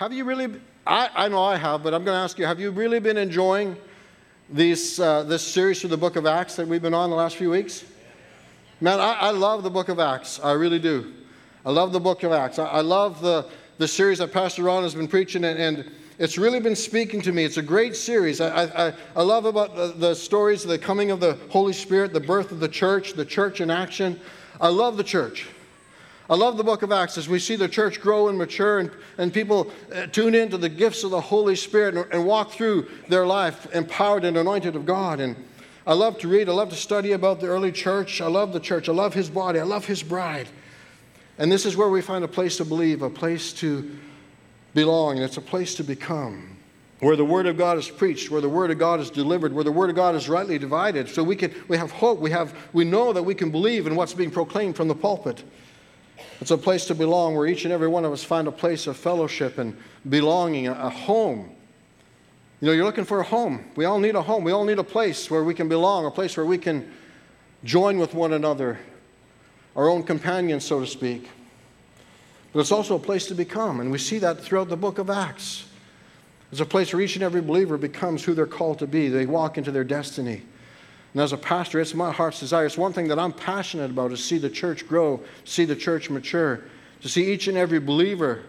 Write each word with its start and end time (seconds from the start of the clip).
have 0.00 0.14
you 0.14 0.24
really, 0.24 0.48
I, 0.86 1.10
I 1.14 1.28
know 1.28 1.42
I 1.42 1.56
have, 1.56 1.82
but 1.82 1.92
I'm 1.92 2.06
going 2.06 2.14
to 2.14 2.22
ask 2.22 2.38
you, 2.38 2.46
have 2.46 2.58
you 2.58 2.70
really 2.70 3.00
been 3.00 3.18
enjoying 3.18 3.76
these, 4.48 4.98
uh, 4.98 5.24
this 5.24 5.46
series 5.46 5.78
through 5.78 5.90
the 5.90 5.98
book 5.98 6.16
of 6.16 6.24
Acts 6.24 6.56
that 6.56 6.66
we've 6.66 6.80
been 6.80 6.94
on 6.94 7.10
the 7.10 7.16
last 7.16 7.36
few 7.36 7.50
weeks? 7.50 7.84
Man, 8.80 8.98
I, 8.98 9.12
I 9.12 9.30
love 9.30 9.62
the 9.62 9.68
book 9.68 9.90
of 9.90 10.00
Acts. 10.00 10.40
I 10.42 10.52
really 10.52 10.78
do. 10.78 11.12
I 11.66 11.70
love 11.70 11.92
the 11.92 12.00
book 12.00 12.22
of 12.22 12.32
Acts. 12.32 12.58
I, 12.58 12.64
I 12.64 12.80
love 12.80 13.20
the, 13.20 13.44
the 13.76 13.86
series 13.86 14.20
that 14.20 14.32
Pastor 14.32 14.62
Ron 14.62 14.84
has 14.84 14.94
been 14.94 15.06
preaching, 15.06 15.44
and, 15.44 15.58
and 15.58 15.92
it's 16.18 16.38
really 16.38 16.60
been 16.60 16.76
speaking 16.76 17.20
to 17.20 17.32
me. 17.32 17.44
It's 17.44 17.58
a 17.58 17.62
great 17.62 17.94
series. 17.94 18.40
I, 18.40 18.88
I, 18.88 18.94
I 19.14 19.20
love 19.20 19.44
about 19.44 19.76
the, 19.76 19.88
the 19.88 20.14
stories 20.14 20.64
of 20.64 20.70
the 20.70 20.78
coming 20.78 21.10
of 21.10 21.20
the 21.20 21.34
Holy 21.50 21.74
Spirit, 21.74 22.14
the 22.14 22.20
birth 22.20 22.52
of 22.52 22.60
the 22.60 22.68
church, 22.68 23.12
the 23.12 23.26
church 23.26 23.60
in 23.60 23.70
action. 23.70 24.18
I 24.62 24.68
love 24.68 24.96
the 24.96 25.04
church. 25.04 25.46
I 26.30 26.36
love 26.36 26.56
the 26.56 26.62
book 26.62 26.82
of 26.82 26.92
Acts 26.92 27.18
as 27.18 27.28
we 27.28 27.40
see 27.40 27.56
the 27.56 27.68
church 27.68 28.00
grow 28.00 28.28
and 28.28 28.38
mature 28.38 28.78
and, 28.78 28.92
and 29.18 29.34
people 29.34 29.72
uh, 29.92 30.06
tune 30.06 30.36
into 30.36 30.56
the 30.56 30.68
gifts 30.68 31.02
of 31.02 31.10
the 31.10 31.20
Holy 31.20 31.56
Spirit 31.56 31.96
and, 31.96 32.06
and 32.12 32.24
walk 32.24 32.52
through 32.52 32.88
their 33.08 33.26
life 33.26 33.66
empowered 33.74 34.24
and 34.24 34.36
anointed 34.36 34.76
of 34.76 34.86
God. 34.86 35.18
And 35.18 35.34
I 35.88 35.94
love 35.94 36.18
to 36.18 36.28
read, 36.28 36.48
I 36.48 36.52
love 36.52 36.68
to 36.70 36.76
study 36.76 37.12
about 37.12 37.40
the 37.40 37.48
early 37.48 37.72
church. 37.72 38.20
I 38.20 38.28
love 38.28 38.52
the 38.52 38.60
church, 38.60 38.88
I 38.88 38.92
love 38.92 39.12
his 39.12 39.28
body, 39.28 39.58
I 39.58 39.64
love 39.64 39.86
his 39.86 40.04
bride. 40.04 40.46
And 41.36 41.50
this 41.50 41.66
is 41.66 41.76
where 41.76 41.88
we 41.88 42.00
find 42.00 42.22
a 42.22 42.28
place 42.28 42.58
to 42.58 42.64
believe, 42.64 43.02
a 43.02 43.10
place 43.10 43.52
to 43.54 43.98
belong, 44.72 45.16
and 45.16 45.24
it's 45.24 45.36
a 45.36 45.42
place 45.42 45.74
to 45.76 45.82
become. 45.82 46.56
Where 47.00 47.16
the 47.16 47.24
Word 47.24 47.46
of 47.46 47.58
God 47.58 47.76
is 47.76 47.88
preached, 47.88 48.30
where 48.30 48.42
the 48.42 48.48
Word 48.48 48.70
of 48.70 48.78
God 48.78 49.00
is 49.00 49.10
delivered, 49.10 49.52
where 49.52 49.64
the 49.64 49.72
Word 49.72 49.90
of 49.90 49.96
God 49.96 50.14
is 50.14 50.28
rightly 50.28 50.58
divided. 50.60 51.08
So 51.08 51.24
we, 51.24 51.34
can, 51.34 51.52
we 51.66 51.76
have 51.76 51.90
hope, 51.90 52.20
we, 52.20 52.30
have, 52.30 52.54
we 52.72 52.84
know 52.84 53.12
that 53.12 53.22
we 53.24 53.34
can 53.34 53.50
believe 53.50 53.88
in 53.88 53.96
what's 53.96 54.14
being 54.14 54.30
proclaimed 54.30 54.76
from 54.76 54.86
the 54.86 54.94
pulpit. 54.94 55.42
It's 56.40 56.50
a 56.50 56.58
place 56.58 56.86
to 56.86 56.94
belong 56.94 57.34
where 57.34 57.46
each 57.46 57.64
and 57.64 57.72
every 57.72 57.88
one 57.88 58.04
of 58.04 58.12
us 58.12 58.24
find 58.24 58.48
a 58.48 58.52
place 58.52 58.86
of 58.86 58.96
fellowship 58.96 59.58
and 59.58 59.76
belonging, 60.08 60.68
a, 60.68 60.90
home. 60.90 61.50
You 62.60 62.66
know, 62.66 62.72
you're 62.72 62.84
looking 62.84 63.04
for 63.04 63.20
a 63.20 63.24
home. 63.24 63.64
We 63.76 63.84
all 63.84 63.98
need 63.98 64.14
a 64.14 64.22
home. 64.22 64.44
We 64.44 64.52
all 64.52 64.64
need 64.64 64.78
a 64.78 64.84
place 64.84 65.30
where 65.30 65.44
we 65.44 65.54
can 65.54 65.68
belong, 65.68 66.06
a 66.06 66.10
place 66.10 66.36
where 66.36 66.46
we 66.46 66.58
can 66.58 66.90
join 67.64 67.98
with 67.98 68.14
one 68.14 68.32
another, 68.32 68.78
our 69.76 69.88
own 69.88 70.02
companions, 70.02 70.64
so 70.64 70.80
to 70.80 70.86
speak. 70.86 71.28
But 72.52 72.60
it's 72.60 72.72
also 72.72 72.96
a 72.96 73.00
place 73.00 73.26
to 73.26 73.34
become, 73.34 73.80
and 73.80 73.90
we 73.90 73.98
see 73.98 74.18
that 74.18 74.40
throughout 74.40 74.68
the 74.68 74.76
book 74.76 74.98
of 74.98 75.08
Acts. 75.08 75.66
It's 76.50 76.60
a 76.60 76.66
place 76.66 76.92
where 76.92 77.00
each 77.00 77.14
and 77.14 77.22
every 77.22 77.42
believer 77.42 77.78
becomes 77.78 78.24
who 78.24 78.34
they're 78.34 78.46
called 78.46 78.80
to 78.80 78.86
be. 78.86 79.08
They 79.08 79.26
walk 79.26 79.56
into 79.56 79.70
their 79.70 79.84
destiny. 79.84 80.42
And 81.12 81.22
as 81.22 81.32
a 81.32 81.36
pastor, 81.36 81.80
it's 81.80 81.94
my 81.94 82.12
heart's 82.12 82.40
desire. 82.40 82.66
It's 82.66 82.78
one 82.78 82.92
thing 82.92 83.08
that 83.08 83.18
I'm 83.18 83.32
passionate 83.32 83.90
about 83.90 84.12
is 84.12 84.24
see 84.24 84.38
the 84.38 84.50
church 84.50 84.86
grow, 84.86 85.20
see 85.44 85.64
the 85.64 85.76
church 85.76 86.08
mature, 86.08 86.60
to 87.02 87.08
see 87.08 87.32
each 87.32 87.48
and 87.48 87.56
every 87.56 87.80
believer 87.80 88.42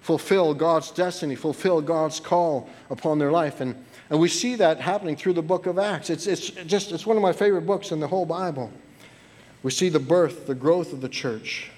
fulfill 0.00 0.54
God's 0.54 0.90
destiny, 0.90 1.34
fulfill 1.34 1.80
God's 1.80 2.18
call 2.18 2.68
upon 2.88 3.18
their 3.18 3.30
life. 3.30 3.60
And, 3.60 3.76
and 4.08 4.18
we 4.18 4.28
see 4.28 4.56
that 4.56 4.80
happening 4.80 5.14
through 5.16 5.34
the 5.34 5.42
book 5.42 5.66
of 5.66 5.78
Acts. 5.78 6.10
It's, 6.10 6.26
it's 6.26 6.50
just 6.50 6.90
it's 6.90 7.06
one 7.06 7.16
of 7.16 7.22
my 7.22 7.32
favorite 7.32 7.66
books 7.66 7.92
in 7.92 8.00
the 8.00 8.08
whole 8.08 8.26
Bible. 8.26 8.72
We 9.62 9.70
see 9.70 9.88
the 9.88 10.00
birth, 10.00 10.46
the 10.46 10.54
growth 10.54 10.92
of 10.92 11.00
the 11.00 11.08
church 11.08 11.70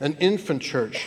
an 0.00 0.16
infant 0.18 0.62
church, 0.62 1.06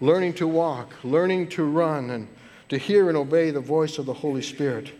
learning 0.00 0.32
to 0.34 0.46
walk, 0.46 0.94
learning 1.02 1.48
to 1.48 1.64
run, 1.64 2.10
and 2.10 2.28
to 2.68 2.78
hear 2.78 3.08
and 3.08 3.18
obey 3.18 3.50
the 3.50 3.60
voice 3.60 3.98
of 3.98 4.06
the 4.06 4.14
Holy 4.14 4.40
Spirit. 4.40 4.92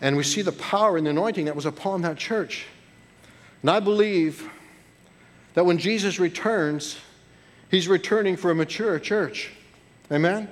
And 0.00 0.16
we 0.16 0.22
see 0.22 0.42
the 0.42 0.52
power 0.52 0.96
and 0.96 1.06
the 1.06 1.10
anointing 1.10 1.46
that 1.46 1.56
was 1.56 1.66
upon 1.66 2.02
that 2.02 2.16
church. 2.16 2.66
And 3.62 3.70
I 3.70 3.80
believe 3.80 4.48
that 5.54 5.64
when 5.64 5.78
Jesus 5.78 6.18
returns, 6.18 6.98
he's 7.70 7.88
returning 7.88 8.36
for 8.36 8.50
a 8.50 8.54
mature 8.54 8.98
church. 8.98 9.50
Amen? 10.12 10.48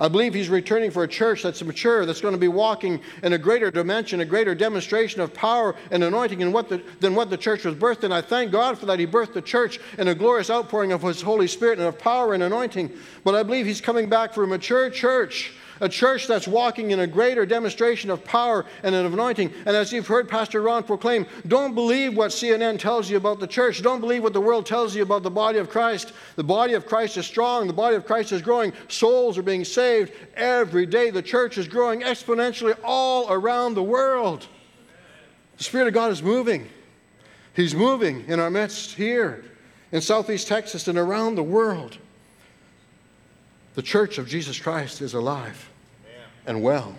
I 0.00 0.08
believe 0.08 0.34
he's 0.34 0.48
returning 0.48 0.90
for 0.90 1.04
a 1.04 1.08
church 1.08 1.42
that's 1.42 1.62
mature, 1.62 2.04
that's 2.04 2.20
going 2.20 2.34
to 2.34 2.40
be 2.40 2.48
walking 2.48 3.00
in 3.22 3.32
a 3.32 3.38
greater 3.38 3.70
dimension, 3.70 4.20
a 4.20 4.24
greater 4.24 4.54
demonstration 4.54 5.20
of 5.20 5.32
power 5.32 5.76
and 5.92 6.02
anointing 6.02 6.40
than 6.40 6.50
what 6.50 6.68
the, 6.68 6.82
than 6.98 7.14
what 7.14 7.30
the 7.30 7.36
church 7.36 7.64
was 7.64 7.76
birthed 7.76 8.02
in. 8.02 8.10
I 8.10 8.20
thank 8.20 8.50
God 8.50 8.76
for 8.76 8.86
that. 8.86 8.98
He 8.98 9.06
birthed 9.06 9.34
the 9.34 9.42
church 9.42 9.78
in 9.96 10.08
a 10.08 10.14
glorious 10.14 10.50
outpouring 10.50 10.90
of 10.90 11.02
his 11.02 11.22
Holy 11.22 11.46
Spirit 11.46 11.78
and 11.78 11.86
of 11.86 11.98
power 11.98 12.34
and 12.34 12.42
anointing. 12.42 12.90
But 13.22 13.36
I 13.36 13.44
believe 13.44 13.66
he's 13.66 13.80
coming 13.80 14.08
back 14.08 14.34
for 14.34 14.42
a 14.42 14.48
mature 14.48 14.90
church 14.90 15.52
a 15.80 15.88
church 15.88 16.26
that's 16.26 16.46
walking 16.46 16.90
in 16.90 17.00
a 17.00 17.06
greater 17.06 17.44
demonstration 17.46 18.10
of 18.10 18.24
power 18.24 18.64
and 18.82 18.94
of 18.94 19.12
anointing. 19.12 19.52
And 19.66 19.76
as 19.76 19.92
you've 19.92 20.06
heard 20.06 20.28
Pastor 20.28 20.62
Ron 20.62 20.82
proclaim, 20.82 21.26
don't 21.46 21.74
believe 21.74 22.16
what 22.16 22.30
CNN 22.30 22.78
tells 22.78 23.10
you 23.10 23.16
about 23.16 23.40
the 23.40 23.46
church. 23.46 23.82
Don't 23.82 24.00
believe 24.00 24.22
what 24.22 24.32
the 24.32 24.40
world 24.40 24.66
tells 24.66 24.94
you 24.94 25.02
about 25.02 25.22
the 25.22 25.30
body 25.30 25.58
of 25.58 25.70
Christ. 25.70 26.12
The 26.36 26.44
body 26.44 26.74
of 26.74 26.86
Christ 26.86 27.16
is 27.16 27.26
strong, 27.26 27.66
the 27.66 27.72
body 27.72 27.96
of 27.96 28.06
Christ 28.06 28.32
is 28.32 28.42
growing, 28.42 28.72
souls 28.88 29.38
are 29.38 29.42
being 29.42 29.64
saved 29.64 30.12
every 30.34 30.86
day. 30.86 31.10
The 31.10 31.22
church 31.22 31.58
is 31.58 31.68
growing 31.68 32.00
exponentially 32.02 32.76
all 32.82 33.32
around 33.32 33.74
the 33.74 33.82
world. 33.82 34.46
The 35.58 35.64
Spirit 35.64 35.88
of 35.88 35.94
God 35.94 36.10
is 36.10 36.22
moving. 36.22 36.68
He's 37.54 37.74
moving 37.74 38.24
in 38.26 38.40
our 38.40 38.50
midst 38.50 38.94
here 38.94 39.44
in 39.92 40.00
Southeast 40.00 40.48
Texas 40.48 40.88
and 40.88 40.98
around 40.98 41.36
the 41.36 41.42
world. 41.42 41.98
The 43.74 43.82
church 43.82 44.18
of 44.18 44.28
Jesus 44.28 44.58
Christ 44.58 45.02
is 45.02 45.14
alive 45.14 45.68
and 46.46 46.62
well 46.62 46.94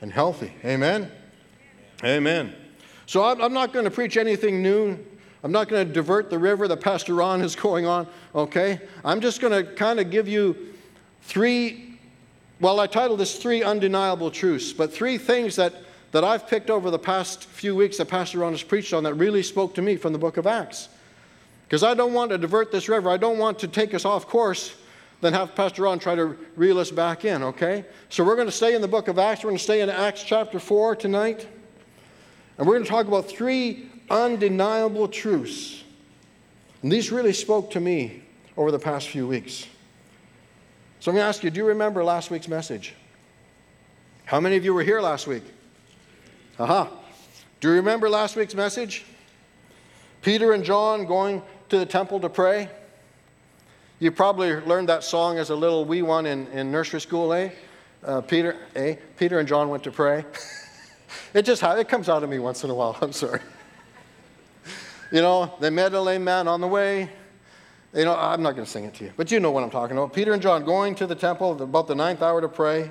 and 0.00 0.12
healthy. 0.12 0.52
Amen? 0.64 1.10
Amen. 2.04 2.54
So 3.06 3.24
I'm, 3.24 3.52
not 3.52 3.72
going 3.72 3.84
to 3.84 3.90
preach 3.90 4.16
anything 4.16 4.62
new. 4.62 4.96
I'm 5.42 5.50
not 5.50 5.68
going 5.68 5.86
to 5.86 5.92
divert 5.92 6.30
the 6.30 6.38
river 6.38 6.68
that 6.68 6.80
Pastor 6.80 7.14
Ron 7.14 7.42
is 7.42 7.56
going 7.56 7.86
on, 7.86 8.06
okay? 8.34 8.80
I'm 9.04 9.20
just 9.20 9.40
going 9.40 9.52
to 9.52 9.72
kind 9.72 9.98
of 9.98 10.10
give 10.10 10.28
you 10.28 10.74
three, 11.22 11.98
well, 12.60 12.78
I 12.78 12.86
titled 12.86 13.18
this 13.18 13.36
Three 13.36 13.64
Undeniable 13.64 14.30
Truths, 14.30 14.72
but 14.72 14.92
three 14.92 15.18
things 15.18 15.56
that, 15.56 15.74
that 16.12 16.22
I've 16.22 16.46
picked 16.46 16.70
over 16.70 16.90
the 16.90 16.98
past 16.98 17.46
few 17.46 17.74
weeks 17.74 17.96
that 17.96 18.06
Pastor 18.06 18.38
Ron 18.38 18.52
has 18.52 18.62
preached 18.62 18.92
on 18.92 19.02
that 19.02 19.14
really 19.14 19.42
spoke 19.42 19.74
to 19.74 19.82
me 19.82 19.96
from 19.96 20.12
the 20.12 20.18
book 20.18 20.36
of 20.36 20.46
Acts. 20.46 20.88
Because 21.66 21.82
I 21.82 21.94
don't 21.94 22.12
want 22.12 22.30
to 22.30 22.38
divert 22.38 22.70
this 22.70 22.88
river, 22.88 23.10
I 23.10 23.16
don't 23.16 23.38
want 23.38 23.58
to 23.60 23.68
take 23.68 23.94
us 23.94 24.04
off 24.04 24.28
course 24.28 24.76
then 25.20 25.32
have 25.34 25.54
Pastor 25.54 25.82
Ron 25.82 25.98
try 25.98 26.14
to 26.14 26.36
reel 26.56 26.78
us 26.78 26.90
back 26.90 27.24
in, 27.24 27.42
okay? 27.42 27.84
So 28.08 28.24
we're 28.24 28.36
going 28.36 28.48
to 28.48 28.52
stay 28.52 28.74
in 28.74 28.80
the 28.80 28.88
book 28.88 29.08
of 29.08 29.18
Acts. 29.18 29.44
We're 29.44 29.50
going 29.50 29.58
to 29.58 29.62
stay 29.64 29.80
in 29.82 29.90
Acts 29.90 30.22
chapter 30.22 30.58
4 30.58 30.96
tonight. 30.96 31.46
And 32.56 32.66
we're 32.66 32.74
going 32.74 32.84
to 32.84 32.90
talk 32.90 33.06
about 33.06 33.28
three 33.28 33.90
undeniable 34.08 35.08
truths. 35.08 35.84
And 36.82 36.90
these 36.90 37.12
really 37.12 37.34
spoke 37.34 37.70
to 37.72 37.80
me 37.80 38.22
over 38.56 38.70
the 38.70 38.78
past 38.78 39.08
few 39.08 39.26
weeks. 39.26 39.66
So 41.00 41.10
I'm 41.10 41.16
going 41.16 41.24
to 41.24 41.28
ask 41.28 41.42
you 41.42 41.50
do 41.50 41.60
you 41.60 41.66
remember 41.66 42.02
last 42.02 42.30
week's 42.30 42.48
message? 42.48 42.94
How 44.24 44.40
many 44.40 44.56
of 44.56 44.64
you 44.64 44.72
were 44.72 44.82
here 44.82 45.00
last 45.00 45.26
week? 45.26 45.42
Aha. 46.58 46.82
Uh-huh. 46.82 46.96
Do 47.60 47.68
you 47.68 47.74
remember 47.74 48.08
last 48.08 48.36
week's 48.36 48.54
message? 48.54 49.04
Peter 50.22 50.52
and 50.52 50.64
John 50.64 51.04
going 51.04 51.42
to 51.68 51.78
the 51.78 51.86
temple 51.86 52.20
to 52.20 52.28
pray. 52.28 52.70
You 54.00 54.10
probably 54.10 54.54
learned 54.54 54.88
that 54.88 55.04
song 55.04 55.36
as 55.36 55.50
a 55.50 55.54
little 55.54 55.84
wee 55.84 56.00
one 56.00 56.24
in, 56.24 56.46
in 56.48 56.72
nursery 56.72 57.02
school, 57.02 57.34
eh? 57.34 57.50
Uh, 58.02 58.22
Peter, 58.22 58.56
eh? 58.74 58.96
Peter 59.18 59.38
and 59.40 59.46
John 59.46 59.68
went 59.68 59.84
to 59.84 59.90
pray. 59.90 60.24
it 61.34 61.42
just 61.42 61.62
it 61.62 61.86
comes 61.86 62.08
out 62.08 62.22
of 62.22 62.30
me 62.30 62.38
once 62.38 62.64
in 62.64 62.70
a 62.70 62.74
while. 62.74 62.96
I'm 63.02 63.12
sorry. 63.12 63.40
you 65.12 65.20
know, 65.20 65.52
they 65.60 65.68
met 65.68 65.92
a 65.92 66.00
lame 66.00 66.24
man 66.24 66.48
on 66.48 66.62
the 66.62 66.66
way. 66.66 67.10
You 67.92 68.06
know, 68.06 68.16
I'm 68.16 68.40
not 68.42 68.52
going 68.52 68.64
to 68.64 68.70
sing 68.70 68.84
it 68.84 68.94
to 68.94 69.04
you, 69.04 69.12
but 69.18 69.30
you 69.30 69.38
know 69.38 69.50
what 69.50 69.62
I'm 69.62 69.70
talking 69.70 69.98
about. 69.98 70.14
Peter 70.14 70.32
and 70.32 70.40
John 70.40 70.64
going 70.64 70.94
to 70.94 71.06
the 71.06 71.14
temple 71.14 71.62
about 71.62 71.86
the 71.86 71.94
ninth 71.94 72.22
hour 72.22 72.40
to 72.40 72.48
pray. 72.48 72.90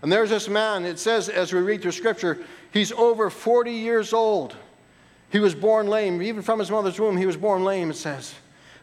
And 0.00 0.10
there's 0.10 0.30
this 0.30 0.48
man, 0.48 0.86
it 0.86 0.98
says 0.98 1.28
as 1.28 1.52
we 1.52 1.60
read 1.60 1.82
through 1.82 1.92
scripture, 1.92 2.38
he's 2.72 2.92
over 2.92 3.28
40 3.28 3.72
years 3.72 4.14
old. 4.14 4.56
He 5.28 5.38
was 5.38 5.54
born 5.54 5.88
lame. 5.88 6.22
Even 6.22 6.40
from 6.40 6.60
his 6.60 6.70
mother's 6.70 6.98
womb, 6.98 7.18
he 7.18 7.26
was 7.26 7.36
born 7.36 7.62
lame, 7.62 7.90
it 7.90 7.96
says 7.96 8.34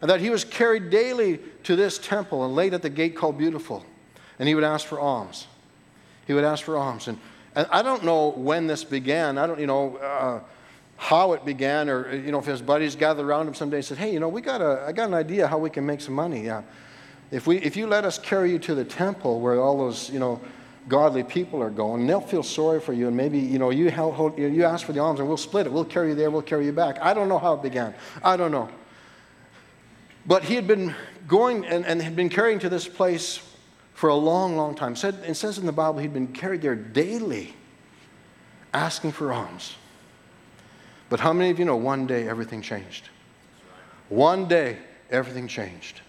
and 0.04 0.10
that 0.10 0.20
he 0.20 0.28
was 0.28 0.44
carried 0.44 0.90
daily 0.90 1.40
to 1.62 1.76
this 1.76 1.96
temple 1.96 2.44
and 2.44 2.54
laid 2.54 2.74
at 2.74 2.82
the 2.82 2.90
gate 2.90 3.16
called 3.16 3.38
Beautiful. 3.38 3.82
And 4.38 4.46
he 4.46 4.54
would 4.54 4.62
ask 4.62 4.86
for 4.86 5.00
alms. 5.00 5.46
He 6.26 6.34
would 6.34 6.44
ask 6.44 6.62
for 6.62 6.76
alms. 6.76 7.08
And, 7.08 7.18
and 7.54 7.66
I 7.70 7.80
don't 7.80 8.04
know 8.04 8.32
when 8.32 8.66
this 8.66 8.84
began. 8.84 9.38
I 9.38 9.46
don't, 9.46 9.58
you 9.58 9.66
know, 9.66 9.96
uh, 9.96 10.40
how 10.98 11.32
it 11.32 11.46
began, 11.46 11.88
or 11.88 12.14
you 12.14 12.32
know, 12.32 12.38
if 12.38 12.44
his 12.44 12.60
buddies 12.60 12.96
gathered 12.96 13.24
around 13.24 13.48
him 13.48 13.54
someday 13.54 13.76
and 13.78 13.84
said, 13.86 13.96
"Hey, 13.96 14.12
you 14.12 14.20
know, 14.20 14.28
we 14.28 14.42
got 14.42 14.60
a, 14.60 14.84
I 14.86 14.92
got 14.92 15.08
an 15.08 15.14
idea 15.14 15.48
how 15.48 15.56
we 15.56 15.70
can 15.70 15.86
make 15.86 16.02
some 16.02 16.12
money. 16.12 16.44
Yeah, 16.44 16.64
if 17.30 17.46
we, 17.46 17.56
if 17.62 17.74
you 17.74 17.86
let 17.86 18.04
us 18.04 18.18
carry 18.18 18.50
you 18.50 18.58
to 18.58 18.74
the 18.74 18.84
temple 18.84 19.40
where 19.40 19.58
all 19.58 19.78
those, 19.78 20.10
you 20.10 20.18
know, 20.18 20.38
godly 20.86 21.24
people 21.24 21.62
are 21.62 21.70
going, 21.70 22.06
they'll 22.06 22.20
feel 22.20 22.42
sorry 22.42 22.78
for 22.78 22.92
you, 22.92 23.08
and 23.08 23.16
maybe 23.16 23.38
you 23.38 23.58
know, 23.58 23.70
you 23.70 23.90
help, 23.90 24.38
you 24.38 24.64
ask 24.64 24.84
for 24.84 24.92
the 24.92 25.00
alms, 25.00 25.20
and 25.20 25.26
we'll 25.26 25.38
split 25.38 25.66
it. 25.66 25.72
We'll 25.72 25.86
carry 25.86 26.10
you 26.10 26.14
there. 26.14 26.30
We'll 26.30 26.42
carry 26.42 26.66
you 26.66 26.72
back. 26.72 26.98
I 27.00 27.14
don't 27.14 27.30
know 27.30 27.38
how 27.38 27.54
it 27.54 27.62
began. 27.62 27.94
I 28.22 28.36
don't 28.36 28.50
know. 28.50 28.68
But 30.26 30.44
he 30.44 30.54
had 30.54 30.66
been 30.66 30.94
going 31.26 31.64
and, 31.64 31.84
and 31.84 32.00
had 32.00 32.16
been 32.16 32.28
carrying 32.28 32.58
to 32.60 32.68
this 32.68 32.88
place 32.88 33.40
for 33.92 34.08
a 34.08 34.14
long, 34.14 34.56
long 34.56 34.74
time. 34.74 34.96
Said, 34.96 35.16
it 35.26 35.34
says 35.34 35.58
in 35.58 35.66
the 35.66 35.72
Bible 35.72 36.00
he'd 36.00 36.14
been 36.14 36.28
carried 36.28 36.62
there 36.62 36.74
daily, 36.74 37.54
asking 38.72 39.12
for 39.12 39.32
alms. 39.32 39.76
But 41.08 41.20
how 41.20 41.32
many 41.32 41.50
of 41.50 41.58
you 41.58 41.64
know 41.64 41.76
one 41.76 42.06
day 42.06 42.28
everything 42.28 42.62
changed? 42.62 43.08
One 44.08 44.48
day 44.48 44.78
everything 45.10 45.46
changed. 45.46 46.00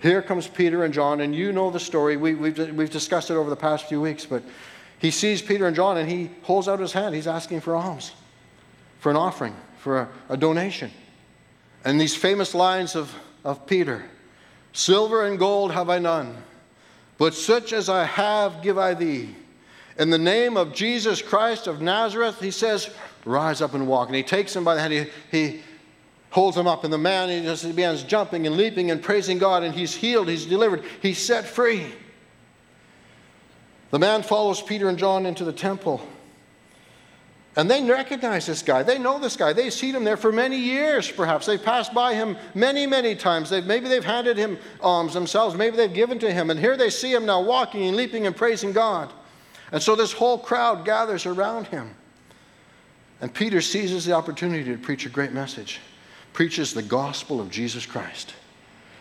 Here 0.00 0.20
comes 0.20 0.46
Peter 0.46 0.84
and 0.84 0.92
John, 0.92 1.20
and 1.20 1.34
you 1.34 1.52
know 1.52 1.70
the 1.70 1.80
story. 1.80 2.16
We, 2.16 2.34
we've, 2.34 2.58
we've 2.74 2.90
discussed 2.90 3.30
it 3.30 3.34
over 3.34 3.48
the 3.48 3.56
past 3.56 3.88
few 3.88 4.00
weeks, 4.00 4.26
but 4.26 4.42
he 4.98 5.10
sees 5.10 5.40
Peter 5.40 5.66
and 5.66 5.76
John 5.76 5.96
and 5.96 6.08
he 6.08 6.30
holds 6.42 6.68
out 6.68 6.80
his 6.80 6.92
hand. 6.92 7.14
He's 7.14 7.26
asking 7.26 7.60
for 7.60 7.76
alms, 7.76 8.12
for 9.00 9.10
an 9.10 9.16
offering, 9.16 9.54
for 9.78 10.00
a, 10.00 10.08
a 10.30 10.36
donation. 10.36 10.90
And 11.84 12.00
these 12.00 12.16
famous 12.16 12.54
lines 12.54 12.94
of, 12.96 13.14
of 13.44 13.66
Peter 13.66 14.04
Silver 14.74 15.24
and 15.24 15.38
gold 15.38 15.70
have 15.70 15.88
I 15.88 16.00
none, 16.00 16.36
but 17.16 17.32
such 17.32 17.72
as 17.72 17.88
I 17.88 18.04
have 18.04 18.60
give 18.60 18.76
I 18.76 18.94
thee. 18.94 19.34
In 19.96 20.10
the 20.10 20.18
name 20.18 20.56
of 20.56 20.74
Jesus 20.74 21.22
Christ 21.22 21.68
of 21.68 21.80
Nazareth, 21.80 22.40
he 22.40 22.50
says, 22.50 22.90
Rise 23.24 23.62
up 23.62 23.74
and 23.74 23.86
walk. 23.86 24.08
And 24.08 24.16
he 24.16 24.24
takes 24.24 24.54
him 24.54 24.64
by 24.64 24.74
the 24.74 24.80
hand. 24.80 24.92
He, 25.30 25.38
he 25.38 25.62
holds 26.30 26.56
him 26.56 26.66
up, 26.66 26.82
and 26.82 26.92
the 26.92 26.98
man 26.98 27.28
he 27.28 27.40
just 27.42 27.64
begins 27.64 28.02
jumping 28.02 28.48
and 28.48 28.56
leaping 28.56 28.90
and 28.90 29.00
praising 29.00 29.38
God, 29.38 29.62
and 29.62 29.72
he's 29.72 29.94
healed, 29.94 30.28
he's 30.28 30.44
delivered, 30.44 30.82
he's 31.00 31.18
set 31.18 31.44
free. 31.44 31.86
The 33.92 34.00
man 34.00 34.24
follows 34.24 34.60
Peter 34.60 34.88
and 34.88 34.98
John 34.98 35.24
into 35.24 35.44
the 35.44 35.52
temple. 35.52 36.04
And 37.56 37.70
they 37.70 37.84
recognize 37.84 38.46
this 38.46 38.62
guy. 38.62 38.82
They 38.82 38.98
know 38.98 39.20
this 39.20 39.36
guy. 39.36 39.52
They've 39.52 39.72
seen 39.72 39.94
him 39.94 40.02
there 40.02 40.16
for 40.16 40.32
many 40.32 40.58
years, 40.58 41.10
perhaps. 41.10 41.46
They've 41.46 41.62
passed 41.62 41.94
by 41.94 42.14
him 42.14 42.36
many, 42.54 42.84
many 42.84 43.14
times. 43.14 43.48
They've, 43.48 43.64
maybe 43.64 43.88
they've 43.88 44.04
handed 44.04 44.36
him 44.36 44.58
alms 44.80 45.14
themselves. 45.14 45.54
Maybe 45.54 45.76
they've 45.76 45.92
given 45.92 46.18
to 46.18 46.32
him. 46.32 46.50
And 46.50 46.58
here 46.58 46.76
they 46.76 46.90
see 46.90 47.12
him 47.12 47.26
now 47.26 47.40
walking 47.40 47.86
and 47.86 47.96
leaping 47.96 48.26
and 48.26 48.34
praising 48.34 48.72
God. 48.72 49.12
And 49.70 49.80
so 49.80 49.94
this 49.94 50.12
whole 50.12 50.36
crowd 50.36 50.84
gathers 50.84 51.26
around 51.26 51.68
him. 51.68 51.94
And 53.20 53.32
Peter 53.32 53.60
seizes 53.60 54.04
the 54.04 54.12
opportunity 54.12 54.64
to 54.64 54.76
preach 54.76 55.06
a 55.06 55.08
great 55.08 55.32
message, 55.32 55.80
preaches 56.32 56.74
the 56.74 56.82
gospel 56.82 57.40
of 57.40 57.50
Jesus 57.50 57.86
Christ, 57.86 58.34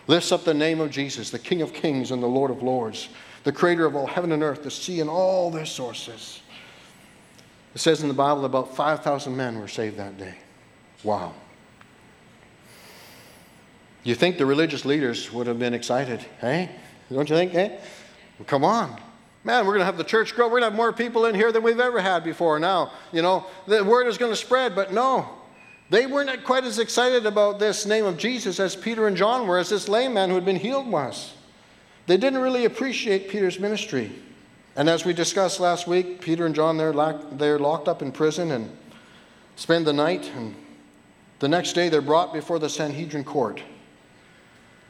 lifts 0.07 0.31
up 0.31 0.45
the 0.45 0.53
name 0.53 0.79
of 0.79 0.91
Jesus, 0.91 1.31
the 1.31 1.39
King 1.39 1.63
of 1.63 1.73
kings 1.73 2.11
and 2.11 2.21
the 2.21 2.27
Lord 2.27 2.51
of 2.51 2.61
lords, 2.61 3.09
the 3.43 3.51
creator 3.51 3.85
of 3.85 3.95
all 3.95 4.05
heaven 4.05 4.31
and 4.31 4.43
earth, 4.43 4.63
the 4.63 4.71
sea 4.71 5.01
and 5.01 5.09
all 5.09 5.49
their 5.49 5.65
sources. 5.65 6.42
It 7.73 7.79
says 7.79 8.01
in 8.01 8.07
the 8.07 8.13
Bible 8.13 8.45
about 8.45 8.75
5,000 8.75 9.35
men 9.35 9.59
were 9.59 9.67
saved 9.67 9.97
that 9.97 10.17
day. 10.17 10.35
Wow. 11.03 11.33
You 14.03 14.15
think 14.15 14.37
the 14.37 14.45
religious 14.45 14.85
leaders 14.85 15.31
would 15.31 15.47
have 15.47 15.59
been 15.59 15.73
excited, 15.73 16.25
hey? 16.39 16.69
Don't 17.11 17.29
you 17.29 17.35
think, 17.35 17.53
eh? 17.55 17.69
Well, 18.37 18.45
come 18.45 18.65
on. 18.65 18.99
Man, 19.43 19.65
we're 19.65 19.73
going 19.73 19.79
to 19.79 19.85
have 19.85 19.97
the 19.97 20.03
church 20.03 20.35
grow. 20.35 20.45
We're 20.45 20.59
going 20.59 20.63
to 20.63 20.69
have 20.69 20.75
more 20.75 20.93
people 20.93 21.25
in 21.25 21.35
here 21.35 21.51
than 21.51 21.63
we've 21.63 21.79
ever 21.79 21.99
had 21.99 22.23
before. 22.23 22.59
Now, 22.59 22.91
you 23.11 23.21
know, 23.21 23.45
the 23.67 23.83
word 23.83 24.07
is 24.07 24.17
going 24.17 24.31
to 24.31 24.37
spread, 24.37 24.75
but 24.75 24.93
no. 24.93 25.27
They 25.89 26.05
weren't 26.05 26.43
quite 26.43 26.63
as 26.63 26.79
excited 26.79 27.25
about 27.25 27.59
this 27.59 27.85
name 27.85 28.05
of 28.05 28.17
Jesus 28.17 28.59
as 28.59 28.75
Peter 28.75 29.07
and 29.07 29.17
John 29.17 29.47
were, 29.47 29.57
as 29.57 29.69
this 29.69 29.89
lame 29.89 30.13
man 30.13 30.29
who 30.29 30.35
had 30.35 30.45
been 30.45 30.55
healed 30.55 30.87
was. 30.87 31.33
They 32.07 32.17
didn't 32.17 32.39
really 32.41 32.65
appreciate 32.65 33.29
Peter's 33.29 33.59
ministry. 33.59 34.11
And 34.75 34.89
as 34.89 35.05
we 35.05 35.13
discussed 35.13 35.59
last 35.59 35.87
week, 35.87 36.21
Peter 36.21 36.45
and 36.45 36.55
John, 36.55 36.77
they're, 36.77 36.93
locked, 36.93 37.37
they're 37.37 37.59
locked 37.59 37.87
up 37.87 38.01
in 38.01 38.11
prison 38.11 38.51
and 38.51 38.75
spend 39.55 39.85
the 39.85 39.93
night. 39.93 40.31
And 40.35 40.55
the 41.39 41.47
next 41.47 41.73
day, 41.73 41.89
they're 41.89 42.01
brought 42.01 42.33
before 42.33 42.57
the 42.57 42.69
Sanhedrin 42.69 43.23
court. 43.23 43.61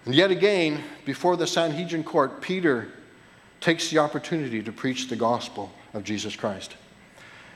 And 0.05 0.15
yet 0.15 0.31
again, 0.31 0.83
before 1.05 1.35
the 1.35 1.47
Sanhedrin 1.47 2.03
court, 2.03 2.41
Peter 2.41 2.89
takes 3.59 3.89
the 3.89 3.97
opportunity 3.97 4.61
to 4.61 4.71
preach 4.71 5.09
the 5.09 5.15
gospel 5.15 5.71
of 5.93 6.03
Jesus 6.03 6.35
Christ. 6.35 6.75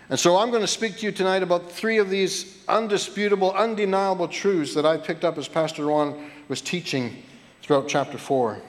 And 0.09 0.17
so 0.17 0.37
I'm 0.37 0.49
going 0.49 0.61
to 0.61 0.67
speak 0.67 0.97
to 0.97 1.05
you 1.05 1.11
tonight 1.11 1.43
about 1.43 1.69
three 1.69 1.97
of 1.97 2.09
these 2.09 2.63
undisputable, 2.69 3.51
undeniable 3.51 4.29
truths 4.29 4.73
that 4.73 4.85
I 4.85 4.95
picked 4.97 5.25
up 5.25 5.37
as 5.37 5.49
Pastor 5.49 5.85
Ron 5.85 6.29
was 6.47 6.61
teaching 6.61 7.23
throughout 7.61 7.89
chapter 7.89 8.17
4. 8.17 8.61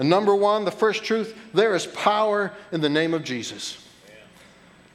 And 0.00 0.08
number 0.08 0.34
one, 0.34 0.64
the 0.64 0.70
first 0.70 1.04
truth 1.04 1.36
there 1.52 1.74
is 1.74 1.86
power 1.86 2.52
in 2.72 2.80
the 2.80 2.88
name 2.88 3.12
of 3.12 3.22
Jesus. 3.22 3.86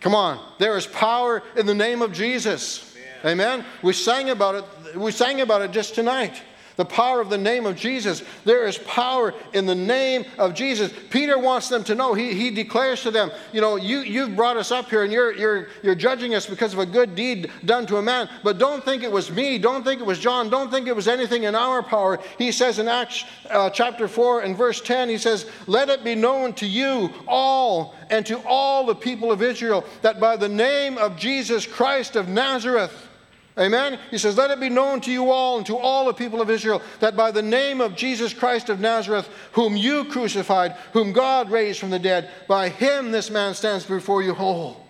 Come 0.01 0.15
on, 0.15 0.43
there 0.57 0.75
is 0.77 0.87
power 0.87 1.43
in 1.55 1.67
the 1.67 1.75
name 1.75 2.01
of 2.01 2.11
Jesus. 2.11 2.93
Amen. 3.23 3.63
We 3.81 3.93
sang 3.93 4.31
about 4.31 4.55
it. 4.55 4.97
We 4.97 5.11
sang 5.11 5.41
about 5.41 5.61
it 5.61 5.71
just 5.71 5.95
tonight 5.95 6.41
the 6.75 6.86
power 6.86 7.22
of 7.22 7.30
the 7.30 7.38
name 7.38 7.66
of 7.66 7.75
Jesus. 7.75 8.24
There 8.44 8.68
is 8.68 8.77
power 8.80 9.33
in 9.54 9.66
the 9.66 9.75
name 9.75 10.25
of 10.38 10.54
Jesus. 10.54 10.92
Peter 11.10 11.38
wants 11.38 11.69
them 11.69 11.83
to 11.86 11.95
know. 11.95 12.13
He, 12.13 12.33
he 12.33 12.51
declares 12.51 13.01
to 13.04 13.12
them, 13.12 13.31
You 13.54 13.62
know, 13.62 13.75
you, 13.75 14.00
you've 14.00 14.36
brought 14.36 14.57
us 14.57 14.72
up 14.72 14.89
here 14.89 15.04
and 15.04 15.12
you're, 15.12 15.33
you're, 15.33 15.68
you're 15.83 15.95
judging 15.95 16.36
us 16.36 16.45
because 16.45 16.74
of 16.74 16.80
a 16.80 16.86
good 16.86 17.16
deed 17.16 17.51
done 17.66 17.86
to 17.88 17.98
a 17.98 18.01
man. 18.01 18.30
But 18.44 18.57
don't 18.57 18.83
think 18.83 19.04
it 19.04 19.12
was 19.12 19.31
me. 19.31 19.57
Don't 19.57 19.83
think 19.83 20.01
it 20.01 20.06
was 20.06 20.19
John. 20.19 20.50
Don't 20.50 20.72
think 20.72 20.88
it 20.88 20.95
was 20.95 21.07
anything 21.07 21.44
in 21.44 21.56
our 21.56 21.81
power. 21.81 22.19
He 22.38 22.51
says 22.51 22.80
in 22.80 22.88
Acts 22.88 23.24
uh, 23.50 23.69
chapter 23.69 24.07
4 24.07 24.42
and 24.42 24.57
verse 24.57 24.81
10, 24.81 25.10
He 25.10 25.18
says, 25.18 25.50
Let 25.68 25.89
it 25.89 26.04
be 26.04 26.16
known 26.16 26.54
to 26.56 26.66
you 26.66 27.12
all 27.27 27.95
and 28.10 28.25
to 28.25 28.39
all 28.45 28.86
the 28.86 28.95
people 28.95 29.31
of 29.31 29.42
Israel 29.42 29.86
that 30.01 30.19
by 30.19 30.38
the 30.38 30.50
name 30.50 30.98
of 30.98 31.18
Jesus 31.18 31.66
Christ 31.66 32.16
of 32.16 32.27
Nazareth, 32.27 33.10
Amen? 33.57 33.99
He 34.11 34.17
says, 34.17 34.37
Let 34.37 34.51
it 34.51 34.59
be 34.59 34.69
known 34.69 34.99
to 35.01 35.11
you 35.11 35.31
all 35.31 35.57
and 35.57 35.65
to 35.67 35.77
all 35.77 36.05
the 36.05 36.13
people 36.13 36.41
of 36.41 36.49
Israel 36.49 36.81
that 36.99 37.15
by 37.15 37.31
the 37.31 37.41
name 37.41 37.79
of 37.79 37.95
Jesus 37.95 38.33
Christ 38.33 38.69
of 38.69 38.81
Nazareth, 38.81 39.29
whom 39.53 39.77
you 39.77 40.05
crucified, 40.05 40.73
whom 40.91 41.13
God 41.13 41.49
raised 41.49 41.79
from 41.79 41.89
the 41.89 41.99
dead, 41.99 42.29
by 42.47 42.67
him 42.67 43.11
this 43.11 43.29
man 43.29 43.53
stands 43.53 43.85
before 43.85 44.21
you 44.21 44.33
whole. 44.33 44.85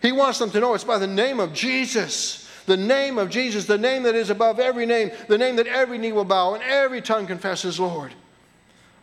He 0.00 0.10
wants 0.10 0.40
them 0.40 0.50
to 0.50 0.58
know 0.58 0.74
it's 0.74 0.82
by 0.82 0.98
the 0.98 1.06
name 1.06 1.38
of 1.38 1.52
Jesus, 1.52 2.50
the 2.66 2.76
name 2.76 3.18
of 3.18 3.30
Jesus, 3.30 3.66
the 3.66 3.78
name 3.78 4.02
that 4.02 4.16
is 4.16 4.30
above 4.30 4.58
every 4.58 4.84
name, 4.84 5.12
the 5.28 5.38
name 5.38 5.54
that 5.56 5.68
every 5.68 5.96
knee 5.96 6.10
will 6.10 6.24
bow 6.24 6.54
and 6.54 6.62
every 6.64 7.00
tongue 7.00 7.28
confesses 7.28 7.78
Lord. 7.78 8.12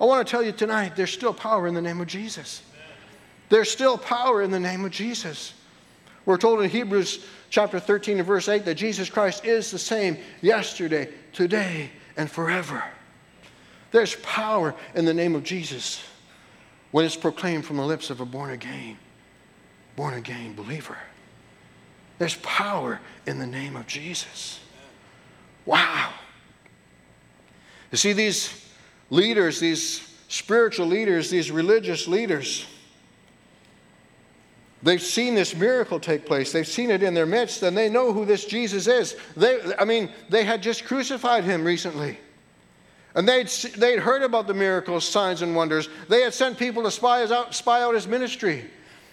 I 0.01 0.05
want 0.05 0.25
to 0.25 0.29
tell 0.29 0.43
you 0.43 0.51
tonight 0.51 0.97
there's 0.97 1.11
still 1.13 1.33
power 1.33 1.67
in 1.67 1.73
the 1.73 1.81
name 1.81 2.01
of 2.01 2.07
Jesus. 2.07 2.61
There's 3.47 3.71
still 3.71 3.97
power 3.97 4.41
in 4.41 4.51
the 4.51 4.59
name 4.59 4.83
of 4.83 4.91
Jesus. 4.91 5.53
We're 6.25 6.37
told 6.37 6.61
in 6.61 6.69
Hebrews 6.69 7.25
chapter 7.49 7.79
13 7.79 8.17
and 8.17 8.27
verse 8.27 8.47
8 8.47 8.65
that 8.65 8.75
Jesus 8.75 9.09
Christ 9.09 9.45
is 9.45 9.71
the 9.71 9.79
same 9.79 10.17
yesterday, 10.41 11.09
today, 11.33 11.89
and 12.17 12.29
forever. 12.29 12.83
There's 13.91 14.15
power 14.17 14.75
in 14.95 15.05
the 15.05 15.13
name 15.13 15.35
of 15.35 15.43
Jesus 15.43 16.03
when 16.91 17.05
it's 17.05 17.15
proclaimed 17.15 17.65
from 17.65 17.77
the 17.77 17.85
lips 17.85 18.09
of 18.09 18.19
a 18.19 18.25
born 18.25 18.51
again, 18.51 18.97
born 19.95 20.13
again 20.13 20.53
believer. 20.53 20.97
There's 22.17 22.35
power 22.35 22.99
in 23.25 23.39
the 23.39 23.47
name 23.47 23.75
of 23.75 23.87
Jesus. 23.87 24.59
Wow. 25.65 26.11
You 27.91 27.97
see, 27.97 28.13
these 28.13 28.65
leaders, 29.09 29.59
these 29.59 30.15
spiritual 30.27 30.87
leaders, 30.87 31.29
these 31.29 31.49
religious 31.49 32.07
leaders, 32.07 32.65
They've 34.81 35.01
seen 35.01 35.35
this 35.35 35.55
miracle 35.55 35.99
take 35.99 36.25
place. 36.25 36.51
They've 36.51 36.67
seen 36.67 36.89
it 36.89 37.03
in 37.03 37.13
their 37.13 37.25
midst, 37.25 37.63
and 37.63 37.77
they 37.77 37.89
know 37.89 38.13
who 38.13 38.23
this 38.25 38.45
Jesus 38.45 38.87
is. 38.87 39.15
They, 39.35 39.59
I 39.77 39.83
mean, 39.83 40.09
they 40.29 40.45
had 40.45 40.63
just 40.63 40.85
crucified 40.85 41.43
him 41.43 41.65
recently. 41.65 42.17
And 43.15 43.27
they'd, 43.27 43.47
they'd 43.77 43.99
heard 43.99 44.21
about 44.21 44.47
the 44.47 44.53
miracles, 44.53 45.07
signs, 45.07 45.41
and 45.41 45.55
wonders. 45.55 45.89
They 46.07 46.21
had 46.21 46.33
sent 46.33 46.57
people 46.57 46.83
to 46.83 46.91
spy 46.91 47.23
out, 47.23 47.53
spy 47.53 47.81
out 47.81 47.95
his 47.95 48.07
ministry. 48.07 48.69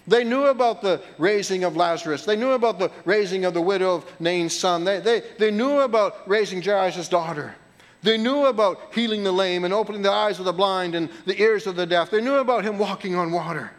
They 0.07 0.23
knew 0.23 0.45
about 0.45 0.81
the 0.81 1.01
raising 1.17 1.65
of 1.65 1.75
Lazarus. 1.75 2.23
They 2.23 2.37
knew 2.37 2.51
about 2.51 2.79
the 2.79 2.89
raising 3.03 3.43
of 3.43 3.53
the 3.53 3.61
widow 3.61 3.95
of 3.95 4.05
Nain's 4.21 4.55
son. 4.55 4.85
They, 4.85 5.01
they, 5.01 5.21
they 5.37 5.51
knew 5.51 5.81
about 5.81 6.29
raising 6.29 6.61
Jairus' 6.61 7.09
daughter. 7.09 7.55
They 8.03 8.17
knew 8.17 8.45
about 8.45 8.93
healing 8.93 9.23
the 9.23 9.33
lame 9.33 9.65
and 9.65 9.73
opening 9.73 10.03
the 10.03 10.11
eyes 10.11 10.39
of 10.39 10.45
the 10.45 10.53
blind 10.53 10.95
and 10.95 11.09
the 11.25 11.41
ears 11.41 11.67
of 11.67 11.75
the 11.75 11.85
deaf. 11.85 12.09
They 12.09 12.21
knew 12.21 12.35
about 12.35 12.63
him 12.63 12.77
walking 12.77 13.15
on 13.15 13.31
water. 13.31 13.71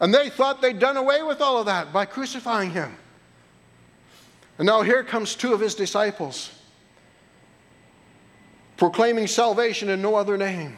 And 0.00 0.12
they 0.12 0.28
thought 0.28 0.60
they'd 0.60 0.78
done 0.78 0.96
away 0.96 1.22
with 1.22 1.40
all 1.40 1.58
of 1.58 1.66
that 1.66 1.92
by 1.92 2.04
crucifying 2.04 2.70
him. 2.70 2.96
And 4.58 4.66
now 4.66 4.82
here 4.82 5.02
comes 5.02 5.34
two 5.34 5.52
of 5.52 5.60
his 5.60 5.74
disciples 5.74 6.50
proclaiming 8.76 9.26
salvation 9.26 9.88
in 9.88 10.02
no 10.02 10.16
other 10.16 10.36
name, 10.36 10.76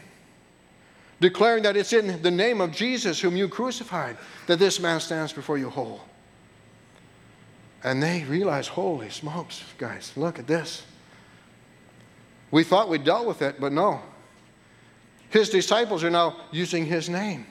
declaring 1.19 1.63
that 1.63 1.75
it's 1.75 1.93
in 1.93 2.21
the 2.21 2.31
name 2.31 2.61
of 2.61 2.71
Jesus, 2.71 3.19
whom 3.19 3.35
you 3.35 3.49
crucified, 3.49 4.17
that 4.45 4.59
this 4.59 4.79
man 4.79 4.99
stands 4.99 5.33
before 5.33 5.57
you 5.57 5.69
whole. 5.69 6.01
And 7.83 8.01
they 8.01 8.23
realize, 8.25 8.67
holy 8.67 9.09
smokes, 9.09 9.63
guys, 9.79 10.13
look 10.15 10.37
at 10.37 10.45
this. 10.45 10.83
We 12.51 12.63
thought 12.63 12.87
we 12.87 12.97
dealt 12.97 13.27
with 13.27 13.41
it, 13.41 13.59
but 13.59 13.71
no. 13.71 14.01
His 15.29 15.49
disciples 15.49 16.03
are 16.03 16.09
now 16.09 16.37
using 16.51 16.85
his 16.85 17.09
name. 17.09 17.45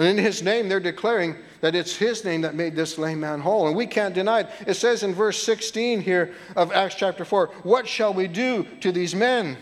And 0.00 0.08
in 0.08 0.24
his 0.24 0.42
name, 0.42 0.70
they're 0.70 0.80
declaring 0.80 1.36
that 1.60 1.74
it's 1.74 1.94
his 1.94 2.24
name 2.24 2.40
that 2.40 2.54
made 2.54 2.74
this 2.74 2.96
lame 2.96 3.20
man 3.20 3.38
whole. 3.38 3.66
And 3.66 3.76
we 3.76 3.86
can't 3.86 4.14
deny 4.14 4.40
it. 4.40 4.50
It 4.66 4.74
says 4.74 5.02
in 5.02 5.12
verse 5.12 5.42
16 5.42 6.00
here 6.00 6.32
of 6.56 6.72
Acts 6.72 6.94
chapter 6.94 7.22
4 7.22 7.48
What 7.64 7.86
shall 7.86 8.14
we 8.14 8.26
do 8.26 8.66
to 8.80 8.92
these 8.92 9.14
men? 9.14 9.58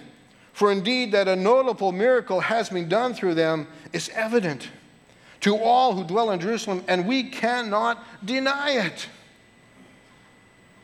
For 0.53 0.71
indeed, 0.71 1.11
that 1.11 1.27
a 1.27 1.35
notable 1.35 1.91
miracle 1.91 2.39
has 2.39 2.69
been 2.69 2.89
done 2.89 3.15
through 3.15 3.35
them 3.35 3.67
is 3.93 4.11
evident 4.11 4.69
to 5.41 5.57
all 5.57 5.95
who 5.95 6.05
dwell 6.05 6.31
in 6.31 6.39
Jerusalem, 6.39 6.85
and 6.87 7.09
we 7.09 7.25
cannot 7.25 8.05
deny 8.25 8.87
it. 8.87 9.09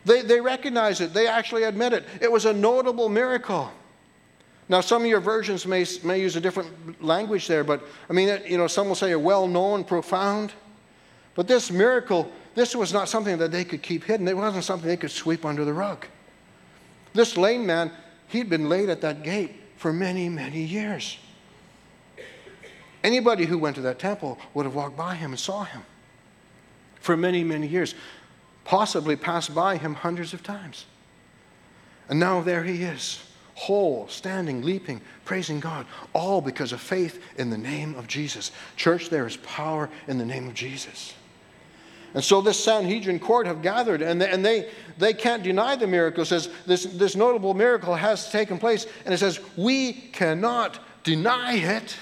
They, 0.04 0.22
they 0.22 0.40
recognize 0.40 1.00
it, 1.00 1.14
they 1.14 1.28
actually 1.28 1.62
admit 1.62 1.92
it. 1.92 2.04
It 2.20 2.32
was 2.32 2.44
a 2.44 2.52
notable 2.52 3.08
miracle. 3.08 3.70
Now, 4.68 4.80
some 4.80 5.02
of 5.02 5.08
your 5.08 5.20
versions 5.20 5.66
may, 5.66 5.84
may 6.02 6.20
use 6.20 6.36
a 6.36 6.40
different 6.40 7.02
language 7.02 7.46
there, 7.46 7.64
but 7.64 7.86
I 8.08 8.12
mean, 8.12 8.40
you 8.46 8.56
know, 8.56 8.66
some 8.66 8.88
will 8.88 8.94
say 8.94 9.12
a 9.12 9.18
well 9.18 9.46
known, 9.46 9.84
profound. 9.84 10.52
But 11.34 11.48
this 11.48 11.70
miracle, 11.70 12.30
this 12.54 12.74
was 12.74 12.92
not 12.92 13.08
something 13.08 13.38
that 13.38 13.50
they 13.50 13.64
could 13.64 13.82
keep 13.82 14.04
hidden. 14.04 14.26
It 14.26 14.36
wasn't 14.36 14.64
something 14.64 14.88
they 14.88 14.96
could 14.96 15.10
sweep 15.10 15.44
under 15.44 15.64
the 15.64 15.72
rug. 15.72 16.06
This 17.12 17.36
lame 17.36 17.66
man, 17.66 17.90
he'd 18.28 18.48
been 18.48 18.68
laid 18.68 18.88
at 18.88 19.00
that 19.02 19.22
gate 19.22 19.54
for 19.76 19.92
many, 19.92 20.28
many 20.28 20.62
years. 20.62 21.18
Anybody 23.02 23.44
who 23.44 23.58
went 23.58 23.76
to 23.76 23.82
that 23.82 23.98
temple 23.98 24.38
would 24.54 24.64
have 24.64 24.74
walked 24.74 24.96
by 24.96 25.14
him 25.14 25.32
and 25.32 25.38
saw 25.38 25.64
him 25.64 25.82
for 27.00 27.18
many, 27.18 27.44
many 27.44 27.66
years, 27.66 27.94
possibly 28.64 29.14
passed 29.14 29.54
by 29.54 29.76
him 29.76 29.92
hundreds 29.92 30.32
of 30.32 30.42
times. 30.42 30.86
And 32.08 32.18
now 32.18 32.40
there 32.40 32.64
he 32.64 32.82
is, 32.82 33.20
whole, 33.54 34.08
standing, 34.08 34.62
leaping, 34.62 35.00
praising 35.24 35.60
God, 35.60 35.86
all 36.12 36.40
because 36.40 36.72
of 36.72 36.80
faith 36.80 37.22
in 37.36 37.50
the 37.50 37.58
name 37.58 37.94
of 37.94 38.06
Jesus. 38.06 38.50
Church, 38.76 39.10
there 39.10 39.26
is 39.26 39.36
power 39.38 39.88
in 40.08 40.18
the 40.18 40.24
name 40.24 40.48
of 40.48 40.54
Jesus. 40.54 41.14
And 42.14 42.22
so 42.22 42.40
this 42.40 42.62
Sanhedrin 42.62 43.18
court 43.18 43.46
have 43.46 43.60
gathered, 43.60 44.00
and 44.00 44.20
they, 44.20 44.30
and 44.30 44.44
they, 44.44 44.70
they 44.98 45.12
can't 45.12 45.42
deny 45.42 45.74
the 45.74 45.86
miracle. 45.86 46.22
It 46.22 46.26
says 46.26 46.48
this, 46.64 46.84
this 46.84 47.16
notable 47.16 47.54
miracle 47.54 47.94
has 47.94 48.30
taken 48.30 48.58
place, 48.58 48.86
and 49.04 49.12
it 49.12 49.18
says, 49.18 49.40
we 49.56 49.92
cannot 49.92 50.78
deny 51.02 51.54
it. 51.54 51.96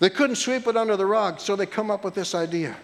They 0.00 0.10
couldn't 0.10 0.36
sweep 0.36 0.66
it 0.66 0.76
under 0.76 0.96
the 0.96 1.06
rug, 1.06 1.40
so 1.40 1.54
they 1.56 1.66
come 1.66 1.90
up 1.90 2.04
with 2.04 2.14
this 2.14 2.34
idea. 2.34 2.76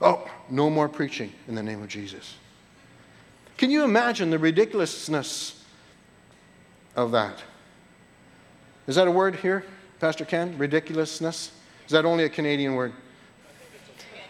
Oh, 0.00 0.28
no 0.50 0.68
more 0.68 0.88
preaching 0.88 1.32
in 1.48 1.54
the 1.54 1.62
name 1.62 1.82
of 1.82 1.88
Jesus. 1.88 2.34
Can 3.56 3.70
you 3.70 3.84
imagine 3.84 4.30
the 4.30 4.38
ridiculousness 4.38 5.55
of 6.96 7.12
that? 7.12 7.42
Is 8.86 8.96
that 8.96 9.06
a 9.06 9.10
word 9.10 9.36
here, 9.36 9.64
Pastor 10.00 10.24
Ken? 10.24 10.56
Ridiculousness? 10.58 11.52
Is 11.86 11.92
that 11.92 12.04
only 12.04 12.24
a 12.24 12.28
Canadian 12.28 12.74
word? 12.74 12.92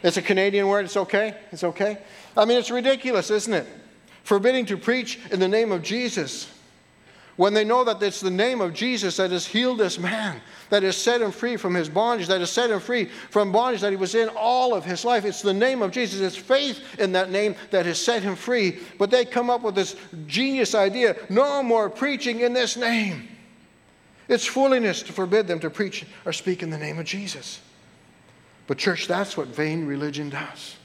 It's 0.03 0.17
a 0.17 0.23
Canadian 0.23 0.69
word, 0.69 0.85
it's 0.85 0.97
okay? 0.97 1.37
It's 1.53 1.65
okay? 1.65 1.99
I 2.37 2.45
mean, 2.45 2.59
it's 2.59 2.71
ridiculous, 2.71 3.31
isn't 3.31 3.53
it? 3.53 3.67
Forbidding 4.25 4.67
to 4.67 4.77
preach 4.77 5.19
in 5.31 5.41
the 5.41 5.49
name 5.49 5.73
of 5.73 5.83
Jesus 5.83 6.51
when 7.37 7.53
they 7.53 7.65
know 7.65 7.85
that 7.85 8.03
it's 8.03 8.21
the 8.21 8.31
name 8.31 8.61
of 8.63 8.73
Jesus 8.73 9.19
that 9.19 9.31
has 9.31 9.47
healed 9.47 9.79
this 9.79 9.99
man, 9.99 10.41
that 10.71 10.83
has 10.83 10.97
set 10.97 11.21
him 11.21 11.31
free 11.31 11.57
from 11.57 11.75
his 11.75 11.89
bondage, 11.89 12.29
that 12.29 12.41
has 12.41 12.51
set 12.51 12.71
him 12.71 12.81
free 12.81 13.05
from 13.05 13.53
bondage 13.53 13.83
that 13.83 13.91
he 13.91 13.97
was 13.97 14.15
in 14.15 14.31
all 14.31 14.75
of 14.75 14.85
his 14.85 15.05
life. 15.05 15.25
It's 15.27 15.43
the 15.43 15.53
name 15.53 15.83
of 15.83 15.91
Jesus. 15.91 16.21
It's 16.21 16.37
faith 16.37 16.81
in 16.99 17.13
that 17.13 17.31
name 17.31 17.55
that 17.71 17.85
has 17.85 18.01
set 18.01 18.23
him 18.23 18.37
free. 18.37 18.79
But 18.99 19.11
they 19.11 19.27
come 19.27 19.51
up 19.51 19.63
with 19.63 19.75
this 19.75 19.97
genius 20.27 20.75
idea 20.75 21.17
no 21.29 21.63
more 21.63 21.91
preaching 21.91 22.41
in 22.41 22.55
this 22.55 22.77
name. 22.77 23.29
It's 24.29 24.47
foolishness 24.47 25.03
to 25.03 25.13
forbid 25.13 25.47
them 25.47 25.61
to 25.61 25.71
preach 25.71 26.07
or 26.25 26.33
speak 26.33 26.63
in 26.63 26.71
the 26.71 26.79
name 26.79 26.99
of 26.99 27.05
Jesus. 27.05 27.61
But, 28.67 28.79
church, 28.79 29.07
that's 29.07 29.37
what 29.37 29.49
vain 29.49 29.87
religion 29.87 30.31
does. 30.31 30.77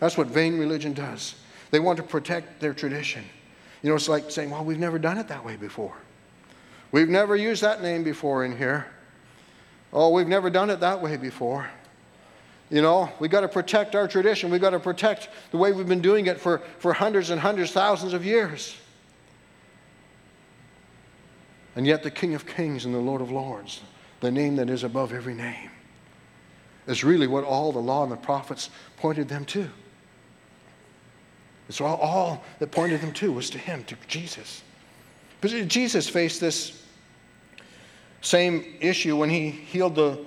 That's 0.00 0.16
what 0.16 0.26
vain 0.28 0.58
religion 0.58 0.92
does. 0.92 1.36
They 1.70 1.80
want 1.80 1.98
to 1.98 2.02
protect 2.02 2.60
their 2.60 2.74
tradition. 2.74 3.24
You 3.82 3.90
know, 3.90 3.96
it's 3.96 4.08
like 4.08 4.30
saying, 4.30 4.50
well, 4.50 4.64
we've 4.64 4.78
never 4.78 4.98
done 4.98 5.18
it 5.18 5.28
that 5.28 5.44
way 5.44 5.56
before. 5.56 5.94
We've 6.92 7.08
never 7.08 7.36
used 7.36 7.62
that 7.62 7.82
name 7.82 8.04
before 8.04 8.44
in 8.44 8.56
here. 8.56 8.86
Oh, 9.92 10.10
we've 10.10 10.28
never 10.28 10.50
done 10.50 10.70
it 10.70 10.80
that 10.80 11.00
way 11.00 11.16
before. 11.16 11.68
You 12.70 12.82
know, 12.82 13.10
we've 13.20 13.30
got 13.30 13.42
to 13.42 13.48
protect 13.48 13.94
our 13.94 14.08
tradition. 14.08 14.50
We've 14.50 14.60
got 14.60 14.70
to 14.70 14.80
protect 14.80 15.28
the 15.52 15.56
way 15.56 15.72
we've 15.72 15.86
been 15.86 16.00
doing 16.00 16.26
it 16.26 16.40
for, 16.40 16.58
for 16.78 16.92
hundreds 16.92 17.30
and 17.30 17.40
hundreds, 17.40 17.70
thousands 17.72 18.12
of 18.12 18.24
years. 18.24 18.76
And 21.76 21.86
yet, 21.86 22.02
the 22.02 22.10
King 22.10 22.34
of 22.34 22.46
Kings 22.46 22.84
and 22.84 22.94
the 22.94 22.98
Lord 22.98 23.20
of 23.20 23.30
Lords, 23.30 23.82
the 24.20 24.30
name 24.30 24.56
that 24.56 24.70
is 24.70 24.82
above 24.82 25.12
every 25.12 25.34
name, 25.34 25.70
is 26.86 27.04
really 27.04 27.26
what 27.26 27.44
all 27.44 27.70
the 27.70 27.78
law 27.78 28.02
and 28.02 28.10
the 28.10 28.16
prophets 28.16 28.70
pointed 28.96 29.28
them 29.28 29.44
to. 29.46 29.68
It's 31.68 31.80
all, 31.80 31.96
all 31.96 32.44
that 32.58 32.70
pointed 32.70 33.00
them 33.00 33.12
to 33.14 33.32
was 33.32 33.50
to 33.50 33.58
him, 33.58 33.84
to 33.84 33.96
Jesus. 34.06 34.62
But 35.40 35.50
Jesus 35.68 36.08
faced 36.08 36.40
this 36.40 36.82
same 38.20 38.64
issue 38.80 39.16
when 39.16 39.30
he 39.30 39.50
healed 39.50 39.94
the, 39.94 40.18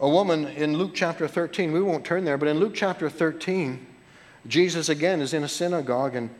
a 0.00 0.08
woman 0.08 0.46
in 0.46 0.76
Luke 0.76 0.92
chapter 0.94 1.26
13. 1.26 1.72
We 1.72 1.80
won't 1.80 2.04
turn 2.04 2.24
there, 2.24 2.38
but 2.38 2.48
in 2.48 2.58
Luke 2.58 2.74
chapter 2.74 3.08
13, 3.10 3.86
Jesus 4.46 4.88
again 4.88 5.20
is 5.20 5.32
in 5.32 5.42
a 5.42 5.48
synagogue, 5.48 6.14
and 6.14 6.30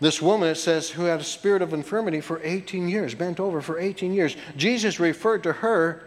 this 0.00 0.22
woman, 0.22 0.48
it 0.48 0.54
says, 0.54 0.90
who 0.90 1.04
had 1.04 1.20
a 1.20 1.24
spirit 1.24 1.60
of 1.60 1.72
infirmity 1.72 2.20
for 2.20 2.40
18 2.44 2.88
years, 2.88 3.14
bent 3.14 3.40
over 3.40 3.60
for 3.60 3.78
18 3.78 4.12
years. 4.12 4.36
Jesus 4.56 5.00
referred 5.00 5.42
to 5.42 5.54
her 5.54 6.04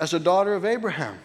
as 0.00 0.12
a 0.12 0.18
daughter 0.18 0.54
of 0.54 0.64
Abraham. 0.64 1.18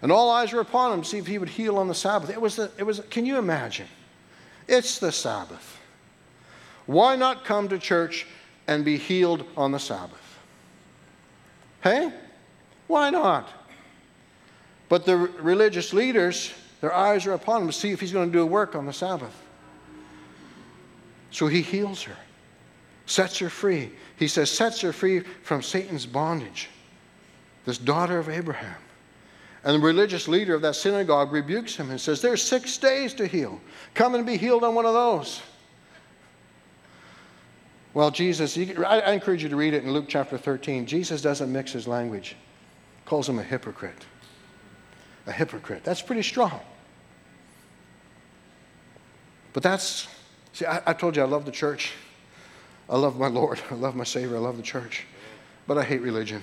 And 0.00 0.12
all 0.12 0.30
eyes 0.30 0.52
were 0.52 0.60
upon 0.60 0.92
him 0.92 1.02
to 1.02 1.08
see 1.08 1.18
if 1.18 1.26
he 1.26 1.38
would 1.38 1.48
heal 1.48 1.76
on 1.76 1.88
the 1.88 1.94
Sabbath. 1.94 2.30
It 2.30 2.40
was, 2.40 2.58
it 2.58 2.84
was 2.84 3.00
can 3.10 3.26
you 3.26 3.36
imagine? 3.36 3.88
It's 4.68 4.98
the 4.98 5.10
Sabbath. 5.10 5.78
Why 6.86 7.16
not 7.16 7.44
come 7.44 7.68
to 7.68 7.78
church 7.78 8.26
and 8.66 8.84
be 8.84 8.96
healed 8.96 9.44
on 9.56 9.72
the 9.72 9.78
Sabbath? 9.78 10.38
Hey? 11.82 12.12
Why 12.86 13.10
not? 13.10 13.48
But 14.88 15.04
the 15.04 15.16
religious 15.16 15.92
leaders, 15.92 16.52
their 16.80 16.94
eyes 16.94 17.26
are 17.26 17.32
upon 17.32 17.62
him 17.62 17.66
to 17.68 17.72
see 17.72 17.90
if 17.90 18.00
he's 18.00 18.12
going 18.12 18.28
to 18.28 18.32
do 18.32 18.42
a 18.42 18.46
work 18.46 18.74
on 18.74 18.86
the 18.86 18.92
Sabbath. 18.92 19.34
So 21.30 21.46
he 21.46 21.60
heals 21.60 22.02
her, 22.04 22.16
sets 23.04 23.38
her 23.38 23.50
free. 23.50 23.92
He 24.16 24.28
says, 24.28 24.50
sets 24.50 24.80
her 24.80 24.92
free 24.92 25.20
from 25.42 25.62
Satan's 25.62 26.06
bondage, 26.06 26.70
this 27.66 27.78
daughter 27.78 28.18
of 28.18 28.28
Abraham. 28.28 28.76
And 29.64 29.74
the 29.74 29.84
religious 29.84 30.28
leader 30.28 30.54
of 30.54 30.62
that 30.62 30.76
synagogue 30.76 31.32
rebukes 31.32 31.76
him 31.76 31.90
and 31.90 32.00
says, 32.00 32.22
There's 32.22 32.42
six 32.42 32.78
days 32.78 33.12
to 33.14 33.26
heal. 33.26 33.60
Come 33.94 34.14
and 34.14 34.24
be 34.24 34.36
healed 34.36 34.64
on 34.64 34.74
one 34.74 34.86
of 34.86 34.94
those. 34.94 35.42
Well, 37.94 38.10
Jesus, 38.10 38.56
I 38.56 39.12
encourage 39.12 39.42
you 39.42 39.48
to 39.48 39.56
read 39.56 39.74
it 39.74 39.82
in 39.82 39.92
Luke 39.92 40.04
chapter 40.08 40.38
13. 40.38 40.86
Jesus 40.86 41.20
doesn't 41.20 41.50
mix 41.50 41.72
his 41.72 41.88
language, 41.88 42.36
calls 43.06 43.28
him 43.28 43.38
a 43.38 43.42
hypocrite. 43.42 44.06
A 45.26 45.32
hypocrite. 45.32 45.82
That's 45.84 46.00
pretty 46.00 46.22
strong. 46.22 46.60
But 49.52 49.62
that's, 49.62 50.06
see, 50.52 50.66
I, 50.66 50.80
I 50.86 50.92
told 50.92 51.16
you 51.16 51.22
I 51.22 51.26
love 51.26 51.44
the 51.44 51.50
church. 51.50 51.92
I 52.88 52.96
love 52.96 53.18
my 53.18 53.26
Lord. 53.26 53.60
I 53.70 53.74
love 53.74 53.96
my 53.96 54.04
Savior. 54.04 54.36
I 54.36 54.40
love 54.40 54.56
the 54.56 54.62
church. 54.62 55.04
But 55.66 55.78
I 55.78 55.82
hate 55.82 56.00
religion. 56.00 56.42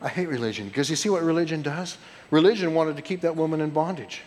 I 0.00 0.08
hate 0.08 0.28
religion 0.28 0.68
because 0.68 0.88
you 0.88 0.96
see 0.96 1.08
what 1.08 1.22
religion 1.22 1.62
does? 1.62 1.98
Religion 2.30 2.74
wanted 2.74 2.96
to 2.96 3.02
keep 3.02 3.20
that 3.22 3.34
woman 3.34 3.60
in 3.60 3.70
bondage. 3.70 4.22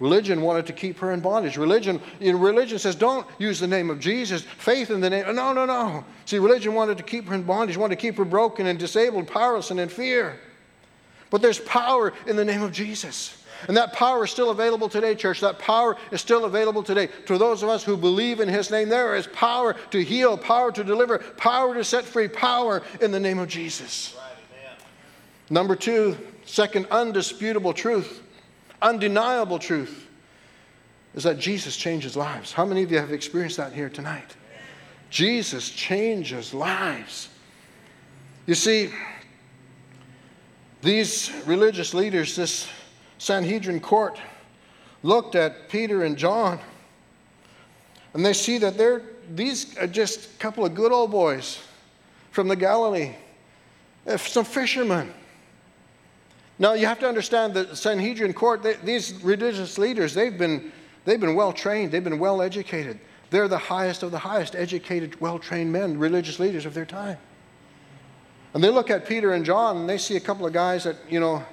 Religion 0.00 0.42
wanted 0.42 0.66
to 0.66 0.72
keep 0.72 0.98
her 0.98 1.12
in 1.12 1.20
bondage. 1.20 1.56
Religion, 1.56 2.00
you 2.18 2.32
know, 2.32 2.38
religion 2.38 2.78
says, 2.78 2.94
don't 2.96 3.26
use 3.38 3.60
the 3.60 3.66
name 3.66 3.90
of 3.90 4.00
Jesus. 4.00 4.42
Faith 4.42 4.90
in 4.90 5.00
the 5.00 5.08
name. 5.08 5.24
No, 5.34 5.52
no, 5.52 5.64
no. 5.66 6.04
See, 6.24 6.38
religion 6.38 6.74
wanted 6.74 6.96
to 6.98 7.04
keep 7.04 7.28
her 7.28 7.34
in 7.34 7.44
bondage, 7.44 7.76
wanted 7.76 7.96
to 7.96 8.00
keep 8.00 8.16
her 8.16 8.24
broken 8.24 8.66
and 8.66 8.78
disabled, 8.78 9.28
powerless 9.28 9.70
and 9.70 9.78
in 9.78 9.88
fear. 9.88 10.38
But 11.30 11.42
there's 11.42 11.60
power 11.60 12.12
in 12.26 12.36
the 12.36 12.44
name 12.44 12.62
of 12.62 12.72
Jesus. 12.72 13.40
And 13.68 13.76
that 13.76 13.92
power 13.92 14.24
is 14.24 14.30
still 14.30 14.50
available 14.50 14.88
today, 14.88 15.14
church. 15.14 15.40
That 15.40 15.58
power 15.58 15.96
is 16.10 16.20
still 16.20 16.44
available 16.44 16.82
today. 16.82 17.08
To 17.26 17.38
those 17.38 17.62
of 17.62 17.68
us 17.68 17.82
who 17.82 17.96
believe 17.96 18.40
in 18.40 18.48
His 18.48 18.70
name, 18.70 18.88
there 18.88 19.14
is 19.14 19.26
power 19.28 19.74
to 19.90 20.04
heal, 20.04 20.36
power 20.36 20.70
to 20.72 20.84
deliver, 20.84 21.18
power 21.18 21.72
to 21.74 21.84
set 21.84 22.04
free, 22.04 22.28
power 22.28 22.82
in 23.00 23.10
the 23.10 23.20
name 23.20 23.38
of 23.38 23.48
Jesus. 23.48 24.16
Number 25.50 25.76
two, 25.76 26.16
second 26.44 26.86
undisputable 26.90 27.72
truth, 27.72 28.22
undeniable 28.80 29.58
truth, 29.58 30.06
is 31.14 31.24
that 31.24 31.38
Jesus 31.38 31.76
changes 31.76 32.16
lives. 32.16 32.52
How 32.52 32.64
many 32.64 32.82
of 32.82 32.90
you 32.90 32.98
have 32.98 33.12
experienced 33.12 33.56
that 33.58 33.72
here 33.72 33.88
tonight? 33.88 34.36
Jesus 35.10 35.70
changes 35.70 36.52
lives. 36.52 37.28
You 38.46 38.54
see, 38.54 38.90
these 40.82 41.30
religious 41.46 41.94
leaders, 41.94 42.36
this 42.36 42.68
Sanhedrin 43.18 43.80
court, 43.80 44.18
looked 45.02 45.34
at 45.34 45.68
Peter 45.68 46.04
and 46.04 46.16
John, 46.16 46.58
and 48.12 48.24
they 48.24 48.32
see 48.32 48.58
that 48.58 48.76
they're 48.76 49.02
these 49.34 49.76
are 49.78 49.86
just 49.86 50.34
a 50.34 50.38
couple 50.38 50.64
of 50.64 50.74
good 50.74 50.92
old 50.92 51.10
boys 51.10 51.58
from 52.30 52.48
the 52.48 52.56
Galilee, 52.56 53.14
some 54.16 54.44
fishermen. 54.44 55.12
Now, 56.58 56.74
you 56.74 56.86
have 56.86 57.00
to 57.00 57.08
understand 57.08 57.54
that 57.54 57.70
the 57.70 57.76
Sanhedrin 57.76 58.32
court, 58.32 58.62
they, 58.62 58.74
these 58.74 59.12
religious 59.24 59.76
leaders, 59.76 60.14
they've 60.14 60.36
been, 60.36 60.72
they've 61.04 61.20
been 61.20 61.34
well 61.34 61.52
trained, 61.52 61.90
they've 61.90 62.04
been 62.04 62.18
well 62.18 62.40
educated. 62.40 63.00
They're 63.30 63.48
the 63.48 63.58
highest 63.58 64.04
of 64.04 64.12
the 64.12 64.18
highest 64.18 64.54
educated, 64.54 65.20
well 65.20 65.38
trained 65.38 65.72
men, 65.72 65.98
religious 65.98 66.38
leaders 66.38 66.66
of 66.66 66.74
their 66.74 66.86
time. 66.86 67.18
And 68.54 68.62
they 68.62 68.70
look 68.70 68.88
at 68.88 69.06
Peter 69.06 69.32
and 69.32 69.44
John 69.44 69.78
and 69.78 69.88
they 69.88 69.98
see 69.98 70.14
a 70.14 70.20
couple 70.20 70.46
of 70.46 70.52
guys 70.52 70.84
that, 70.84 70.96
you 71.10 71.18
know, 71.18 71.44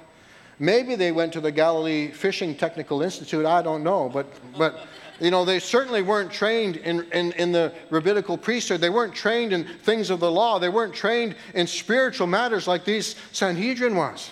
maybe 0.60 0.94
they 0.94 1.10
went 1.10 1.32
to 1.32 1.40
the 1.40 1.50
Galilee 1.50 2.12
Fishing 2.12 2.54
Technical 2.54 3.02
Institute, 3.02 3.44
I 3.44 3.62
don't 3.62 3.82
know, 3.82 4.08
but, 4.08 4.26
but 4.56 4.86
you 5.18 5.32
know, 5.32 5.44
they 5.44 5.58
certainly 5.58 6.02
weren't 6.02 6.30
trained 6.30 6.76
in, 6.76 7.02
in, 7.10 7.32
in, 7.32 7.50
the 7.50 7.72
rabbinical 7.90 8.38
priesthood. 8.38 8.80
They 8.80 8.90
weren't 8.90 9.14
trained 9.14 9.52
in 9.52 9.64
things 9.64 10.10
of 10.10 10.20
the 10.20 10.30
law. 10.30 10.60
They 10.60 10.68
weren't 10.68 10.94
trained 10.94 11.34
in 11.54 11.66
spiritual 11.66 12.28
matters 12.28 12.68
like 12.68 12.84
these 12.84 13.16
Sanhedrin 13.32 13.96
was. 13.96 14.30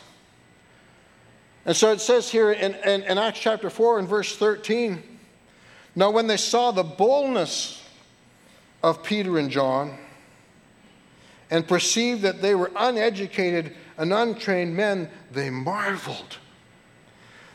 And 1.66 1.76
so 1.76 1.92
it 1.92 2.00
says 2.00 2.30
here 2.30 2.52
in, 2.52 2.74
in, 2.76 3.02
in 3.02 3.18
Acts 3.18 3.38
chapter 3.38 3.70
4 3.70 3.98
and 3.98 4.08
verse 4.08 4.36
13 4.36 5.02
Now, 5.94 6.10
when 6.10 6.26
they 6.26 6.36
saw 6.36 6.70
the 6.70 6.82
boldness 6.82 7.82
of 8.82 9.02
Peter 9.02 9.38
and 9.38 9.50
John 9.50 9.98
and 11.50 11.66
perceived 11.66 12.22
that 12.22 12.40
they 12.40 12.54
were 12.54 12.70
uneducated 12.76 13.74
and 13.98 14.12
untrained 14.12 14.74
men, 14.74 15.10
they 15.30 15.50
marveled. 15.50 16.38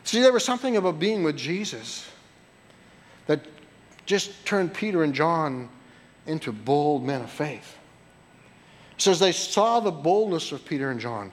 See, 0.03 0.21
there 0.21 0.33
was 0.33 0.43
something 0.43 0.77
about 0.77 1.00
being 1.00 1.24
with 1.24 1.38
Jesus 1.38 2.07
that 3.25 3.39
just 4.05 4.45
turned 4.45 4.74
Peter 4.74 5.03
and 5.03 5.15
John 5.15 5.69
into 6.27 6.51
bold 6.51 7.03
men 7.03 7.21
of 7.21 7.31
faith. 7.31 7.77
It 8.95 9.01
says 9.01 9.19
they 9.19 9.31
saw 9.31 9.79
the 9.79 9.91
boldness 9.91 10.51
of 10.51 10.63
Peter 10.63 10.91
and 10.91 11.00
John. 11.00 11.31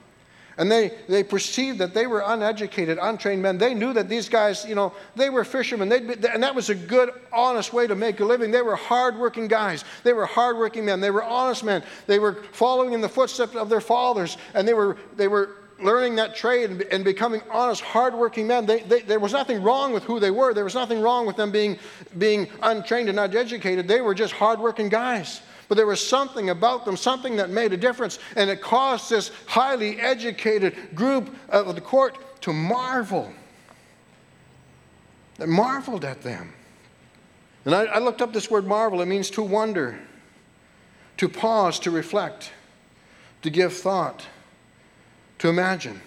And 0.62 0.70
they, 0.70 0.92
they 1.08 1.24
perceived 1.24 1.80
that 1.80 1.92
they 1.92 2.06
were 2.06 2.22
uneducated, 2.24 2.96
untrained 3.02 3.42
men. 3.42 3.58
They 3.58 3.74
knew 3.74 3.92
that 3.94 4.08
these 4.08 4.28
guys, 4.28 4.64
you 4.64 4.76
know, 4.76 4.92
they 5.16 5.28
were 5.28 5.42
fishermen. 5.42 5.88
They'd 5.88 6.06
be, 6.06 6.28
and 6.28 6.40
that 6.40 6.54
was 6.54 6.70
a 6.70 6.74
good, 6.76 7.10
honest 7.32 7.72
way 7.72 7.88
to 7.88 7.96
make 7.96 8.20
a 8.20 8.24
living. 8.24 8.52
They 8.52 8.62
were 8.62 8.76
hardworking 8.76 9.48
guys. 9.48 9.84
They 10.04 10.12
were 10.12 10.24
hardworking 10.24 10.84
men. 10.84 11.00
They 11.00 11.10
were 11.10 11.24
honest 11.24 11.64
men. 11.64 11.82
They 12.06 12.20
were 12.20 12.44
following 12.52 12.92
in 12.92 13.00
the 13.00 13.08
footsteps 13.08 13.56
of 13.56 13.70
their 13.70 13.80
fathers. 13.80 14.36
And 14.54 14.68
they 14.68 14.74
were, 14.74 14.98
they 15.16 15.26
were 15.26 15.50
learning 15.82 16.16
that 16.16 16.34
trade 16.34 16.70
and, 16.70 16.82
and 16.82 17.04
becoming 17.04 17.42
honest, 17.50 17.82
hardworking 17.82 18.46
men. 18.46 18.66
They, 18.66 18.80
they, 18.80 19.00
there 19.02 19.20
was 19.20 19.32
nothing 19.32 19.62
wrong 19.62 19.92
with 19.92 20.04
who 20.04 20.20
they 20.20 20.30
were. 20.30 20.54
There 20.54 20.64
was 20.64 20.74
nothing 20.74 21.00
wrong 21.00 21.26
with 21.26 21.36
them 21.36 21.50
being, 21.50 21.78
being 22.18 22.48
untrained 22.62 23.08
and 23.08 23.18
uneducated. 23.18 23.88
They 23.88 24.00
were 24.00 24.14
just 24.14 24.32
hardworking 24.32 24.88
guys. 24.88 25.40
But 25.68 25.76
there 25.76 25.86
was 25.86 26.06
something 26.06 26.50
about 26.50 26.84
them, 26.84 26.96
something 26.96 27.36
that 27.36 27.50
made 27.50 27.72
a 27.72 27.76
difference, 27.76 28.18
and 28.36 28.50
it 28.50 28.60
caused 28.60 29.08
this 29.08 29.30
highly 29.46 29.98
educated 30.00 30.94
group 30.94 31.34
of 31.48 31.74
the 31.74 31.80
court 31.80 32.18
to 32.42 32.52
marvel. 32.52 33.32
They 35.38 35.46
marveled 35.46 36.04
at 36.04 36.22
them. 36.22 36.52
And 37.64 37.74
I, 37.74 37.84
I 37.84 37.98
looked 38.00 38.20
up 38.20 38.32
this 38.32 38.50
word 38.50 38.66
marvel. 38.66 39.00
It 39.00 39.06
means 39.06 39.30
to 39.30 39.42
wonder, 39.42 39.98
to 41.16 41.28
pause, 41.28 41.78
to 41.80 41.90
reflect, 41.90 42.52
to 43.42 43.50
give 43.50 43.72
thought 43.72 44.26
to 45.42 45.48
imagine. 45.48 46.00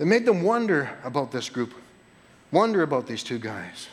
It 0.00 0.06
made 0.06 0.26
them 0.26 0.42
wonder 0.42 0.98
about 1.04 1.30
this 1.30 1.48
group, 1.48 1.74
wonder 2.50 2.82
about 2.82 3.06
these 3.06 3.22
two 3.22 3.38
guys. 3.38 3.86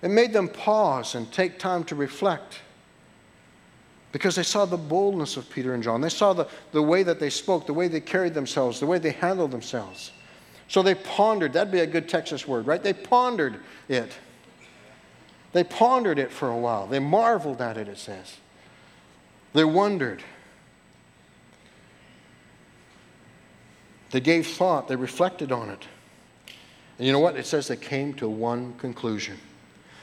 It 0.00 0.08
made 0.08 0.32
them 0.32 0.48
pause 0.48 1.14
and 1.14 1.30
take 1.30 1.58
time 1.58 1.84
to 1.84 1.94
reflect 1.94 2.60
because 4.12 4.36
they 4.36 4.42
saw 4.42 4.64
the 4.64 4.78
boldness 4.78 5.36
of 5.36 5.50
Peter 5.50 5.74
and 5.74 5.82
John. 5.82 6.00
They 6.00 6.08
saw 6.08 6.32
the, 6.32 6.48
the 6.72 6.80
way 6.80 7.02
that 7.02 7.20
they 7.20 7.28
spoke, 7.28 7.66
the 7.66 7.74
way 7.74 7.86
they 7.86 8.00
carried 8.00 8.32
themselves, 8.32 8.80
the 8.80 8.86
way 8.86 8.96
they 8.96 9.10
handled 9.10 9.50
themselves. 9.50 10.12
So 10.66 10.82
they 10.82 10.94
pondered. 10.94 11.52
That'd 11.52 11.70
be 11.70 11.80
a 11.80 11.86
good 11.86 12.08
Texas 12.08 12.48
word, 12.48 12.66
right? 12.66 12.82
They 12.82 12.94
pondered 12.94 13.60
it. 13.90 14.10
They 15.52 15.64
pondered 15.64 16.18
it 16.18 16.32
for 16.32 16.48
a 16.48 16.56
while. 16.56 16.86
They 16.86 16.98
marveled 16.98 17.60
at 17.60 17.76
it, 17.76 17.88
it 17.88 17.98
says. 17.98 18.38
They 19.52 19.64
wondered. 19.64 20.24
They 24.14 24.20
gave 24.20 24.46
thought, 24.46 24.86
they 24.86 24.94
reflected 24.94 25.50
on 25.50 25.70
it. 25.70 25.88
And 26.98 27.06
you 27.08 27.12
know 27.12 27.18
what? 27.18 27.34
It 27.34 27.46
says 27.46 27.66
they 27.66 27.74
came 27.74 28.14
to 28.14 28.28
one 28.28 28.74
conclusion. 28.74 29.36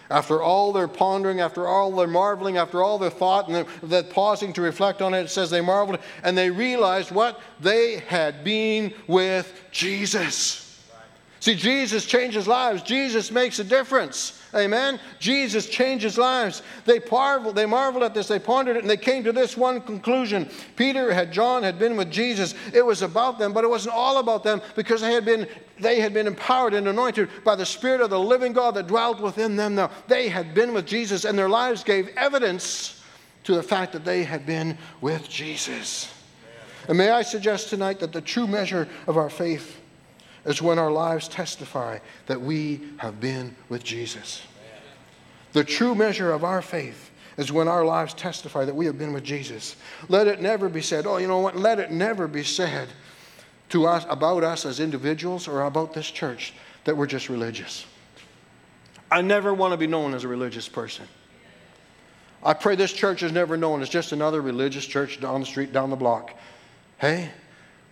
After 0.10 0.42
all 0.42 0.74
their 0.74 0.90
pondering, 0.90 1.40
after 1.40 1.66
all 1.66 1.96
their 1.96 2.08
marveling, 2.08 2.58
after 2.58 2.84
all 2.84 2.98
their 2.98 3.10
thought 3.10 3.48
and 3.48 3.66
that 3.84 4.10
pausing 4.10 4.52
to 4.52 4.62
reflect 4.62 5.02
on 5.02 5.14
it, 5.14 5.22
it 5.22 5.30
says 5.30 5.50
they 5.50 5.62
marveled 5.62 6.00
and 6.26 6.38
they 6.38 6.50
realized 6.50 7.12
what? 7.12 7.40
They 7.62 8.00
had 8.00 8.44
been 8.44 8.94
with 9.08 9.58
Jesus. 9.72 10.71
See, 11.42 11.56
Jesus 11.56 12.06
changes 12.06 12.48
lives. 12.48 12.84
Jesus 12.84 13.32
makes 13.32 13.58
a 13.58 13.64
difference. 13.64 14.40
Amen. 14.54 15.00
Jesus 15.18 15.68
changes 15.68 16.16
lives. 16.16 16.62
They 16.86 17.00
marveled, 17.10 17.56
they 17.56 17.66
marveled 17.66 18.04
at 18.04 18.14
this, 18.14 18.28
they 18.28 18.38
pondered 18.38 18.78
it, 18.78 18.82
and 18.82 18.90
they 18.90 18.96
came 18.96 19.24
to 19.24 19.32
this 19.32 19.58
one 19.58 19.82
conclusion. 19.82 20.48
Peter 20.76 21.12
had 21.12 21.32
John 21.34 21.64
had 21.64 21.80
been 21.80 21.98
with 21.98 22.12
Jesus. 22.12 22.54
It 22.76 22.86
was 22.86 23.02
about 23.02 23.40
them, 23.40 23.54
but 23.54 23.64
it 23.64 23.70
wasn't 23.72 23.96
all 23.96 24.20
about 24.20 24.44
them 24.44 24.62
because 24.76 25.02
they 25.02 25.14
had 25.14 25.26
been 25.26 25.48
they 25.80 26.00
had 26.00 26.14
been 26.14 26.28
empowered 26.28 26.76
and 26.76 26.88
anointed 26.88 27.28
by 27.44 27.56
the 27.56 27.66
Spirit 27.66 28.02
of 28.02 28.12
the 28.12 28.20
living 28.20 28.54
God 28.54 28.76
that 28.76 28.86
dwelt 28.86 29.20
within 29.20 29.56
them. 29.56 29.74
Now 29.74 29.90
they 30.08 30.30
had 30.30 30.54
been 30.54 30.76
with 30.76 30.86
Jesus, 30.86 31.26
and 31.26 31.36
their 31.36 31.50
lives 31.50 31.84
gave 31.84 32.10
evidence 32.10 33.02
to 33.46 33.56
the 33.56 33.64
fact 33.64 33.94
that 33.94 34.06
they 34.06 34.24
had 34.24 34.46
been 34.46 34.78
with 35.02 35.28
Jesus. 35.28 36.14
And 36.88 37.00
may 37.00 37.10
I 37.10 37.24
suggest 37.24 37.70
tonight 37.70 38.00
that 38.02 38.12
the 38.12 38.22
true 38.22 38.46
measure 38.46 38.88
of 39.08 39.18
our 39.18 39.30
faith 39.30 39.81
is 40.46 40.62
when 40.62 40.80
our 40.80 40.92
lives 40.92 41.28
testify 41.28 42.00
that 42.28 42.42
we 42.42 42.82
have 42.98 43.20
been 43.20 43.56
with 43.70 43.84
Jesus. 43.84 44.42
The 45.54 45.64
true 45.64 45.96
measure 45.96 46.32
of 46.32 46.44
our 46.44 46.62
faith 46.62 47.12
is 47.38 47.52
when 47.52 47.68
our 47.68 47.86
lives 47.86 48.14
testify 48.14 48.66
that 48.66 48.76
we 48.76 48.86
have 48.86 48.98
been 48.98 49.14
with 49.14 49.24
Jesus. 49.24 49.76
Let 50.10 50.28
it 50.28 50.42
never 50.42 50.70
be 50.70 50.82
said, 50.82 51.06
oh, 51.06 51.18
you 51.18 51.28
know 51.28 51.40
what? 51.40 51.56
Let 51.56 51.80
it 51.80 51.92
never 51.92 52.28
be 52.28 52.44
said 52.44 52.88
to 53.70 53.86
us 53.88 54.06
about 54.10 54.44
us 54.44 54.66
as 54.66 54.80
individuals 54.80 55.48
or 55.48 55.64
about 55.64 55.94
this 55.94 56.10
church 56.10 56.54
that 56.84 56.96
we're 56.96 57.08
just 57.08 57.30
religious. 57.30 57.86
I 59.10 59.22
never 59.22 59.54
want 59.54 59.74
to 59.74 59.78
be 59.78 59.88
known 59.88 60.14
as 60.14 60.24
a 60.24 60.28
religious 60.28 60.68
person. 60.70 61.08
I 62.44 62.54
pray 62.54 62.76
this 62.76 62.94
church 62.94 63.24
is 63.24 63.32
never 63.32 63.56
known 63.56 63.82
as 63.82 63.90
just 63.90 64.14
another 64.14 64.42
religious 64.42 64.86
church 64.86 65.22
down 65.22 65.42
the 65.42 65.46
street, 65.46 65.72
down 65.72 65.90
the 65.90 65.96
block. 65.96 66.36
Hey, 66.98 67.30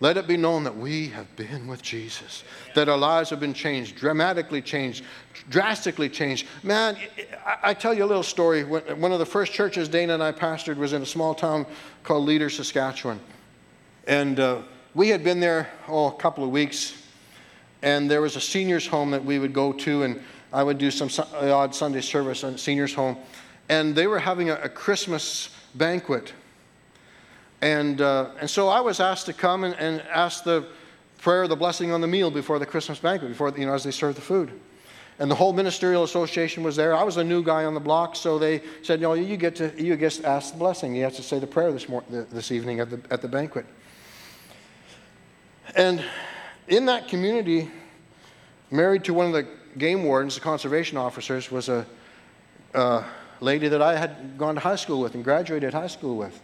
let 0.00 0.16
it 0.16 0.26
be 0.26 0.38
known 0.38 0.64
that 0.64 0.76
we 0.76 1.08
have 1.08 1.36
been 1.36 1.66
with 1.66 1.82
Jesus, 1.82 2.42
that 2.74 2.88
our 2.88 2.96
lives 2.96 3.28
have 3.28 3.38
been 3.38 3.52
changed, 3.52 3.96
dramatically 3.96 4.62
changed, 4.62 5.04
drastically 5.50 6.08
changed. 6.08 6.46
Man, 6.62 6.96
I 7.62 7.74
tell 7.74 7.92
you 7.92 8.04
a 8.04 8.06
little 8.06 8.22
story. 8.22 8.64
One 8.64 9.12
of 9.12 9.18
the 9.18 9.26
first 9.26 9.52
churches 9.52 9.90
Dana 9.90 10.14
and 10.14 10.22
I 10.22 10.32
pastored 10.32 10.78
was 10.78 10.94
in 10.94 11.02
a 11.02 11.06
small 11.06 11.34
town 11.34 11.66
called 12.02 12.24
Leader, 12.24 12.48
Saskatchewan. 12.48 13.20
And 14.06 14.40
uh, 14.40 14.62
we 14.94 15.10
had 15.10 15.22
been 15.22 15.38
there, 15.38 15.68
oh, 15.86 16.06
a 16.06 16.16
couple 16.16 16.44
of 16.44 16.50
weeks. 16.50 16.94
And 17.82 18.10
there 18.10 18.22
was 18.22 18.36
a 18.36 18.40
seniors' 18.40 18.86
home 18.86 19.10
that 19.10 19.24
we 19.24 19.38
would 19.38 19.52
go 19.52 19.72
to, 19.72 20.02
and 20.02 20.22
I 20.50 20.62
would 20.62 20.78
do 20.78 20.90
some 20.90 21.10
odd 21.34 21.74
Sunday 21.74 22.00
service 22.00 22.42
on 22.42 22.56
seniors' 22.56 22.94
home. 22.94 23.18
And 23.68 23.94
they 23.94 24.06
were 24.06 24.18
having 24.18 24.48
a, 24.48 24.54
a 24.56 24.68
Christmas 24.70 25.50
banquet 25.74 26.32
and, 27.62 28.00
uh, 28.00 28.30
and 28.40 28.48
so 28.48 28.68
I 28.68 28.80
was 28.80 29.00
asked 29.00 29.26
to 29.26 29.32
come 29.32 29.64
and, 29.64 29.74
and 29.74 30.00
ask 30.02 30.44
the 30.44 30.66
prayer, 31.18 31.46
the 31.46 31.56
blessing 31.56 31.92
on 31.92 32.00
the 32.00 32.06
meal 32.06 32.30
before 32.30 32.58
the 32.58 32.66
Christmas 32.66 32.98
banquet, 32.98 33.30
before, 33.30 33.52
you 33.56 33.66
know, 33.66 33.74
as 33.74 33.84
they 33.84 33.90
served 33.90 34.16
the 34.16 34.22
food. 34.22 34.58
And 35.18 35.30
the 35.30 35.34
whole 35.34 35.52
ministerial 35.52 36.02
association 36.02 36.62
was 36.62 36.76
there. 36.76 36.96
I 36.96 37.02
was 37.02 37.18
a 37.18 37.24
new 37.24 37.42
guy 37.42 37.66
on 37.66 37.74
the 37.74 37.80
block, 37.80 38.16
so 38.16 38.38
they 38.38 38.62
said, 38.82 39.02
"No, 39.02 39.12
you 39.12 39.36
get 39.36 39.54
to 39.56 39.70
you 39.76 39.94
get 39.96 40.12
to 40.12 40.26
ask 40.26 40.52
the 40.52 40.58
blessing. 40.58 40.94
You 40.94 41.04
have 41.04 41.14
to 41.16 41.22
say 41.22 41.38
the 41.38 41.46
prayer 41.46 41.70
this 41.72 41.90
morning, 41.90 42.26
this 42.30 42.50
evening 42.50 42.80
at 42.80 42.88
the 42.88 43.00
at 43.10 43.20
the 43.20 43.28
banquet." 43.28 43.66
And 45.76 46.02
in 46.68 46.86
that 46.86 47.06
community, 47.06 47.70
married 48.70 49.04
to 49.04 49.12
one 49.12 49.26
of 49.26 49.32
the 49.34 49.46
game 49.76 50.04
wardens, 50.04 50.36
the 50.36 50.40
conservation 50.40 50.96
officers, 50.96 51.50
was 51.50 51.68
a, 51.68 51.84
a 52.72 53.04
lady 53.40 53.68
that 53.68 53.82
I 53.82 53.96
had 53.96 54.38
gone 54.38 54.54
to 54.54 54.60
high 54.62 54.76
school 54.76 55.00
with 55.00 55.14
and 55.14 55.22
graduated 55.22 55.74
high 55.74 55.86
school 55.86 56.16
with. 56.16 56.40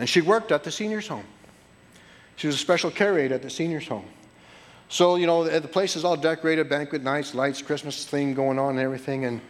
And 0.00 0.08
she 0.08 0.22
worked 0.22 0.50
at 0.50 0.64
the 0.64 0.72
seniors' 0.72 1.06
home. 1.06 1.26
She 2.36 2.46
was 2.46 2.56
a 2.56 2.58
special 2.58 2.90
care 2.90 3.18
aide 3.18 3.32
at 3.32 3.42
the 3.42 3.50
seniors' 3.50 3.86
home. 3.86 4.06
So, 4.88 5.16
you 5.16 5.26
know, 5.26 5.44
the 5.44 5.68
place 5.68 5.94
is 5.94 6.04
all 6.04 6.16
decorated, 6.16 6.68
banquet 6.68 7.02
nights, 7.02 7.34
lights, 7.34 7.62
Christmas 7.62 8.06
thing 8.06 8.34
going 8.34 8.58
on 8.58 8.70
and 8.70 8.80
everything. 8.80 9.26
And, 9.26 9.42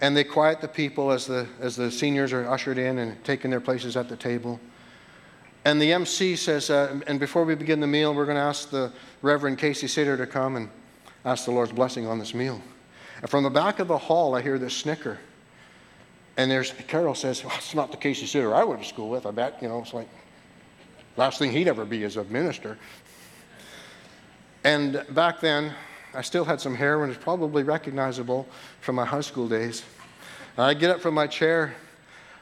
and 0.00 0.16
they 0.16 0.24
quiet 0.24 0.62
the 0.62 0.66
people 0.66 1.12
as 1.12 1.26
the, 1.26 1.46
as 1.60 1.76
the 1.76 1.90
seniors 1.90 2.32
are 2.32 2.48
ushered 2.48 2.78
in 2.78 2.98
and 2.98 3.22
taking 3.22 3.50
their 3.50 3.60
places 3.60 3.96
at 3.96 4.08
the 4.08 4.16
table. 4.16 4.58
And 5.66 5.80
the 5.80 5.92
MC 5.92 6.36
says, 6.36 6.70
uh, 6.70 6.98
and 7.06 7.20
before 7.20 7.44
we 7.44 7.54
begin 7.54 7.78
the 7.78 7.86
meal, 7.86 8.14
we're 8.14 8.24
going 8.24 8.36
to 8.36 8.42
ask 8.42 8.70
the 8.70 8.92
Reverend 9.20 9.58
Casey 9.58 9.86
Sitter 9.86 10.16
to 10.16 10.26
come 10.26 10.56
and 10.56 10.70
ask 11.24 11.44
the 11.44 11.52
Lord's 11.52 11.70
blessing 11.70 12.06
on 12.06 12.18
this 12.18 12.32
meal. 12.34 12.60
And 13.20 13.30
from 13.30 13.44
the 13.44 13.50
back 13.50 13.78
of 13.78 13.88
the 13.88 13.98
hall, 13.98 14.34
I 14.34 14.40
hear 14.40 14.58
this 14.58 14.74
snicker. 14.74 15.18
And 16.36 16.50
there's 16.50 16.72
Carol 16.88 17.14
says, 17.14 17.44
well, 17.44 17.54
it's 17.56 17.74
not 17.74 17.90
the 17.90 17.96
Casey 17.96 18.26
Sitter 18.26 18.54
I 18.54 18.64
went 18.64 18.82
to 18.82 18.88
school 18.88 19.10
with, 19.10 19.26
I 19.26 19.30
bet. 19.30 19.60
You 19.60 19.68
know, 19.68 19.80
it's 19.80 19.92
like 19.92 20.08
last 21.16 21.38
thing 21.38 21.52
he'd 21.52 21.68
ever 21.68 21.84
be 21.84 22.02
is 22.04 22.16
a 22.16 22.24
minister. 22.24 22.78
And 24.64 25.04
back 25.10 25.40
then, 25.40 25.74
I 26.14 26.22
still 26.22 26.44
had 26.44 26.60
some 26.60 26.74
hair 26.74 27.02
and 27.02 27.12
it's 27.12 27.22
probably 27.22 27.62
recognizable 27.62 28.46
from 28.80 28.96
my 28.96 29.04
high 29.04 29.20
school 29.20 29.48
days. 29.48 29.82
And 30.56 30.64
I 30.64 30.74
get 30.74 30.90
up 30.90 31.00
from 31.00 31.14
my 31.14 31.26
chair 31.26 31.74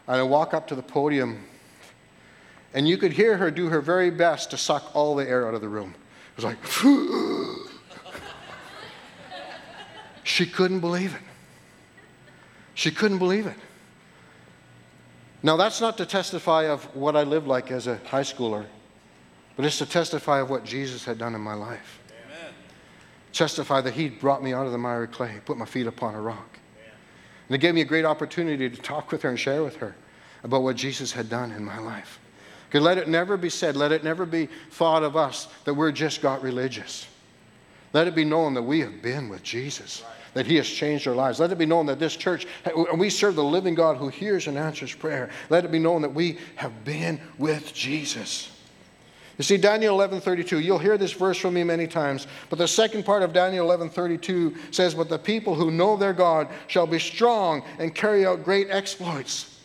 and 0.06 0.16
I 0.16 0.22
walk 0.22 0.54
up 0.54 0.66
to 0.68 0.74
the 0.74 0.82
podium, 0.82 1.44
and 2.74 2.88
you 2.88 2.96
could 2.96 3.12
hear 3.12 3.36
her 3.36 3.50
do 3.50 3.68
her 3.68 3.80
very 3.80 4.10
best 4.10 4.50
to 4.50 4.56
suck 4.56 4.90
all 4.94 5.14
the 5.14 5.28
air 5.28 5.46
out 5.46 5.54
of 5.54 5.60
the 5.60 5.68
room. 5.68 5.94
It 6.36 6.36
was 6.36 6.44
like, 6.44 6.58
She 10.24 10.46
couldn't 10.46 10.80
believe 10.80 11.14
it. 11.14 11.20
She 12.74 12.90
couldn't 12.90 13.18
believe 13.18 13.46
it. 13.46 13.56
Now, 15.42 15.56
that's 15.56 15.80
not 15.80 15.96
to 15.98 16.06
testify 16.06 16.64
of 16.64 16.84
what 16.94 17.16
I 17.16 17.22
lived 17.22 17.46
like 17.46 17.70
as 17.70 17.86
a 17.86 17.96
high 17.96 18.22
schooler, 18.22 18.66
but 19.56 19.64
it's 19.64 19.78
to 19.78 19.86
testify 19.86 20.40
of 20.40 20.50
what 20.50 20.64
Jesus 20.64 21.04
had 21.04 21.18
done 21.18 21.34
in 21.34 21.40
my 21.40 21.54
life. 21.54 22.00
Amen. 22.10 22.52
Testify 23.32 23.80
that 23.80 23.94
He 23.94 24.08
brought 24.08 24.42
me 24.42 24.52
out 24.52 24.66
of 24.66 24.72
the 24.72 24.78
miry 24.78 25.08
clay, 25.08 25.40
put 25.44 25.56
my 25.56 25.64
feet 25.64 25.86
upon 25.86 26.14
a 26.14 26.20
rock. 26.20 26.58
Amen. 26.76 26.94
And 27.48 27.54
it 27.54 27.58
gave 27.58 27.74
me 27.74 27.80
a 27.80 27.86
great 27.86 28.04
opportunity 28.04 28.68
to 28.68 28.76
talk 28.76 29.10
with 29.10 29.22
her 29.22 29.30
and 29.30 29.38
share 29.38 29.64
with 29.64 29.76
her 29.76 29.94
about 30.42 30.62
what 30.62 30.76
Jesus 30.76 31.12
had 31.12 31.30
done 31.30 31.52
in 31.52 31.64
my 31.64 31.78
life. 31.78 32.20
Because 32.68 32.82
let 32.84 32.98
it 32.98 33.08
never 33.08 33.36
be 33.36 33.50
said, 33.50 33.76
let 33.76 33.92
it 33.92 34.04
never 34.04 34.26
be 34.26 34.48
thought 34.70 35.02
of 35.02 35.16
us 35.16 35.48
that 35.64 35.74
we're 35.74 35.90
just 35.90 36.22
got 36.22 36.42
religious. 36.42 37.06
Let 37.92 38.06
it 38.06 38.14
be 38.14 38.24
known 38.24 38.54
that 38.54 38.62
we 38.62 38.80
have 38.80 39.02
been 39.02 39.28
with 39.28 39.42
Jesus. 39.42 40.02
Right 40.06 40.19
that 40.34 40.46
He 40.46 40.56
has 40.56 40.68
changed 40.68 41.06
our 41.06 41.14
lives. 41.14 41.40
Let 41.40 41.52
it 41.52 41.58
be 41.58 41.66
known 41.66 41.86
that 41.86 41.98
this 41.98 42.16
church, 42.16 42.46
and 42.64 42.98
we 42.98 43.10
serve 43.10 43.36
the 43.36 43.44
living 43.44 43.74
God 43.74 43.96
who 43.96 44.08
hears 44.08 44.46
and 44.46 44.56
answers 44.58 44.94
prayer. 44.94 45.30
Let 45.48 45.64
it 45.64 45.72
be 45.72 45.78
known 45.78 46.02
that 46.02 46.14
we 46.14 46.38
have 46.56 46.84
been 46.84 47.20
with 47.38 47.74
Jesus. 47.74 48.50
You 49.38 49.44
see, 49.44 49.56
Daniel 49.56 49.96
11:32, 49.96 50.62
you'll 50.62 50.78
hear 50.78 50.98
this 50.98 51.12
verse 51.12 51.38
from 51.38 51.54
me 51.54 51.64
many 51.64 51.86
times, 51.86 52.26
but 52.50 52.58
the 52.58 52.68
second 52.68 53.04
part 53.04 53.22
of 53.22 53.32
Daniel 53.32 53.66
11:32 53.66 54.54
says, 54.70 54.94
But 54.94 55.08
the 55.08 55.18
people 55.18 55.54
who 55.54 55.70
know 55.70 55.96
their 55.96 56.12
God 56.12 56.48
shall 56.66 56.86
be 56.86 56.98
strong 56.98 57.62
and 57.78 57.94
carry 57.94 58.26
out 58.26 58.44
great 58.44 58.68
exploits. 58.70 59.59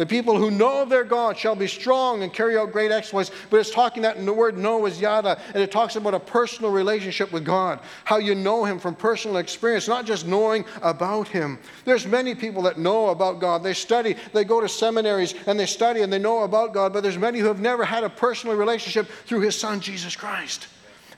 The 0.00 0.06
people 0.06 0.38
who 0.38 0.50
know 0.50 0.86
their 0.86 1.04
God 1.04 1.36
shall 1.36 1.54
be 1.54 1.66
strong 1.66 2.22
and 2.22 2.32
carry 2.32 2.56
out 2.56 2.72
great 2.72 2.90
exploits. 2.90 3.30
But 3.50 3.58
it's 3.58 3.70
talking 3.70 4.02
that 4.04 4.16
in 4.16 4.24
the 4.24 4.32
word 4.32 4.56
know 4.56 4.86
is 4.86 4.98
yada, 4.98 5.38
and 5.48 5.62
it 5.62 5.70
talks 5.70 5.94
about 5.94 6.14
a 6.14 6.18
personal 6.18 6.70
relationship 6.70 7.30
with 7.32 7.44
God, 7.44 7.80
how 8.04 8.16
you 8.16 8.34
know 8.34 8.64
Him 8.64 8.78
from 8.78 8.94
personal 8.94 9.36
experience, 9.36 9.88
not 9.88 10.06
just 10.06 10.26
knowing 10.26 10.64
about 10.80 11.28
Him. 11.28 11.58
There's 11.84 12.06
many 12.06 12.34
people 12.34 12.62
that 12.62 12.78
know 12.78 13.10
about 13.10 13.40
God. 13.40 13.62
They 13.62 13.74
study, 13.74 14.16
they 14.32 14.44
go 14.44 14.62
to 14.62 14.70
seminaries, 14.70 15.34
and 15.46 15.60
they 15.60 15.66
study 15.66 16.00
and 16.00 16.10
they 16.10 16.18
know 16.18 16.44
about 16.44 16.72
God, 16.72 16.94
but 16.94 17.02
there's 17.02 17.18
many 17.18 17.38
who 17.38 17.48
have 17.48 17.60
never 17.60 17.84
had 17.84 18.02
a 18.02 18.08
personal 18.08 18.56
relationship 18.56 19.06
through 19.26 19.40
His 19.40 19.54
Son, 19.54 19.80
Jesus 19.80 20.16
Christ. 20.16 20.68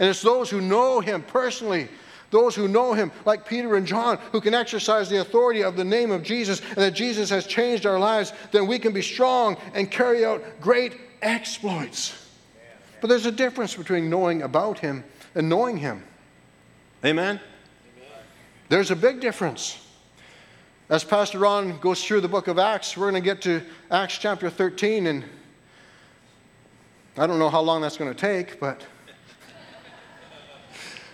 And 0.00 0.08
it's 0.08 0.22
those 0.22 0.50
who 0.50 0.60
know 0.60 0.98
Him 0.98 1.22
personally 1.22 1.88
those 2.32 2.56
who 2.56 2.66
know 2.66 2.94
him, 2.94 3.12
like 3.24 3.46
Peter 3.46 3.76
and 3.76 3.86
John, 3.86 4.18
who 4.32 4.40
can 4.40 4.54
exercise 4.54 5.08
the 5.08 5.20
authority 5.20 5.62
of 5.62 5.76
the 5.76 5.84
name 5.84 6.10
of 6.10 6.24
Jesus 6.24 6.60
and 6.70 6.78
that 6.78 6.92
Jesus 6.92 7.30
has 7.30 7.46
changed 7.46 7.86
our 7.86 8.00
lives, 8.00 8.32
then 8.50 8.66
we 8.66 8.80
can 8.80 8.92
be 8.92 9.02
strong 9.02 9.56
and 9.74 9.88
carry 9.88 10.24
out 10.24 10.42
great 10.60 10.96
exploits. 11.20 12.18
But 13.00 13.08
there's 13.08 13.26
a 13.26 13.32
difference 13.32 13.76
between 13.76 14.08
knowing 14.08 14.42
about 14.42 14.78
him 14.78 15.04
and 15.34 15.48
knowing 15.48 15.76
him. 15.76 16.02
Amen? 17.04 17.38
There's 18.68 18.90
a 18.90 18.96
big 18.96 19.20
difference. 19.20 19.78
As 20.88 21.04
Pastor 21.04 21.38
Ron 21.38 21.78
goes 21.80 22.02
through 22.02 22.22
the 22.22 22.28
book 22.28 22.48
of 22.48 22.58
Acts, 22.58 22.96
we're 22.96 23.10
going 23.10 23.22
to 23.22 23.24
get 23.24 23.42
to 23.42 23.60
Acts 23.90 24.16
chapter 24.16 24.48
13, 24.48 25.06
and 25.06 25.24
I 27.18 27.26
don't 27.26 27.38
know 27.38 27.50
how 27.50 27.60
long 27.60 27.82
that's 27.82 27.98
going 27.98 28.12
to 28.12 28.18
take, 28.18 28.58
but 28.58 28.82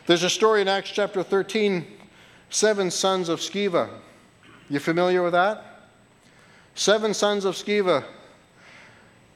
there's 0.08 0.22
a 0.22 0.30
story 0.30 0.62
in 0.62 0.68
Acts 0.68 0.88
chapter 0.88 1.22
13, 1.22 1.86
seven 2.48 2.90
sons 2.90 3.28
of 3.28 3.40
Sceva. 3.40 3.90
You 4.70 4.80
familiar 4.80 5.22
with 5.22 5.32
that? 5.32 5.90
Seven 6.74 7.12
sons 7.12 7.44
of 7.44 7.56
Sceva. 7.56 8.04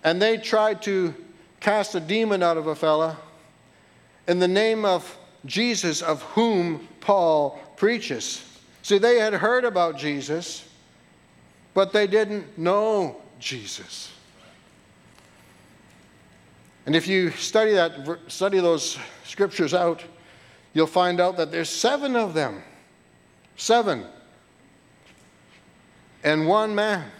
And 0.02 0.20
they 0.20 0.38
tried 0.38 0.80
to 0.84 1.14
cast 1.60 1.94
a 1.94 2.00
demon 2.00 2.42
out 2.42 2.56
of 2.56 2.68
a 2.68 2.74
fella 2.74 3.18
in 4.26 4.38
the 4.38 4.48
name 4.48 4.86
of 4.86 5.18
Jesus, 5.44 6.00
of 6.00 6.22
whom 6.22 6.88
Paul 7.00 7.60
preaches. 7.76 8.42
See, 8.80 8.96
they 8.96 9.18
had 9.18 9.34
heard 9.34 9.66
about 9.66 9.98
Jesus, 9.98 10.66
but 11.74 11.92
they 11.92 12.06
didn't 12.06 12.56
know 12.56 13.20
Jesus. 13.38 14.10
And 16.86 16.96
if 16.96 17.06
you 17.06 17.30
study 17.32 17.72
that, 17.72 17.92
study 18.28 18.58
those 18.58 18.96
scriptures 19.24 19.74
out, 19.74 20.02
you'll 20.74 20.86
find 20.86 21.20
out 21.20 21.36
that 21.36 21.50
there's 21.50 21.70
seven 21.70 22.16
of 22.16 22.34
them. 22.34 22.62
Seven. 23.56 24.04
And 26.24 26.46
one 26.46 26.74
man. 26.74 27.10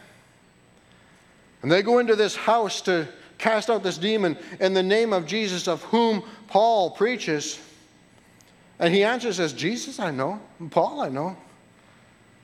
And 1.63 1.71
they 1.71 1.83
go 1.83 1.99
into 1.99 2.17
this 2.17 2.35
house 2.35 2.81
to 2.83 3.09
cast 3.39 3.71
out 3.71 3.83
this 3.83 3.99
demon 3.99 4.37
in 4.61 4.75
the 4.75 4.83
name 4.83 5.13
of 5.13 5.27
Jesus, 5.27 5.67
of 5.69 5.83
whom 5.85 6.23
Paul 6.49 6.91
preaches. 6.91 7.61
And 8.79 8.93
he 8.93 9.05
answers 9.05 9.39
as 9.41 9.53
Jesus, 9.53 10.01
I 10.01 10.11
know. 10.11 10.41
Paul, 10.71 11.01
I 11.01 11.09
know. 11.09 11.37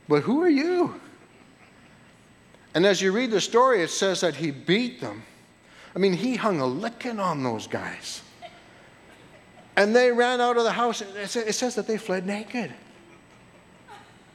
But 0.09 0.23
who 0.23 0.43
are 0.43 0.49
you? 0.49 1.01
And 2.75 2.87
as 2.87 3.03
you 3.03 3.13
read 3.13 3.31
the 3.31 3.41
story, 3.41 3.83
it 3.83 3.91
says 3.91 4.21
that 4.21 4.37
he 4.37 4.51
beat 4.51 5.01
them. 5.01 5.23
I 5.97 5.99
mean, 5.99 6.13
he 6.13 6.37
hung 6.37 6.61
a 6.61 6.67
licking 6.67 7.19
on 7.19 7.43
those 7.43 7.67
guys. 7.67 8.23
And 9.79 9.95
they 9.95 10.11
ran 10.11 10.41
out 10.41 10.57
of 10.57 10.65
the 10.65 10.73
house. 10.73 11.03
It 11.03 11.55
says 11.55 11.77
that 11.77 11.87
they 11.87 11.99
fled 11.99 12.27
naked. 12.27 12.75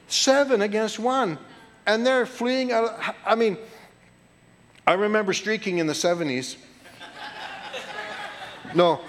Seven 0.08 0.62
against 0.62 0.98
one. 0.98 1.36
And 1.84 2.06
they're 2.06 2.24
fleeing 2.24 2.72
out. 2.72 2.98
I 3.26 3.34
mean, 3.34 3.58
I 4.86 4.94
remember 4.94 5.34
streaking 5.34 5.78
in 5.78 5.86
the 5.86 5.92
70s. 5.92 6.56
No. 8.74 9.02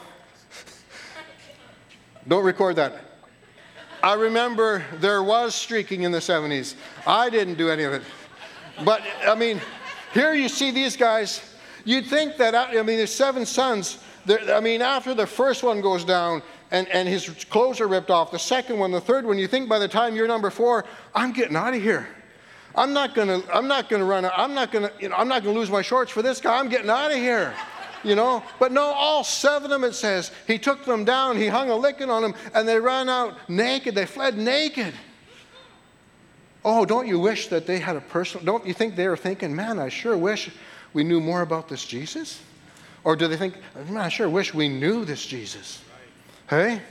Don't 2.28 2.44
record 2.44 2.76
that. 2.76 3.00
I 4.04 4.16
remember 4.16 4.84
there 4.96 5.24
was 5.24 5.56
streaking 5.56 6.04
in 6.04 6.12
the 6.12 6.20
70s. 6.20 6.76
I 7.08 7.30
didn't 7.30 7.56
do 7.56 7.70
any 7.70 7.84
of 7.84 7.94
it. 7.94 8.02
But, 8.84 9.02
I 9.26 9.36
mean, 9.36 9.62
here 10.14 10.34
you 10.34 10.50
see 10.50 10.72
these 10.72 10.98
guys. 10.98 11.56
You'd 11.86 12.08
think 12.08 12.36
that, 12.36 12.54
I 12.54 12.74
mean, 12.82 12.98
there's 12.98 13.16
seven 13.16 13.46
sons. 13.46 14.00
I 14.28 14.60
mean, 14.60 14.82
after 14.82 15.14
the 15.14 15.28
first 15.28 15.64
one 15.64 15.82
goes 15.82 16.04
down 16.04 16.42
and, 16.72 16.88
and 16.90 17.08
his 17.08 17.46
clothes 17.46 17.80
are 17.80 17.88
ripped 17.88 18.10
off, 18.10 18.32
the 18.32 18.40
second 18.40 18.80
one, 18.80 18.92
the 18.92 19.02
third 19.02 19.26
one, 19.26 19.38
you 19.38 19.48
think 19.48 19.70
by 19.70 19.80
the 19.80 19.88
time 19.88 20.16
you're 20.16 20.28
number 20.28 20.50
four, 20.50 20.86
I'm 21.14 21.32
getting 21.32 21.56
out 21.56 21.74
of 21.74 21.82
here. 21.82 22.08
I'm 22.74 22.92
not 22.92 23.16
gonna, 23.16 23.42
I'm 23.54 23.68
not 23.68 23.90
gonna 23.90 24.06
run, 24.06 24.26
I'm 24.26 24.54
not 24.54 24.72
gonna, 24.72 24.92
you 25.00 25.10
know, 25.10 25.16
I'm 25.16 25.28
not 25.28 25.44
gonna 25.44 25.58
lose 25.58 25.70
my 25.70 25.82
shorts 25.82 26.12
for 26.12 26.22
this 26.22 26.42
guy. 26.42 26.58
I'm 26.60 26.70
getting 26.70 26.90
out 26.90 27.12
of 27.12 27.18
here. 27.18 27.54
You 28.04 28.14
know, 28.14 28.44
but 28.60 28.72
no, 28.72 28.84
all 28.84 29.24
seven 29.24 29.72
of 29.72 29.82
them, 29.82 29.84
it 29.84 29.94
says, 29.94 30.32
he 30.46 30.60
took 30.60 30.86
them 30.86 31.06
down, 31.06 31.38
he 31.38 31.48
hung 31.48 31.72
a 31.72 31.76
licking 31.76 32.12
on 32.12 32.22
them, 32.22 32.36
and 32.54 32.68
they 32.68 32.80
ran 32.80 33.10
out 33.10 33.50
naked. 33.50 33.96
They 33.96 34.06
fled 34.06 34.38
naked. 34.38 34.94
Oh, 36.64 36.86
don't 36.86 37.08
you 37.08 37.20
wish 37.20 37.48
that 37.48 37.66
they 37.66 37.80
had 37.80 37.96
a 37.96 38.02
personal, 38.02 38.46
don't 38.46 38.66
you 38.66 38.74
think 38.74 38.96
they 38.96 39.08
were 39.08 39.18
thinking, 39.18 39.56
man, 39.56 39.80
I 39.80 39.90
sure 39.90 40.16
wish 40.18 40.52
we 40.94 41.04
knew 41.04 41.20
more 41.20 41.42
about 41.42 41.68
this 41.68 41.84
Jesus? 41.86 42.40
Or 43.06 43.16
do 43.16 43.28
they 43.28 43.38
think, 43.38 43.56
I 43.96 44.10
sure 44.10 44.28
wish 44.28 44.54
we 44.54 44.68
knew 44.68 45.06
this 45.06 45.26
Jesus? 45.26 45.82
Hey? 46.50 46.82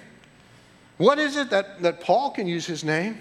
What 0.97 1.19
is 1.19 1.37
it 1.37 1.51
that, 1.51 1.83
that 1.83 2.01
Paul 2.01 2.31
can 2.31 2.47
use 2.47 2.65
his 2.65 2.85
name? 2.85 3.19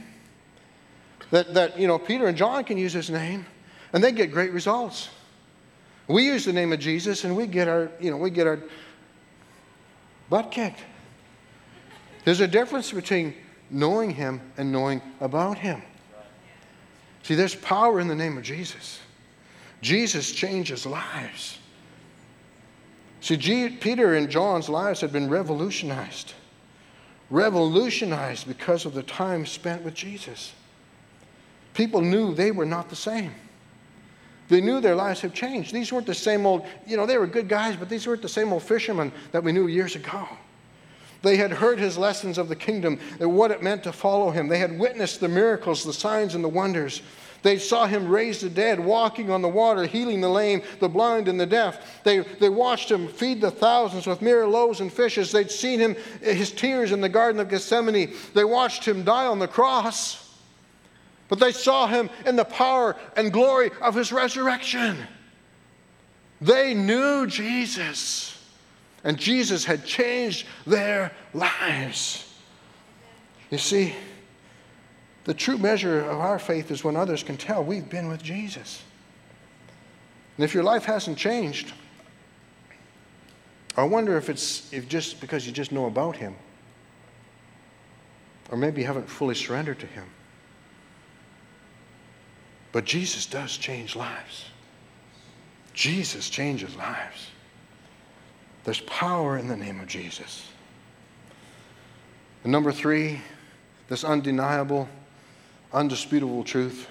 That, 1.32 1.56
that, 1.56 1.80
you 1.80 1.88
know, 1.88 1.98
Peter 1.98 2.28
and 2.28 2.38
John 2.38 2.64
can 2.64 2.78
use 2.78 2.94
his 2.94 3.10
name, 3.10 3.48
and 3.92 4.04
they 4.04 4.12
get 4.12 4.32
great 4.32 4.54
results. 4.54 5.10
We 6.08 6.26
use 6.26 6.46
the 6.46 6.54
name 6.54 6.72
of 6.72 6.80
Jesus 6.80 7.24
and 7.24 7.36
we 7.36 7.48
get 7.48 7.68
our, 7.68 7.90
you 8.00 8.12
know, 8.12 8.18
we 8.18 8.30
get 8.30 8.46
our 8.46 8.60
butt 10.30 10.52
kicked. 10.52 10.82
There's 12.26 12.42
a 12.42 12.48
difference 12.48 12.92
between 12.92 13.34
knowing 13.70 14.12
him 14.12 14.42
and 14.58 14.72
knowing 14.72 15.02
about 15.20 15.58
him. 15.58 15.82
See, 17.24 17.36
there's 17.36 17.56
power 17.56 18.00
in 18.00 18.08
the 18.08 18.16
name 18.16 18.38
of 18.38 18.44
Jesus. 18.44 19.00
Jesus 19.82 20.32
changes 20.32 20.86
lives. 20.86 21.58
See, 23.24 23.38
G- 23.38 23.70
Peter 23.70 24.16
and 24.16 24.30
John's 24.30 24.68
lives 24.68 25.00
had 25.00 25.14
been 25.14 25.30
revolutionized. 25.30 26.34
Revolutionized 27.30 28.46
because 28.46 28.86
of 28.86 28.94
the 28.94 29.02
time 29.02 29.46
spent 29.46 29.82
with 29.82 29.94
Jesus. 29.94 30.52
People 31.74 32.02
knew 32.02 32.36
they 32.36 32.52
were 32.52 32.66
not 32.66 32.90
the 32.90 32.98
same. 32.98 33.34
They 34.50 34.60
knew 34.60 34.82
their 34.82 34.94
lives 34.94 35.22
had 35.22 35.34
changed. 35.34 35.74
These 35.74 35.94
weren't 35.94 36.06
the 36.06 36.14
same 36.14 36.46
old, 36.46 36.66
you 36.86 36.98
know, 36.98 37.06
they 37.06 37.18
were 37.18 37.26
good 37.26 37.48
guys, 37.48 37.78
but 37.78 37.88
these 37.88 38.06
weren't 38.06 38.22
the 38.22 38.28
same 38.28 38.52
old 38.52 38.64
fishermen 38.64 39.10
that 39.32 39.42
we 39.42 39.54
knew 39.54 39.68
years 39.68 39.96
ago. 39.96 40.28
They 41.22 41.38
had 41.38 41.52
heard 41.52 41.80
his 41.80 41.98
lessons 41.98 42.38
of 42.38 42.50
the 42.50 42.58
kingdom 42.58 43.00
and 43.22 43.34
what 43.34 43.52
it 43.52 43.64
meant 43.64 43.84
to 43.84 43.94
follow 43.94 44.32
him. 44.32 44.50
They 44.50 44.60
had 44.60 44.78
witnessed 44.78 45.22
the 45.22 45.30
miracles, 45.30 45.86
the 45.86 45.94
signs, 45.94 46.36
and 46.36 46.44
the 46.44 46.50
wonders. 46.50 47.02
They 47.44 47.60
saw 47.60 47.86
him 47.86 48.08
raise 48.08 48.40
the 48.40 48.50
dead, 48.50 48.80
walking 48.80 49.30
on 49.30 49.42
the 49.42 49.50
water, 49.50 49.86
healing 49.86 50.22
the 50.22 50.30
lame, 50.30 50.64
the 50.80 50.88
blind, 50.90 51.28
and 51.28 51.40
the 51.40 51.46
deaf. 51.46 52.02
They, 52.04 52.20
they 52.20 52.48
watched 52.50 52.90
him 52.90 53.10
feed 53.10 53.42
the 53.42 53.52
thousands 53.52 54.08
with 54.08 54.22
mere 54.22 54.48
loaves 54.48 54.80
and 54.80 54.92
fishes. 54.92 55.32
They'd 55.32 55.52
seen 55.52 55.80
him, 55.80 55.96
his 56.22 56.52
tears 56.52 56.94
in 56.94 57.02
the 57.02 57.10
Garden 57.10 57.42
of 57.42 57.50
Gethsemane. 57.50 58.14
They 58.34 58.46
watched 58.46 58.86
him 58.86 59.04
die 59.04 59.28
on 59.28 59.40
the 59.40 59.48
cross. 59.48 60.24
But 61.28 61.40
they 61.40 61.52
saw 61.52 61.88
him 61.88 62.10
in 62.26 62.38
the 62.38 62.46
power 62.46 62.96
and 63.18 63.32
glory 63.32 63.72
of 63.82 63.94
his 63.94 64.14
resurrection. 64.14 64.98
They 66.40 66.74
knew 66.74 67.28
Jesus, 67.28 68.42
and 69.04 69.18
Jesus 69.18 69.66
had 69.66 69.86
changed 69.86 70.48
their 70.66 71.12
lives. 71.34 72.34
You 73.50 73.58
see, 73.58 73.96
The 75.26 75.34
true 75.34 75.58
measure 75.58 76.02
of 76.02 76.20
our 76.20 76.38
faith 76.38 76.70
is 76.70 76.84
when 76.84 76.96
others 76.96 77.24
can 77.24 77.38
tell 77.38 77.64
we've 77.64 77.90
been 77.90 78.10
with 78.10 78.22
Jesus. 78.22 78.84
And 80.38 80.44
if 80.44 80.54
your 80.54 80.64
life 80.64 80.86
hasn't 80.86 81.18
changed, 81.18 81.72
I 83.78 83.84
wonder 83.84 84.18
if 84.18 84.30
it's 84.30 84.72
if 84.74 84.88
just 84.88 85.22
because 85.22 85.46
you 85.46 85.52
just 85.52 85.72
know 85.72 85.86
about 85.86 86.16
Him, 86.16 86.36
or 88.52 88.58
maybe 88.58 88.82
you 88.82 88.88
haven't 88.88 89.10
fully 89.10 89.36
surrendered 89.36 89.80
to 89.80 89.88
Him. 89.88 90.06
But 92.72 92.86
Jesus 92.86 93.26
does 93.26 93.56
change 93.56 93.96
lives. 93.96 94.46
Jesus 95.74 96.30
changes 96.30 96.76
lives. 96.76 97.28
There's 98.64 98.82
power 98.82 99.38
in 99.38 99.48
the 99.48 99.58
name 99.58 99.80
of 99.80 99.88
Jesus. 99.88 100.48
And 102.44 102.52
number 102.52 102.72
three, 102.72 103.22
this 103.90 104.04
undeniable, 104.04 104.88
undisputable 105.74 106.44
truth 106.44 106.88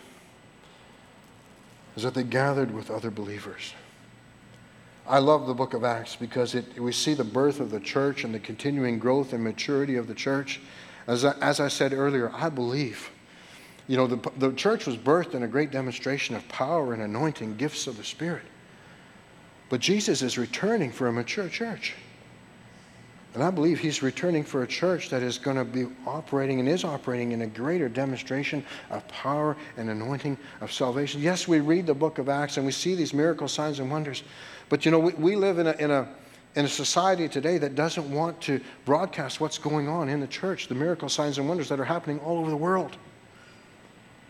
is 1.97 2.03
that 2.03 2.15
they 2.15 2.23
gathered 2.23 2.73
with 2.73 2.91
other 2.91 3.11
believers. 3.11 3.75
I 5.07 5.19
love 5.19 5.47
the 5.47 5.55
book 5.55 5.75
of 5.75 5.85
Acts 5.85 6.17
because 6.17 6.55
it, 6.55 6.81
we 6.81 6.93
see 6.93 7.15
the 7.15 7.25
birth 7.25 7.61
of 7.61 7.71
the 7.71 7.81
church 7.81 8.25
and 8.25 8.35
the 8.35 8.39
continuing 8.39 8.99
growth 8.99 9.33
and 9.33 9.43
maturity 9.43 9.97
of 9.97 10.07
the 10.07 10.15
church. 10.15 10.61
As 11.07 11.25
I, 11.25 11.33
as 11.41 11.61
I 11.61 11.69
said 11.69 11.93
earlier, 11.93 12.31
I 12.35 12.49
believe. 12.49 13.11
You 13.89 13.97
know, 13.97 14.07
the, 14.07 14.31
the 14.39 14.53
church 14.53 14.87
was 14.87 14.97
birthed 14.97 15.35
in 15.35 15.43
a 15.43 15.49
great 15.49 15.71
demonstration 15.73 16.37
of 16.37 16.47
power 16.49 16.93
and 16.93 17.03
anointing, 17.03 17.57
gifts 17.57 17.87
of 17.87 17.97
the 17.97 18.05
Spirit. 18.05 18.45
But 19.69 19.81
Jesus 19.81 20.23
is 20.23 20.39
returning 20.39 20.93
for 20.93 21.09
a 21.09 21.13
mature 21.13 21.49
church. 21.49 21.95
And 23.35 23.43
I 23.43 23.51
believe 23.51 23.79
he's 23.79 24.03
returning 24.03 24.45
for 24.45 24.63
a 24.63 24.67
church 24.67 25.09
that 25.09 25.23
is 25.23 25.39
going 25.39 25.57
to 25.57 25.65
be 25.65 25.87
operating 26.07 26.61
and 26.61 26.69
is 26.69 26.85
operating 26.85 27.33
in 27.33 27.43
a 27.43 27.47
greater 27.47 27.89
demonstration 27.89 28.63
of 28.91 29.07
power 29.09 29.57
and 29.79 29.89
anointing 29.89 30.37
of 30.61 30.71
salvation. 30.71 31.23
Yes, 31.23 31.49
we 31.49 31.61
read 31.61 31.87
the 31.87 31.95
book 31.95 32.19
of 32.19 32.29
Acts 32.29 32.59
and 32.59 32.67
we 32.67 32.73
see 32.73 32.95
these 32.95 33.15
miracle 33.15 33.49
signs 33.49 33.79
and 33.79 33.91
wonders. 33.91 34.23
But 34.69 34.85
you 34.85 34.91
know, 34.91 34.99
we, 34.99 35.13
we 35.15 35.37
live 35.37 35.59
in 35.59 35.67
a, 35.67 35.73
in, 35.73 35.91
a, 35.91 36.09
in 36.57 36.67
a 36.67 36.69
society 36.69 37.27
today 37.27 37.57
that 37.57 37.75
doesn't 37.75 38.11
want 38.11 38.39
to 38.43 38.61
broadcast 38.85 39.41
what's 39.41 39.57
going 39.57 39.89
on 39.89 40.11
in 40.11 40.21
the 40.21 40.27
church, 40.27 40.69
the 40.69 40.75
miracle 40.75 41.09
signs 41.09 41.39
and 41.39 41.49
wonders 41.49 41.71
that 41.71 41.81
are 41.81 41.87
happening 41.87 42.19
all 42.21 42.39
over 42.39 42.51
the 42.51 42.57
world. 42.57 42.99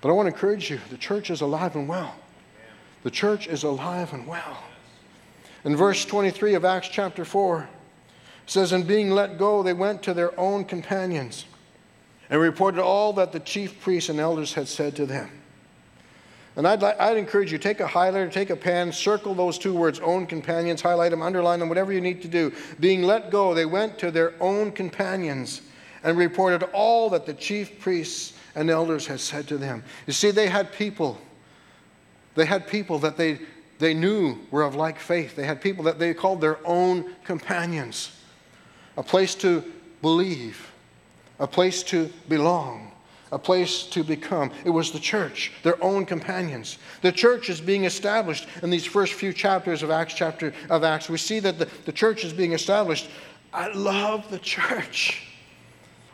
But 0.01 0.11
I 0.11 0.13
want 0.13 0.29
to 0.29 0.33
encourage 0.33 0.71
you 0.71 0.79
the 0.91 0.97
church 0.97 1.29
is 1.29 1.41
alive 1.41 1.75
and 1.75 1.89
well. 1.89 2.15
The 3.03 3.11
church 3.11 3.49
is 3.49 3.65
alive 3.65 4.13
and 4.13 4.29
well. 4.29 4.63
In 5.65 5.77
verse 5.77 6.05
23 6.05 6.55
of 6.55 6.65
Acts 6.65 6.89
chapter 6.89 7.25
4, 7.25 7.69
says, 8.47 8.73
And 8.73 8.87
being 8.87 9.11
let 9.11 9.39
go, 9.39 9.63
they 9.63 9.73
went 9.73 10.03
to 10.05 10.15
their 10.15 10.39
own 10.39 10.65
companions 10.65 11.47
and 12.31 12.41
reported 12.41 12.83
all 12.83 13.13
that 13.15 13.33
the 13.33 13.41
chief 13.41 13.81
priests 13.81 14.09
and 14.09 14.19
elders 14.19 14.55
had 14.55 14.69
said 14.69 14.97
to 14.97 15.07
them. 15.07 15.31
And 16.57 16.67
I'd, 16.69 16.83
I'd 16.83 17.17
encourage 17.17 17.51
you, 17.51 17.59
take 17.59 17.81
a 17.81 17.87
highlighter, 17.87 18.31
take 18.31 18.51
a 18.51 18.57
pen, 18.57 18.93
circle 18.93 19.35
those 19.35 19.59
two 19.59 19.75
words, 19.75 20.01
own 20.01 20.27
companions, 20.27 20.83
highlight 20.83 21.11
them, 21.11 21.23
underline 21.23 21.59
them, 21.59 21.69
whatever 21.69 21.93
you 21.93 22.01
need 22.01 22.21
to 22.23 22.29
do. 22.29 22.53
Being 22.79 23.03
let 23.03 23.31
go, 23.31 23.55
they 23.55 23.65
went 23.65 23.99
to 24.01 24.11
their 24.11 24.35
own 24.41 24.73
companions 24.73 25.63
and 26.05 26.19
reported 26.19 26.63
all 26.73 27.09
that 27.11 27.25
the 27.25 27.33
chief 27.33 27.81
priests 27.81 28.35
and 28.55 28.69
elders 28.69 29.07
had 29.07 29.21
said 29.21 29.47
to 29.49 29.57
them. 29.57 29.83
You 30.07 30.13
see, 30.13 30.31
they 30.31 30.49
had 30.49 30.73
people. 30.73 31.19
They 32.35 32.45
had 32.45 32.67
people 32.67 32.99
that 32.99 33.17
they, 33.17 33.41
they 33.79 33.95
knew 33.95 34.39
were 34.51 34.63
of 34.63 34.75
like 34.75 34.99
faith. 34.99 35.37
They 35.37 35.47
had 35.47 35.63
people 35.63 35.85
that 35.85 35.99
they 35.99 36.13
called 36.13 36.43
their 36.43 36.59
own 36.67 37.15
companions 37.25 38.11
a 38.97 39.03
place 39.03 39.35
to 39.37 39.65
believe, 40.01 40.71
a 41.39 41.47
place 41.47 41.83
to 41.85 42.11
belong, 42.29 42.93
a 43.31 43.39
place 43.39 43.85
to 43.85 44.05
become. 44.05 44.51
It 44.65 44.71
was 44.71 44.93
the 44.93 44.99
church, 44.99 45.53
their 45.63 45.83
own 45.83 46.05
companions. 46.05 46.79
The 47.01 47.13
church 47.13 47.49
is 47.49 47.61
being 47.61 47.85
established 47.85 48.47
in 48.63 48.71
these 48.71 48.85
first 48.85 49.15
few 49.15 49.33
chapters 49.33 49.83
of 49.83 49.91
Acts 49.91 50.15
chapter 50.15 50.53
of 50.69 50.85
Acts. 50.85 51.09
We 51.09 51.19
see 51.19 51.41
that 51.41 51.59
the, 51.59 51.69
the 51.87 51.93
church 51.93 52.25
is 52.25 52.33
being 52.33 52.53
established. 52.53 53.09
I 53.53 53.69
love 53.73 54.31
the 54.31 54.39
church. 54.39 55.27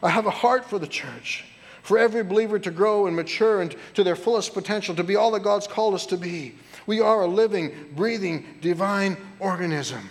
I 0.02 0.10
have 0.10 0.26
a 0.26 0.30
heart 0.30 0.64
for 0.64 0.78
the 0.78 0.86
church. 0.86 1.44
For 1.82 1.98
every 1.98 2.22
believer 2.22 2.58
to 2.58 2.70
grow 2.70 3.06
and 3.06 3.16
mature 3.16 3.62
and 3.62 3.74
to 3.94 4.04
their 4.04 4.16
fullest 4.16 4.52
potential, 4.52 4.94
to 4.94 5.02
be 5.02 5.16
all 5.16 5.30
that 5.32 5.42
God's 5.42 5.66
called 5.66 5.94
us 5.94 6.04
to 6.06 6.16
be. 6.16 6.54
We 6.86 7.00
are 7.00 7.22
a 7.22 7.26
living, 7.26 7.72
breathing, 7.96 8.44
divine 8.60 9.16
organism. 9.40 10.10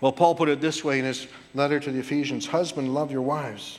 Well, 0.00 0.12
Paul 0.12 0.34
put 0.34 0.48
it 0.48 0.60
this 0.60 0.84
way 0.84 0.98
in 0.98 1.04
his 1.04 1.26
letter 1.54 1.80
to 1.80 1.90
the 1.90 2.00
Ephesians 2.00 2.46
Husband, 2.46 2.92
love 2.92 3.10
your 3.10 3.22
wives, 3.22 3.78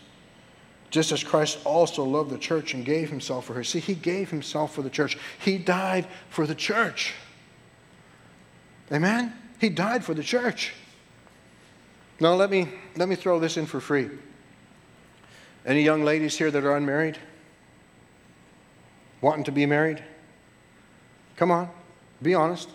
just 0.89 1.11
as 1.11 1.23
Christ 1.23 1.59
also 1.63 2.03
loved 2.03 2.31
the 2.31 2.37
church 2.37 2.73
and 2.73 2.83
gave 2.83 3.09
himself 3.09 3.45
for 3.45 3.53
her. 3.53 3.63
See, 3.63 3.79
he 3.79 3.93
gave 3.93 4.29
himself 4.29 4.73
for 4.73 4.81
the 4.81 4.89
church, 4.89 5.17
he 5.39 5.57
died 5.57 6.07
for 6.29 6.47
the 6.47 6.55
church. 6.55 7.13
Amen? 8.91 9.33
He 9.59 9.69
died 9.69 10.03
for 10.03 10.13
the 10.13 10.23
church. 10.23 10.73
Now, 12.19 12.33
let 12.33 12.49
me, 12.49 12.67
let 12.95 13.07
me 13.07 13.15
throw 13.15 13.39
this 13.39 13.57
in 13.57 13.65
for 13.65 13.79
free. 13.79 14.09
Any 15.65 15.83
young 15.83 16.03
ladies 16.03 16.37
here 16.37 16.49
that 16.49 16.63
are 16.63 16.75
unmarried? 16.75 17.17
Wanting 19.21 19.43
to 19.45 19.51
be 19.51 19.65
married? 19.65 20.01
Come 21.35 21.51
on, 21.51 21.69
be 22.21 22.33
honest. 22.33 22.69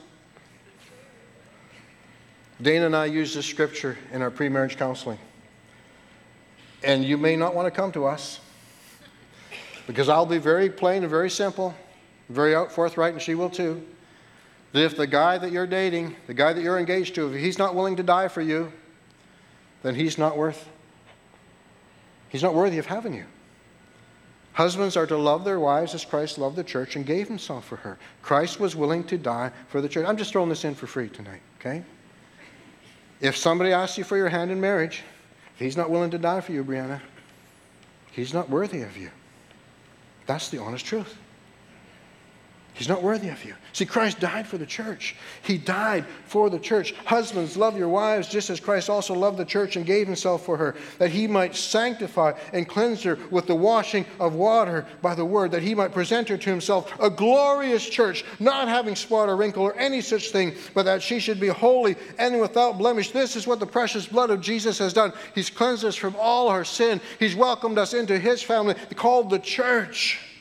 Dana 2.63 2.87
and 2.87 2.95
I 2.95 3.07
use 3.07 3.35
this 3.35 3.45
scripture 3.45 3.99
in 4.13 4.23
our 4.23 4.31
pre 4.31 4.49
marriage 4.49 4.77
counseling. 4.77 5.19
And 6.85 7.05
you 7.05 7.19
may 7.19 7.37
not 7.37 7.55
want 7.55 7.67
to 7.67 7.71
come 7.71 7.93
to 7.93 8.07
us 8.07 8.41
because 9.87 10.09
I'll 10.09 10.27
be 10.27 10.39
very 10.39 10.71
plain 10.71 11.03
and 11.03 11.11
very 11.11 11.31
simple, 11.31 11.75
very 12.29 12.55
out 12.55 12.71
forthright, 12.73 13.13
and 13.13 13.23
she 13.23 13.35
will 13.35 13.51
too. 13.51 13.85
That 14.73 14.85
if 14.85 14.97
the 14.97 15.07
guy 15.07 15.39
that 15.39 15.53
you're 15.53 15.67
dating, 15.67 16.17
the 16.27 16.35
guy 16.35 16.53
that 16.53 16.63
you're 16.63 16.79
engaged 16.79 17.15
to, 17.17 17.33
if 17.33 17.41
he's 17.41 17.59
not 17.59 17.75
willing 17.75 17.97
to 17.97 18.03
die 18.03 18.29
for 18.29 18.41
you, 18.41 18.73
then 19.83 19.95
he's 19.95 20.17
not 20.17 20.37
worth, 20.37 20.69
he's 22.29 22.43
not 22.43 22.55
worthy 22.55 22.79
of 22.79 22.87
having 22.87 23.15
you. 23.15 23.25
Husbands 24.55 24.97
are 24.97 25.07
to 25.07 25.17
love 25.17 25.45
their 25.45 25.59
wives 25.59 25.95
as 25.95 26.05
Christ 26.05 26.39
loved 26.39 26.57
the 26.57 26.65
church 26.65 26.95
and 26.95 27.07
gave 27.07 27.27
himself 27.27 27.65
for 27.65 27.77
her. 27.77 27.99
Christ 28.23 28.61
was 28.61 28.77
willing 28.77 29.03
to 29.05 29.19
die 29.19 29.51
for 29.69 29.81
the 29.81 29.89
church. 29.89 30.07
I'm 30.07 30.17
just 30.17 30.33
throwing 30.33 30.49
this 30.49 30.65
in 30.65 30.75
for 30.75 30.87
free 30.87 31.09
tonight, 31.09 31.41
okay? 31.59 31.83
If 33.23 33.37
somebody 33.37 33.73
asks 33.73 33.97
you 33.97 34.05
for 34.05 34.17
your 34.17 34.29
hand 34.29 34.51
in 34.51 34.61
marriage, 34.61 35.05
if 35.55 35.61
he's 35.61 35.77
not 35.77 35.89
willing 35.89 36.11
to 36.11 36.19
die 36.19 36.41
for 36.41 36.51
you, 36.51 36.65
Brianna, 36.65 37.01
he's 38.11 38.35
not 38.35 38.51
worthy 38.51 38.83
of 38.83 38.97
you. 38.97 39.11
That's 40.27 40.49
the 40.49 40.59
honest 40.59 40.85
truth. 40.85 41.17
He's 42.75 42.89
not 42.89 43.03
worthy 43.03 43.29
of 43.29 43.45
you. 43.45 43.55
See, 43.75 43.85
Christ 43.85 44.19
died 44.19 44.47
for 44.47 44.57
the 44.57 44.65
church. 44.65 45.15
He 45.43 45.59
died 45.59 46.07
for 46.25 46.49
the 46.49 46.59
church. 46.59 46.95
Husbands, 47.05 47.55
love 47.55 47.77
your 47.77 47.89
wives 47.89 48.29
just 48.29 48.49
as 48.49 48.61
Christ 48.61 48.89
also 48.89 49.13
loved 49.13 49.37
the 49.37 49.45
church 49.45 49.77
and 49.77 49.85
gave 49.85 50.07
himself 50.07 50.47
for 50.47 50.57
her, 50.57 50.75
that 50.99 51.11
he 51.11 51.27
might 51.27 51.55
sanctify 51.55 52.33
and 52.55 52.67
cleanse 52.67 53.03
her 53.03 53.19
with 53.31 53.47
the 53.47 53.55
washing 53.55 54.07
of 54.19 54.35
water 54.35 54.87
by 55.03 55.15
the 55.15 55.25
word, 55.25 55.51
that 55.51 55.63
he 55.63 55.75
might 55.75 55.93
present 55.93 56.29
her 56.31 56.39
to 56.39 56.51
himself 56.51 56.99
a 56.99 57.11
glorious 57.11 57.87
church, 57.87 58.25
not 58.41 58.69
having 58.69 58.97
spot 58.97 59.29
or 59.29 59.37
wrinkle 59.37 59.65
or 59.65 59.77
any 59.77 60.01
such 60.01 60.31
thing, 60.31 60.55
but 60.73 60.85
that 60.85 61.03
she 61.03 61.21
should 61.21 61.41
be 61.41 61.49
holy 61.49 61.95
and 62.19 62.41
without 62.41 62.79
blemish. 62.79 63.11
This 63.11 63.37
is 63.37 63.47
what 63.47 63.61
the 63.61 63.67
precious 63.67 64.07
blood 64.07 64.31
of 64.31 64.41
Jesus 64.41 64.79
has 64.79 64.95
done. 64.95 65.13
He's 65.35 65.51
cleansed 65.51 65.85
us 65.85 65.97
from 65.97 66.17
all 66.19 66.49
our 66.49 66.65
sin, 66.65 67.03
he's 67.19 67.37
welcomed 67.37 67.77
us 67.77 67.93
into 67.93 68.19
his 68.19 68.43
family, 68.43 68.75
called 68.97 69.29
the 69.29 69.39
church. 69.39 70.32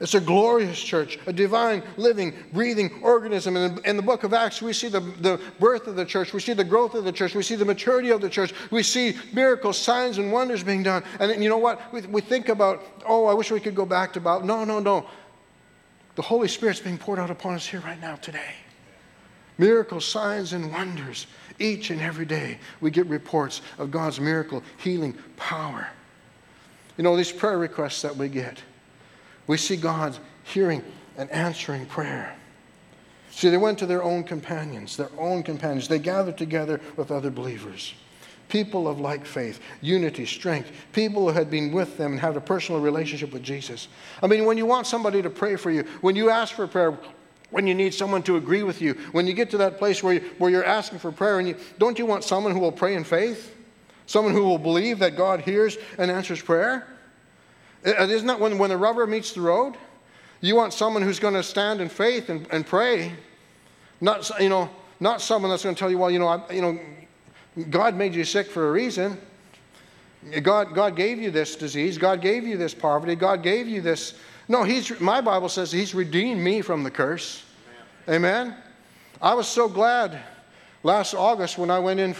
It's 0.00 0.14
a 0.14 0.20
glorious 0.20 0.80
church, 0.80 1.18
a 1.26 1.32
divine, 1.32 1.82
living, 1.98 2.32
breathing 2.54 2.90
organism. 3.02 3.54
In 3.54 3.74
the, 3.74 3.90
in 3.90 3.96
the, 3.96 4.02
book 4.02 4.24
of 4.24 4.32
Acts, 4.32 4.62
we 4.62 4.72
see 4.72 4.88
the, 4.88 5.00
the 5.00 5.38
birth 5.58 5.86
of 5.86 5.94
the 5.94 6.06
church, 6.06 6.32
we 6.32 6.40
see 6.40 6.54
the 6.54 6.64
growth 6.64 6.94
of 6.94 7.04
the 7.04 7.12
church, 7.12 7.34
we 7.34 7.42
see 7.42 7.54
the 7.54 7.66
maturity 7.66 8.08
of 8.08 8.22
the 8.22 8.30
church, 8.30 8.54
we 8.70 8.82
see 8.82 9.14
miracles, 9.34 9.76
signs, 9.76 10.16
and 10.16 10.32
wonders 10.32 10.64
being 10.64 10.82
done. 10.82 11.04
And 11.18 11.42
you 11.42 11.50
know 11.50 11.58
what? 11.58 11.92
We, 11.92 12.00
we 12.02 12.22
think 12.22 12.48
about, 12.48 12.82
oh, 13.06 13.26
I 13.26 13.34
wish 13.34 13.50
we 13.50 13.60
could 13.60 13.74
go 13.74 13.84
back 13.84 14.14
to 14.14 14.18
about. 14.18 14.46
No, 14.46 14.64
no, 14.64 14.80
no. 14.80 15.06
The 16.14 16.22
Holy 16.22 16.48
Spirit's 16.48 16.80
being 16.80 16.98
poured 16.98 17.18
out 17.18 17.30
upon 17.30 17.54
us 17.54 17.66
here 17.66 17.80
right 17.80 18.00
now 18.00 18.16
today. 18.16 18.54
Miracles, 19.58 20.06
signs, 20.06 20.54
and 20.54 20.72
wonders. 20.72 21.26
Each 21.58 21.90
and 21.90 22.00
every 22.00 22.24
day, 22.24 22.58
we 22.80 22.90
get 22.90 23.04
reports 23.06 23.60
of 23.76 23.90
God's 23.90 24.18
miracle, 24.18 24.62
healing 24.78 25.14
power. 25.36 25.88
You 26.96 27.04
know, 27.04 27.14
these 27.18 27.30
prayer 27.30 27.58
requests 27.58 28.00
that 28.00 28.16
we 28.16 28.30
get 28.30 28.62
we 29.50 29.56
see 29.56 29.74
God 29.74 30.16
hearing 30.44 30.80
and 31.16 31.28
answering 31.30 31.84
prayer. 31.84 32.36
See, 33.32 33.48
they 33.48 33.56
went 33.56 33.80
to 33.80 33.86
their 33.86 34.00
own 34.00 34.22
companions, 34.22 34.96
their 34.96 35.10
own 35.18 35.42
companions. 35.42 35.88
They 35.88 35.98
gathered 35.98 36.38
together 36.38 36.80
with 36.96 37.10
other 37.10 37.32
believers. 37.32 37.94
People 38.48 38.86
of 38.86 39.00
like 39.00 39.26
faith, 39.26 39.58
unity, 39.80 40.24
strength, 40.24 40.70
people 40.92 41.26
who 41.28 41.34
had 41.34 41.50
been 41.50 41.72
with 41.72 41.98
them 41.98 42.12
and 42.12 42.20
had 42.20 42.36
a 42.36 42.40
personal 42.40 42.80
relationship 42.80 43.32
with 43.32 43.42
Jesus. 43.42 43.88
I 44.22 44.28
mean, 44.28 44.44
when 44.44 44.56
you 44.56 44.66
want 44.66 44.86
somebody 44.86 45.20
to 45.20 45.30
pray 45.30 45.56
for 45.56 45.72
you, 45.72 45.82
when 46.00 46.14
you 46.14 46.30
ask 46.30 46.54
for 46.54 46.68
prayer, 46.68 46.96
when 47.50 47.66
you 47.66 47.74
need 47.74 47.92
someone 47.92 48.22
to 48.22 48.36
agree 48.36 48.62
with 48.62 48.80
you, 48.80 48.92
when 49.10 49.26
you 49.26 49.32
get 49.32 49.50
to 49.50 49.58
that 49.58 49.78
place 49.78 50.00
where, 50.00 50.14
you, 50.14 50.20
where 50.38 50.52
you're 50.52 50.64
asking 50.64 51.00
for 51.00 51.10
prayer, 51.10 51.40
and 51.40 51.48
you, 51.48 51.56
don't 51.76 51.98
you 51.98 52.06
want 52.06 52.22
someone 52.22 52.52
who 52.52 52.60
will 52.60 52.70
pray 52.70 52.94
in 52.94 53.02
faith? 53.02 53.52
Someone 54.06 54.32
who 54.32 54.44
will 54.44 54.58
believe 54.58 55.00
that 55.00 55.16
God 55.16 55.40
hears 55.40 55.76
and 55.98 56.08
answers 56.08 56.40
prayer? 56.40 56.86
Uh, 57.84 57.90
uh, 57.90 58.06
isn't 58.06 58.26
that 58.26 58.38
when, 58.38 58.58
when 58.58 58.70
the 58.70 58.76
rubber 58.76 59.06
meets 59.06 59.32
the 59.32 59.40
road? 59.40 59.76
You 60.40 60.56
want 60.56 60.72
someone 60.72 61.02
who's 61.02 61.18
going 61.18 61.34
to 61.34 61.42
stand 61.42 61.80
in 61.80 61.88
faith 61.88 62.28
and, 62.30 62.46
and 62.50 62.66
pray, 62.66 63.12
not, 64.00 64.30
you 64.40 64.48
know, 64.48 64.70
not 65.00 65.20
someone 65.20 65.50
that's 65.50 65.62
going 65.62 65.74
to 65.74 65.78
tell 65.78 65.90
you, 65.90 65.98
well, 65.98 66.10
you 66.10 66.18
know, 66.18 66.28
I, 66.28 66.52
you 66.52 66.62
know, 66.62 66.78
God 67.68 67.94
made 67.94 68.14
you 68.14 68.24
sick 68.24 68.46
for 68.48 68.68
a 68.68 68.72
reason. 68.72 69.18
God, 70.42 70.74
God 70.74 70.96
gave 70.96 71.18
you 71.18 71.30
this 71.30 71.56
disease. 71.56 71.96
God 71.96 72.20
gave 72.20 72.46
you 72.46 72.56
this 72.56 72.74
poverty. 72.74 73.14
God 73.14 73.42
gave 73.42 73.66
you 73.66 73.80
this. 73.80 74.14
No, 74.48 74.64
he's, 74.64 75.00
my 75.00 75.20
Bible 75.20 75.48
says 75.48 75.72
He's 75.72 75.94
redeemed 75.94 76.40
me 76.40 76.60
from 76.60 76.82
the 76.82 76.90
curse. 76.90 77.44
Amen. 78.08 78.48
Amen? 78.48 78.56
I 79.22 79.34
was 79.34 79.48
so 79.48 79.68
glad 79.68 80.20
last 80.82 81.14
August 81.14 81.56
when 81.56 81.70
I 81.70 81.78
went 81.78 82.00
in 82.00 82.14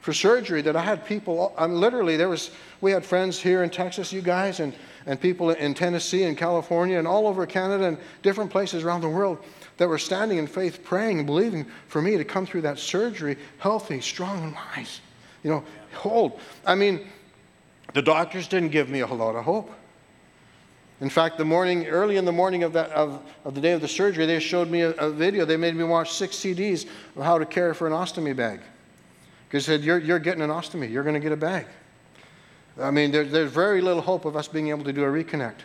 for 0.00 0.12
surgery 0.12 0.62
that 0.62 0.76
I 0.76 0.82
had 0.82 1.04
people, 1.04 1.52
I'm 1.58 1.74
literally, 1.74 2.16
there 2.16 2.28
was, 2.28 2.50
we 2.80 2.90
had 2.90 3.04
friends 3.04 3.40
here 3.40 3.62
in 3.62 3.70
Texas, 3.70 4.12
you 4.12 4.22
guys, 4.22 4.60
and, 4.60 4.74
and 5.06 5.20
people 5.20 5.50
in 5.50 5.74
Tennessee 5.74 6.24
and 6.24 6.36
California 6.36 6.98
and 6.98 7.06
all 7.06 7.26
over 7.26 7.46
Canada 7.46 7.84
and 7.84 7.98
different 8.22 8.50
places 8.50 8.84
around 8.84 9.00
the 9.00 9.08
world 9.08 9.38
that 9.78 9.88
were 9.88 9.98
standing 9.98 10.38
in 10.38 10.46
faith, 10.46 10.84
praying 10.84 11.18
and 11.18 11.26
believing 11.26 11.66
for 11.88 12.02
me 12.02 12.16
to 12.16 12.24
come 12.24 12.46
through 12.46 12.62
that 12.62 12.78
surgery 12.78 13.36
healthy, 13.58 14.00
strong, 14.00 14.42
and 14.44 14.54
wise. 14.54 15.00
You 15.42 15.50
know, 15.50 15.64
hold. 15.94 16.40
I 16.64 16.74
mean, 16.74 17.06
the 17.94 18.02
doctors 18.02 18.48
didn't 18.48 18.70
give 18.70 18.88
me 18.88 19.00
a 19.00 19.06
whole 19.06 19.18
lot 19.18 19.36
of 19.36 19.44
hope. 19.44 19.72
In 21.00 21.10
fact, 21.10 21.36
the 21.36 21.44
morning, 21.44 21.86
early 21.86 22.16
in 22.16 22.24
the 22.24 22.32
morning 22.32 22.62
of, 22.62 22.72
that, 22.72 22.90
of, 22.90 23.22
of 23.44 23.54
the 23.54 23.60
day 23.60 23.72
of 23.72 23.82
the 23.82 23.88
surgery, 23.88 24.24
they 24.24 24.40
showed 24.40 24.70
me 24.70 24.80
a, 24.80 24.90
a 24.92 25.10
video. 25.10 25.44
They 25.44 25.58
made 25.58 25.76
me 25.76 25.84
watch 25.84 26.12
six 26.12 26.36
CDs 26.36 26.86
of 27.16 27.22
how 27.22 27.38
to 27.38 27.44
care 27.44 27.74
for 27.74 27.86
an 27.86 27.92
ostomy 27.92 28.34
bag. 28.34 28.60
Because 29.46 29.66
he 29.66 29.72
said, 29.72 29.84
you're, 29.84 29.98
you're 29.98 30.18
getting 30.18 30.42
an 30.42 30.50
ostomy. 30.50 30.90
You're 30.90 31.02
going 31.02 31.14
to 31.14 31.20
get 31.20 31.32
a 31.32 31.36
bag. 31.36 31.66
I 32.80 32.90
mean, 32.90 33.10
there, 33.10 33.24
there's 33.24 33.50
very 33.50 33.80
little 33.80 34.02
hope 34.02 34.24
of 34.24 34.36
us 34.36 34.48
being 34.48 34.68
able 34.68 34.84
to 34.84 34.92
do 34.92 35.04
a 35.04 35.06
reconnect. 35.06 35.60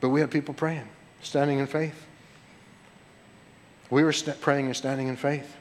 But 0.00 0.10
we 0.10 0.20
had 0.20 0.30
people 0.30 0.52
praying, 0.52 0.88
standing 1.22 1.58
in 1.58 1.66
faith. 1.66 2.06
We 3.88 4.02
were 4.02 4.12
st- 4.12 4.40
praying 4.40 4.66
and 4.66 4.76
standing 4.76 5.08
in 5.08 5.16
faith. 5.16 5.56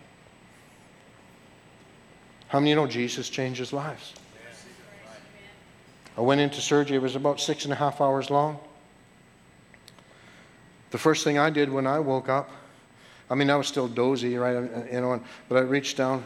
How 2.48 2.60
many 2.60 2.72
you 2.72 2.76
know 2.76 2.88
Jesus 2.88 3.30
changes 3.30 3.72
lives? 3.72 4.14
I 6.18 6.22
went 6.22 6.42
into 6.42 6.60
surgery. 6.60 6.98
It 6.98 7.02
was 7.02 7.16
about 7.16 7.40
six 7.40 7.64
and 7.64 7.72
a 7.72 7.76
half 7.76 8.02
hours 8.02 8.30
long. 8.30 8.60
The 10.92 10.98
first 10.98 11.24
thing 11.24 11.38
I 11.38 11.50
did 11.50 11.70
when 11.70 11.88
I 11.88 12.00
woke 12.00 12.28
up, 12.28 12.50
I 13.30 13.36
mean, 13.36 13.50
I 13.50 13.56
was 13.56 13.68
still 13.68 13.88
dozy, 13.88 14.36
right? 14.36 14.56
You 14.92 15.00
know, 15.00 15.24
but 15.48 15.58
I 15.58 15.62
reached 15.62 15.96
down, 15.96 16.26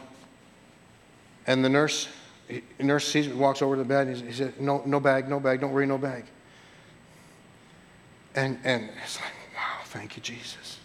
and 1.46 1.64
the 1.64 1.68
nurse, 1.68 2.08
the 2.48 2.62
nurse 2.80 3.06
sees 3.06 3.28
me, 3.28 3.34
walks 3.34 3.62
over 3.62 3.76
to 3.76 3.82
the 3.82 3.88
bed. 3.88 4.08
He 4.08 4.32
said, 4.32 4.60
"No, 4.60 4.82
no 4.86 5.00
bag, 5.00 5.28
no 5.28 5.40
bag. 5.40 5.60
Don't 5.60 5.72
worry, 5.72 5.86
no 5.86 5.98
bag." 5.98 6.24
And 8.34 8.58
and 8.64 8.90
it's 9.02 9.20
like, 9.20 9.32
wow, 9.54 9.80
thank 9.84 10.16
you, 10.16 10.22
Jesus. 10.22 10.78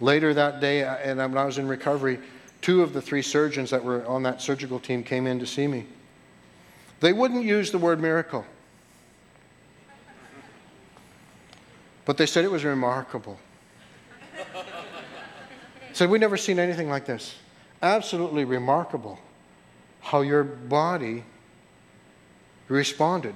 Later 0.00 0.34
that 0.34 0.60
day, 0.60 0.82
and 0.82 1.18
when 1.18 1.38
I 1.38 1.44
was 1.44 1.56
in 1.56 1.66
recovery, 1.66 2.18
two 2.60 2.82
of 2.82 2.92
the 2.92 3.00
three 3.00 3.22
surgeons 3.22 3.70
that 3.70 3.82
were 3.82 4.04
on 4.06 4.22
that 4.24 4.42
surgical 4.42 4.78
team 4.78 5.02
came 5.02 5.26
in 5.26 5.38
to 5.38 5.46
see 5.46 5.66
me. 5.66 5.86
They 7.00 7.14
wouldn't 7.14 7.44
use 7.44 7.70
the 7.70 7.78
word 7.78 8.00
miracle, 8.00 8.44
but 12.04 12.18
they 12.18 12.26
said 12.26 12.44
it 12.44 12.50
was 12.50 12.64
remarkable 12.64 13.38
said, 15.92 16.10
We've 16.10 16.20
never 16.20 16.36
seen 16.36 16.58
anything 16.58 16.88
like 16.88 17.06
this. 17.06 17.34
Absolutely 17.82 18.44
remarkable 18.44 19.18
how 20.00 20.20
your 20.20 20.44
body 20.44 21.24
responded. 22.68 23.34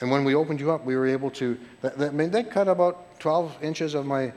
And 0.00 0.10
when 0.10 0.24
we 0.24 0.34
opened 0.34 0.60
you 0.60 0.70
up, 0.70 0.84
we 0.84 0.96
were 0.96 1.06
able 1.06 1.30
to. 1.32 1.58
I 1.82 2.10
mean, 2.10 2.30
they 2.30 2.44
cut 2.44 2.68
about 2.68 3.18
12 3.20 3.62
inches 3.62 3.94
of 3.94 4.06
my 4.06 4.32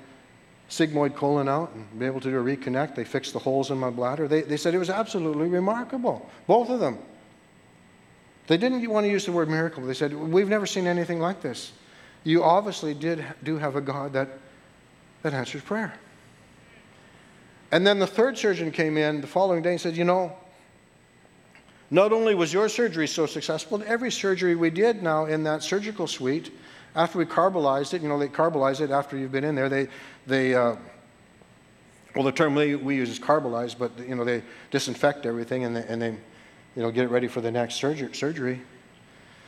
sigmoid 0.69 1.15
colon 1.15 1.47
out 1.47 1.73
and 1.73 1.99
be 1.99 2.06
able 2.06 2.19
to 2.19 2.30
do 2.30 2.38
a 2.38 2.43
reconnect. 2.43 2.95
They 2.95 3.03
fixed 3.03 3.34
the 3.34 3.39
holes 3.39 3.71
in 3.71 3.77
my 3.77 3.89
bladder. 3.89 4.27
They, 4.27 4.41
they 4.41 4.58
said 4.58 4.73
it 4.73 4.80
was 4.80 4.89
absolutely 4.89 5.47
remarkable, 5.47 6.30
both 6.45 6.69
of 6.69 6.80
them. 6.80 6.99
They 8.47 8.58
didn't 8.58 8.88
want 8.89 9.06
to 9.06 9.10
use 9.10 9.25
the 9.25 9.32
word 9.32 9.49
miracle. 9.49 9.86
They 9.86 9.93
said, 9.93 10.13
We've 10.13 10.49
never 10.49 10.65
seen 10.65 10.88
anything 10.88 11.19
like 11.19 11.41
this. 11.41 11.71
You 12.23 12.43
obviously 12.43 12.93
did 12.93 13.25
do 13.43 13.58
have 13.58 13.75
a 13.75 13.82
God 13.82 14.13
that, 14.13 14.30
that 15.21 15.34
answers 15.34 15.62
prayer. 15.62 15.93
And 17.71 17.86
then 17.86 17.99
the 17.99 18.08
third 18.08 18.38
surgeon 18.38 18.71
came 18.71 18.97
in 18.97 19.21
the 19.21 19.27
following 19.27 19.62
day 19.62 19.71
and 19.71 19.82
said, 19.82 19.97
You 19.97 20.06
know, 20.06 20.36
not 21.89 22.12
only 22.12 22.36
was 22.36 22.53
your 22.53 22.69
surgery 22.69 23.08
so 23.08 23.25
successful, 23.25 23.84
every 23.86 24.12
surgery 24.12 24.56
we 24.56 24.69
did 24.69 25.03
now 25.03 25.25
in 25.25 25.43
that 25.43 25.63
surgical 25.63 26.08
suite, 26.08 26.51
after 26.95 27.17
we 27.17 27.25
carbolized 27.25 27.93
it, 27.93 28.01
you 28.01 28.10
know, 28.10 28.17
they 28.17 28.27
carbolize 28.27 28.82
it 28.82 28.89
after 28.89 29.17
you've 29.17 29.32
been 29.32 29.43
in 29.43 29.56
there, 29.56 29.69
they, 29.69 29.88
they 30.25 30.56
uh, 30.56 30.75
well, 32.15 32.23
the 32.23 32.32
term 32.32 32.56
we, 32.56 32.75
we 32.75 32.95
use 32.95 33.10
is 33.10 33.19
carbolize, 33.19 33.77
but, 33.77 33.91
you 33.99 34.15
know, 34.15 34.25
they 34.25 34.41
disinfect 34.71 35.27
everything 35.27 35.65
and 35.65 35.75
they, 35.75 35.84
and 35.84 36.01
they 36.01 36.17
you 36.75 36.82
know, 36.82 36.89
get 36.89 37.06
it 37.06 37.10
ready 37.10 37.27
for 37.27 37.41
the 37.41 37.51
next 37.51 37.75
surgery. 37.75 38.13
surgery. 38.13 38.62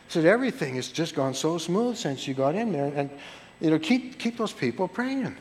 Said 0.08 0.26
everything 0.26 0.76
has 0.76 0.90
just 0.90 1.16
gone 1.16 1.34
so 1.34 1.58
smooth 1.58 1.98
since 1.98 2.28
you 2.28 2.34
got 2.34 2.56
in 2.56 2.72
there. 2.72 2.92
And, 2.96 3.10
you 3.60 3.72
know, 3.72 3.80
keep, 3.80 4.20
keep 4.20 4.38
those 4.38 4.54
people 4.54 4.88
praying. 4.88 5.36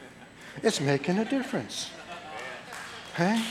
It's 0.62 0.81
making 0.81 1.19
a 1.19 1.25
difference. 1.25 1.91
Hey? 3.19 3.45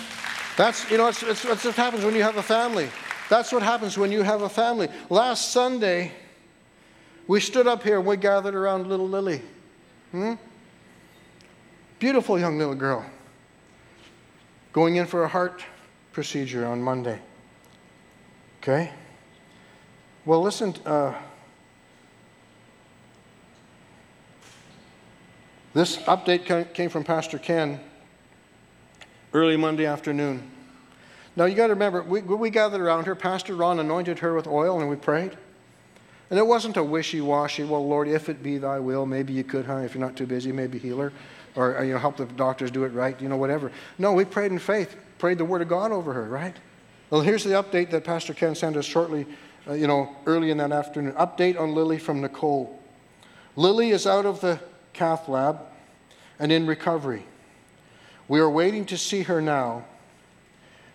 That's, 0.55 0.89
you 0.89 0.97
know, 0.97 1.09
it's, 1.09 1.21
it's, 1.23 1.43
what 1.43 1.75
happens 1.75 2.05
when 2.05 2.15
you 2.15 2.23
have 2.23 2.37
a 2.37 2.41
family. 2.41 2.87
That's 3.29 3.51
what 3.51 3.61
happens 3.61 3.97
when 3.97 4.13
you 4.13 4.21
have 4.21 4.41
a 4.41 4.47
family. 4.47 4.87
Last 5.09 5.51
Sunday, 5.51 6.13
we 7.27 7.41
stood 7.41 7.67
up 7.67 7.83
here 7.83 7.97
and 7.97 8.07
we 8.07 8.15
gathered 8.15 8.55
around 8.55 8.87
little 8.87 9.09
Lily. 9.09 9.41
Hmm? 10.11 10.35
Beautiful 11.99 12.39
young 12.39 12.57
little 12.57 12.75
girl. 12.75 13.05
Going 14.71 14.95
in 14.95 15.05
for 15.05 15.25
a 15.25 15.27
heart 15.27 15.65
procedure 16.13 16.65
on 16.65 16.81
Monday. 16.81 17.19
Okay? 18.61 18.89
Well, 20.23 20.41
listen, 20.41 20.75
uh, 20.85 21.13
this 25.73 25.97
update 25.97 26.73
came 26.73 26.89
from 26.89 27.03
Pastor 27.03 27.37
Ken 27.37 27.81
early 29.33 29.57
Monday 29.57 29.85
afternoon. 29.85 30.49
Now, 31.35 31.45
you 31.45 31.55
got 31.55 31.67
to 31.67 31.73
remember, 31.73 32.01
we, 32.01 32.21
we 32.21 32.49
gathered 32.49 32.81
around 32.81 33.05
her. 33.05 33.15
Pastor 33.15 33.55
Ron 33.55 33.79
anointed 33.79 34.19
her 34.19 34.33
with 34.33 34.47
oil, 34.47 34.79
and 34.79 34.89
we 34.89 34.95
prayed. 34.95 35.37
And 36.29 36.39
it 36.39 36.45
wasn't 36.45 36.77
a 36.77 36.83
wishy 36.83 37.21
washy, 37.21 37.63
well, 37.63 37.87
Lord, 37.87 38.07
if 38.07 38.27
it 38.27 38.43
be 38.43 38.57
thy 38.57 38.79
will, 38.79 39.05
maybe 39.05 39.33
you 39.33 39.43
could, 39.43 39.65
huh? 39.65 39.77
If 39.77 39.93
you're 39.93 40.03
not 40.03 40.17
too 40.17 40.25
busy, 40.25 40.51
maybe 40.51 40.77
heal 40.77 40.97
her. 40.97 41.13
Or, 41.55 41.83
you 41.83 41.93
know, 41.93 41.99
help 41.99 42.17
the 42.17 42.25
doctors 42.25 42.69
do 42.69 42.83
it 42.83 42.89
right, 42.89 43.19
you 43.21 43.29
know, 43.29 43.37
whatever. 43.37 43.71
No, 43.97 44.13
we 44.13 44.25
prayed 44.25 44.51
in 44.51 44.59
faith, 44.59 44.95
prayed 45.19 45.37
the 45.37 45.45
word 45.45 45.61
of 45.61 45.69
God 45.69 45.91
over 45.91 46.13
her, 46.13 46.25
right? 46.25 46.55
Well, 47.09 47.21
here's 47.21 47.43
the 47.43 47.51
update 47.51 47.91
that 47.91 48.03
Pastor 48.03 48.33
Ken 48.33 48.53
sent 48.53 48.75
us 48.75 48.85
shortly, 48.85 49.25
uh, 49.67 49.73
you 49.73 49.87
know, 49.87 50.15
early 50.25 50.51
in 50.51 50.57
that 50.57 50.71
afternoon. 50.71 51.13
Update 51.13 51.59
on 51.59 51.73
Lily 51.73 51.97
from 51.97 52.19
Nicole. 52.19 52.77
Lily 53.55 53.91
is 53.91 54.05
out 54.05 54.25
of 54.25 54.41
the 54.41 54.59
cath 54.93 55.29
lab 55.29 55.61
and 56.39 56.51
in 56.51 56.67
recovery. 56.67 57.25
We 58.27 58.39
are 58.39 58.49
waiting 58.49 58.85
to 58.87 58.97
see 58.97 59.23
her 59.23 59.41
now. 59.41 59.85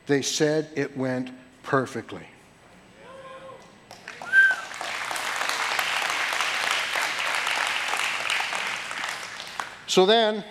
They 0.07 0.23
said 0.23 0.68
it 0.75 0.97
went 0.97 1.31
perfectly. 1.62 2.27
So 9.87 10.07
then, 10.07 10.42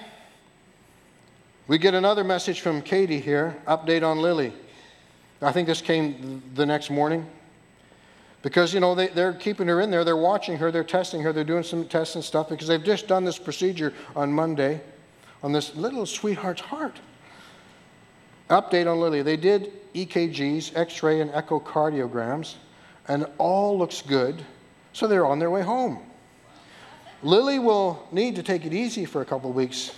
we 1.67 1.77
get 1.77 1.93
another 1.93 2.23
message 2.23 2.61
from 2.61 2.81
Katie 2.81 3.19
here 3.19 3.57
update 3.67 4.03
on 4.03 4.19
Lily. 4.19 4.53
I 5.41 5.51
think 5.51 5.67
this 5.67 5.81
came 5.81 6.43
the 6.53 6.65
next 6.65 6.89
morning. 6.89 7.25
Because, 8.43 8.73
you 8.73 8.79
know, 8.79 8.95
they, 8.95 9.07
they're 9.07 9.33
keeping 9.33 9.67
her 9.67 9.81
in 9.81 9.91
there, 9.91 10.03
they're 10.03 10.17
watching 10.17 10.57
her, 10.57 10.71
they're 10.71 10.83
testing 10.83 11.21
her, 11.21 11.31
they're 11.31 11.43
doing 11.43 11.63
some 11.63 11.87
tests 11.87 12.15
and 12.15 12.23
stuff 12.23 12.49
because 12.49 12.67
they've 12.67 12.83
just 12.83 13.07
done 13.07 13.23
this 13.23 13.37
procedure 13.37 13.93
on 14.15 14.33
Monday 14.33 14.81
on 15.43 15.51
this 15.51 15.75
little 15.75 16.05
sweetheart's 16.05 16.61
heart. 16.61 16.99
Update 18.49 18.91
on 18.91 18.99
Lily. 18.99 19.21
They 19.21 19.37
did 19.37 19.71
EKGs, 19.93 20.75
x 20.75 21.03
ray, 21.03 21.21
and 21.21 21.31
echocardiograms, 21.31 22.55
and 23.07 23.25
all 23.37 23.77
looks 23.77 24.01
good, 24.01 24.43
so 24.93 25.07
they're 25.07 25.25
on 25.25 25.39
their 25.39 25.49
way 25.49 25.61
home. 25.61 25.99
Lily 27.23 27.59
will 27.59 28.07
need 28.11 28.35
to 28.35 28.43
take 28.43 28.65
it 28.65 28.73
easy 28.73 29.05
for 29.05 29.21
a 29.21 29.25
couple 29.25 29.49
of 29.49 29.55
weeks, 29.55 29.91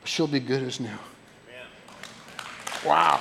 but 0.00 0.08
she'll 0.08 0.26
be 0.26 0.40
good 0.40 0.62
as 0.62 0.80
new. 0.80 0.88
Wow. 2.84 3.20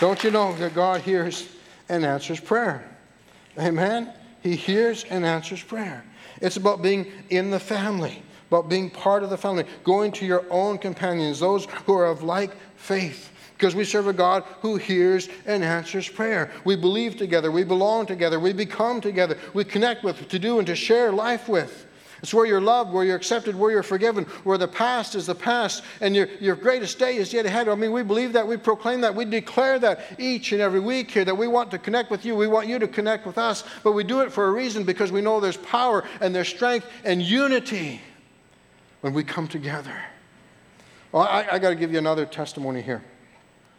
Don't 0.00 0.22
you 0.24 0.30
know 0.30 0.54
that 0.56 0.74
God 0.74 1.00
hears 1.00 1.48
and 1.88 2.04
answers 2.04 2.40
prayer? 2.40 2.84
Amen? 3.58 4.12
He 4.42 4.56
hears 4.56 5.04
and 5.04 5.24
answers 5.24 5.62
prayer. 5.62 6.04
It's 6.40 6.56
about 6.56 6.82
being 6.82 7.06
in 7.30 7.50
the 7.50 7.60
family, 7.60 8.22
about 8.48 8.68
being 8.68 8.90
part 8.90 9.22
of 9.22 9.30
the 9.30 9.38
family, 9.38 9.64
going 9.84 10.12
to 10.12 10.26
your 10.26 10.44
own 10.50 10.78
companions, 10.78 11.40
those 11.40 11.66
who 11.86 11.94
are 11.94 12.06
of 12.06 12.22
like 12.22 12.52
faith, 12.76 13.30
because 13.56 13.74
we 13.74 13.84
serve 13.84 14.06
a 14.06 14.12
God 14.12 14.44
who 14.60 14.76
hears 14.76 15.28
and 15.46 15.64
answers 15.64 16.08
prayer. 16.08 16.50
We 16.64 16.76
believe 16.76 17.16
together, 17.16 17.50
we 17.50 17.64
belong 17.64 18.06
together, 18.06 18.38
we 18.38 18.52
become 18.52 19.00
together, 19.00 19.38
we 19.54 19.64
connect 19.64 20.04
with, 20.04 20.28
to 20.28 20.38
do, 20.38 20.58
and 20.58 20.66
to 20.66 20.76
share 20.76 21.10
life 21.12 21.48
with. 21.48 21.85
It's 22.22 22.32
where 22.32 22.46
you're 22.46 22.60
loved, 22.60 22.92
where 22.92 23.04
you're 23.04 23.16
accepted, 23.16 23.54
where 23.54 23.70
you're 23.70 23.82
forgiven, 23.82 24.24
where 24.44 24.58
the 24.58 24.68
past 24.68 25.14
is 25.14 25.26
the 25.26 25.34
past 25.34 25.82
and 26.00 26.16
your, 26.16 26.28
your 26.40 26.56
greatest 26.56 26.98
day 26.98 27.16
is 27.16 27.32
yet 27.32 27.46
ahead. 27.46 27.68
I 27.68 27.74
mean, 27.74 27.92
we 27.92 28.02
believe 28.02 28.32
that, 28.32 28.46
we 28.46 28.56
proclaim 28.56 29.02
that, 29.02 29.14
we 29.14 29.24
declare 29.24 29.78
that 29.80 30.00
each 30.18 30.52
and 30.52 30.60
every 30.60 30.80
week 30.80 31.10
here 31.10 31.24
that 31.24 31.36
we 31.36 31.46
want 31.46 31.70
to 31.72 31.78
connect 31.78 32.10
with 32.10 32.24
you, 32.24 32.34
we 32.34 32.46
want 32.46 32.68
you 32.68 32.78
to 32.78 32.88
connect 32.88 33.26
with 33.26 33.38
us, 33.38 33.64
but 33.82 33.92
we 33.92 34.02
do 34.04 34.20
it 34.20 34.32
for 34.32 34.48
a 34.48 34.50
reason 34.50 34.84
because 34.84 35.12
we 35.12 35.20
know 35.20 35.40
there's 35.40 35.58
power 35.58 36.04
and 36.20 36.34
there's 36.34 36.48
strength 36.48 36.86
and 37.04 37.20
unity 37.20 38.00
when 39.02 39.12
we 39.12 39.22
come 39.22 39.46
together. 39.46 39.96
Well, 41.12 41.22
I, 41.22 41.46
I 41.52 41.58
got 41.58 41.70
to 41.70 41.76
give 41.76 41.92
you 41.92 41.98
another 41.98 42.26
testimony 42.26 42.82
here. 42.82 43.04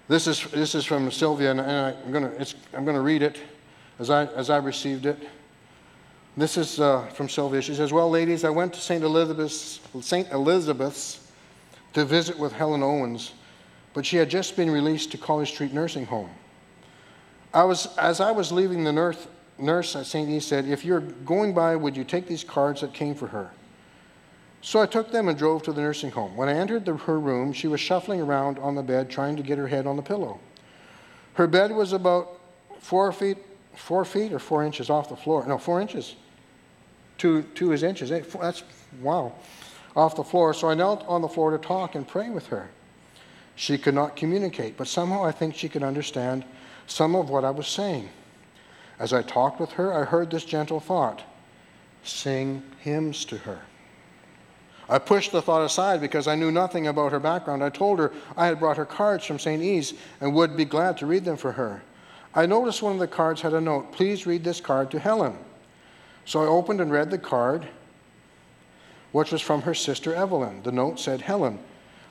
This 0.07 0.27
is, 0.27 0.43
this 0.51 0.73
is 0.73 0.85
from 0.85 1.11
Sylvia, 1.11 1.51
and 1.51 1.59
I, 1.59 1.91
am 1.91 2.11
going 2.11 2.23
to 2.23 2.55
I'm 2.73 2.85
to 2.85 3.01
read 3.01 3.21
it 3.21 3.37
as 3.99 4.09
I, 4.09 4.25
as 4.27 4.49
I 4.49 4.57
received 4.57 5.05
it. 5.05 5.17
This 6.37 6.55
is 6.55 6.79
uh, 6.79 7.07
from 7.07 7.27
Sylvia. 7.27 7.63
She 7.63 7.73
says, 7.73 7.91
Well, 7.91 8.11
ladies, 8.11 8.43
I 8.43 8.51
went 8.51 8.71
to 8.73 8.79
St. 8.79 9.03
Elizabeth's, 9.03 9.79
St. 10.01 10.31
Elizabeth's 10.31 11.31
to 11.93 12.05
visit 12.05 12.37
with 12.37 12.53
Helen 12.53 12.83
Owens, 12.83 13.33
but 13.95 14.05
she 14.05 14.17
had 14.17 14.29
just 14.29 14.55
been 14.55 14.69
released 14.69 15.11
to 15.11 15.17
College 15.17 15.49
Street 15.49 15.73
Nursing 15.73 16.05
Home. 16.05 16.29
I 17.55 17.63
was, 17.63 17.87
as 17.97 18.21
I 18.21 18.29
was 18.29 18.51
leaving, 18.51 18.83
the 18.83 18.93
nurse, 18.93 19.27
nurse 19.57 19.95
at 19.95 20.05
St. 20.05 20.29
E 20.29 20.39
said, 20.39 20.65
If 20.65 20.85
you're 20.85 20.99
going 20.99 21.55
by, 21.55 21.75
would 21.75 21.97
you 21.97 22.03
take 22.03 22.27
these 22.27 22.43
cards 22.43 22.81
that 22.81 22.93
came 22.93 23.15
for 23.15 23.27
her? 23.27 23.49
So 24.61 24.79
I 24.79 24.85
took 24.85 25.11
them 25.11 25.29
and 25.29 25.37
drove 25.39 25.63
to 25.63 25.73
the 25.73 25.81
nursing 25.81 26.11
home. 26.11 26.37
When 26.37 26.49
I 26.49 26.53
entered 26.53 26.85
the, 26.85 26.97
her 26.97 27.19
room, 27.19 27.51
she 27.51 27.67
was 27.67 27.79
shuffling 27.79 28.21
around 28.21 28.59
on 28.59 28.75
the 28.75 28.83
bed 28.83 29.09
trying 29.09 29.37
to 29.37 29.43
get 29.43 29.57
her 29.57 29.67
head 29.67 29.87
on 29.87 29.95
the 29.95 30.03
pillow. 30.03 30.39
Her 31.33 31.47
bed 31.47 31.71
was 31.71 31.93
about 31.93 32.39
four 32.79 33.11
feet, 33.11 33.37
four 33.75 34.05
feet 34.05 34.31
or 34.31 34.39
four 34.39 34.63
inches 34.63 34.91
off 34.91 35.09
the 35.09 35.15
floor. 35.15 35.43
No, 35.47 35.57
four 35.57 35.81
inches. 35.81 36.15
Two, 37.17 37.43
two 37.55 37.71
is 37.71 37.83
inches. 37.83 38.09
That's, 38.09 38.63
wow, 39.01 39.33
off 39.95 40.15
the 40.15 40.23
floor. 40.23 40.53
So 40.53 40.69
I 40.69 40.75
knelt 40.75 41.05
on 41.07 41.21
the 41.21 41.27
floor 41.27 41.51
to 41.51 41.57
talk 41.57 41.95
and 41.95 42.07
pray 42.07 42.29
with 42.29 42.47
her. 42.47 42.69
She 43.55 43.77
could 43.77 43.95
not 43.95 44.15
communicate, 44.15 44.77
but 44.77 44.87
somehow 44.87 45.23
I 45.23 45.31
think 45.31 45.55
she 45.55 45.67
could 45.67 45.83
understand 45.83 46.45
some 46.85 47.15
of 47.15 47.29
what 47.29 47.43
I 47.43 47.49
was 47.49 47.67
saying. 47.67 48.09
As 48.99 49.13
I 49.13 49.21
talked 49.23 49.59
with 49.59 49.71
her, 49.73 49.93
I 49.93 50.05
heard 50.05 50.31
this 50.31 50.45
gentle 50.45 50.79
thought 50.79 51.23
sing 52.03 52.63
hymns 52.79 53.25
to 53.25 53.37
her. 53.39 53.61
I 54.89 54.99
pushed 54.99 55.31
the 55.31 55.41
thought 55.41 55.65
aside 55.65 55.99
because 55.99 56.27
I 56.27 56.35
knew 56.35 56.51
nothing 56.51 56.87
about 56.87 57.11
her 57.11 57.19
background. 57.19 57.63
I 57.63 57.69
told 57.69 57.99
her 57.99 58.13
I 58.37 58.45
had 58.45 58.59
brought 58.59 58.77
her 58.77 58.85
cards 58.85 59.25
from 59.25 59.39
St. 59.39 59.61
E's 59.61 59.93
and 60.21 60.33
would 60.33 60.55
be 60.55 60.63
glad 60.63 60.97
to 60.99 61.05
read 61.05 61.25
them 61.25 61.35
for 61.35 61.51
her. 61.51 61.83
I 62.33 62.45
noticed 62.45 62.81
one 62.81 62.93
of 62.93 62.99
the 62.99 63.07
cards 63.07 63.41
had 63.41 63.53
a 63.53 63.59
note 63.59 63.91
Please 63.91 64.25
read 64.25 64.43
this 64.43 64.61
card 64.61 64.91
to 64.91 64.99
Helen. 64.99 65.37
So 66.27 66.43
I 66.43 66.47
opened 66.47 66.81
and 66.81 66.91
read 66.91 67.09
the 67.09 67.17
card, 67.17 67.65
which 69.13 69.31
was 69.31 69.41
from 69.41 69.61
her 69.61 69.73
sister 69.73 70.13
Evelyn. 70.13 70.61
The 70.61 70.73
note 70.73 70.99
said, 70.99 71.21
Helen, 71.21 71.57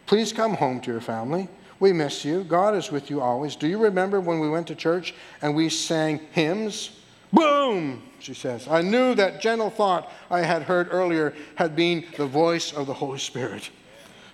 please 0.07 0.33
come 0.33 0.55
home 0.55 0.81
to 0.81 0.91
your 0.91 1.03
family. 1.03 1.49
We 1.81 1.93
miss 1.93 2.25
you. 2.25 2.43
God 2.43 2.75
is 2.75 2.91
with 2.91 3.11
you 3.11 3.21
always. 3.21 3.57
Do 3.57 3.69
you 3.69 3.77
remember 3.77 4.19
when 4.19 4.41
we 4.41 4.49
went 4.49 4.69
to 4.69 4.75
church 4.75 5.15
and 5.43 5.55
we 5.55 5.69
sang 5.69 6.21
hymns? 6.33 6.99
Boom, 7.31 8.03
she 8.19 8.33
says. 8.33 8.67
I 8.67 8.81
knew 8.81 9.15
that 9.17 9.43
gentle 9.43 9.69
thought 9.69 10.11
I 10.31 10.41
had 10.41 10.63
heard 10.63 10.89
earlier 10.91 11.35
had 11.57 11.77
been 11.77 12.07
the 12.17 12.27
voice 12.27 12.73
of 12.73 12.87
the 12.87 12.95
Holy 12.95 13.19
Spirit. 13.19 13.69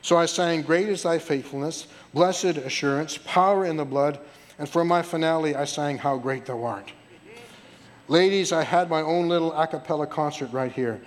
So 0.00 0.16
I 0.16 0.26
sang, 0.26 0.62
Great 0.62 0.88
is 0.90 1.02
thy 1.02 1.18
faithfulness, 1.18 1.88
blessed 2.14 2.44
assurance, 2.44 3.18
power 3.18 3.66
in 3.66 3.78
the 3.78 3.84
blood. 3.84 4.20
And 4.60 4.68
for 4.68 4.84
my 4.84 5.02
finale, 5.02 5.56
I 5.56 5.64
sang, 5.64 5.98
How 5.98 6.18
great 6.18 6.46
thou 6.46 6.62
art. 6.62 6.92
Ladies, 8.08 8.52
I 8.52 8.62
had 8.62 8.90
my 8.90 9.00
own 9.00 9.28
little 9.28 9.52
a 9.52 9.66
cappella 9.66 10.06
concert 10.06 10.52
right 10.52 10.72
here. 10.72 11.00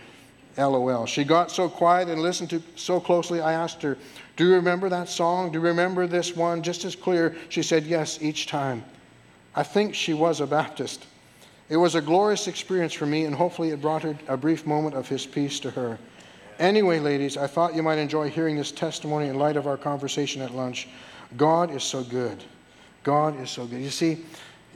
LOL. 0.58 1.06
She 1.06 1.24
got 1.24 1.52
so 1.52 1.68
quiet 1.68 2.08
and 2.08 2.22
listened 2.22 2.50
to 2.52 2.64
so 2.76 3.00
closely, 3.00 3.42
I 3.42 3.54
asked 3.54 3.82
her, 3.82 3.98
Do 4.38 4.48
you 4.48 4.54
remember 4.54 4.88
that 4.90 5.10
song? 5.10 5.52
Do 5.52 5.60
you 5.60 5.66
remember 5.66 6.08
this 6.08 6.36
one 6.36 6.64
just 6.64 6.86
as 6.86 6.96
clear? 6.96 7.36
She 7.50 7.62
said, 7.62 7.86
Yes, 7.86 8.22
each 8.22 8.48
time. 8.48 8.84
I 9.56 9.64
think 9.64 9.94
she 9.94 10.14
was 10.14 10.40
a 10.40 10.48
Baptist. 10.48 11.08
It 11.68 11.78
was 11.78 11.96
a 11.96 12.02
glorious 12.02 12.48
experience 12.48 12.94
for 12.94 13.06
me, 13.06 13.26
and 13.26 13.36
hopefully 13.36 13.70
it 13.70 13.82
brought 13.82 14.04
her 14.04 14.18
a 14.28 14.38
brief 14.38 14.66
moment 14.66 14.96
of 14.96 15.08
his 15.08 15.26
peace 15.26 15.60
to 15.62 15.72
her. 15.72 15.98
Anyway, 16.60 17.00
ladies, 17.00 17.38
I 17.38 17.48
thought 17.48 17.76
you 17.76 17.84
might 17.84 17.98
enjoy 17.98 18.30
hearing 18.30 18.56
this 18.56 18.72
testimony 18.72 19.28
in 19.28 19.38
light 19.38 19.58
of 19.58 19.68
our 19.68 19.78
conversation 19.78 20.42
at 20.42 20.54
lunch. 20.54 20.88
God 21.36 21.72
is 21.72 21.84
so 21.84 22.04
good. 22.04 22.44
God 23.04 23.40
is 23.42 23.50
so 23.50 23.66
good. 23.66 23.82
You 23.82 23.90
see, 23.90 24.24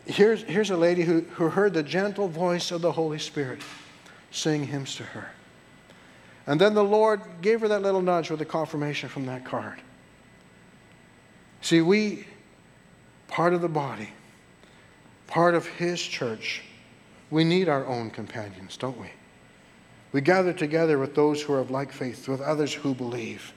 here's, 0.06 0.44
here's 0.44 0.70
a 0.70 0.78
lady 0.78 1.04
who, 1.04 1.22
who 1.22 1.50
heard 1.50 1.74
the 1.74 1.84
gentle 1.84 2.28
voice 2.28 2.72
of 2.72 2.82
the 2.82 2.92
Holy 2.92 3.20
Spirit 3.20 3.62
sing 4.32 4.66
hymns 4.66 4.96
to 4.96 5.04
her. 5.04 5.30
And 6.48 6.60
then 6.60 6.74
the 6.74 6.84
Lord 6.84 7.22
gave 7.42 7.62
her 7.62 7.68
that 7.68 7.82
little 7.82 8.02
nudge 8.02 8.30
with 8.30 8.40
the 8.40 8.46
confirmation 8.46 9.10
from 9.10 9.26
that 9.28 9.46
card. 9.46 9.80
See, 11.62 11.82
we, 11.82 12.26
part 13.28 13.54
of 13.54 13.62
the 13.62 13.70
body, 13.70 14.10
part 15.28 15.54
of 15.54 15.68
His 15.68 16.02
church, 16.02 16.64
we 17.30 17.44
need 17.44 17.70
our 17.70 17.86
own 17.86 18.10
companions, 18.10 18.78
don't 18.78 19.00
we? 19.00 19.12
We 20.12 20.22
gather 20.22 20.54
together 20.54 20.98
with 20.98 21.14
those 21.14 21.42
who 21.42 21.54
are 21.54 21.60
of 21.60 21.70
like 21.70 21.92
faith, 21.92 22.28
with 22.28 22.42
others 22.42 22.74
who 22.74 22.96
believe, 22.96 23.54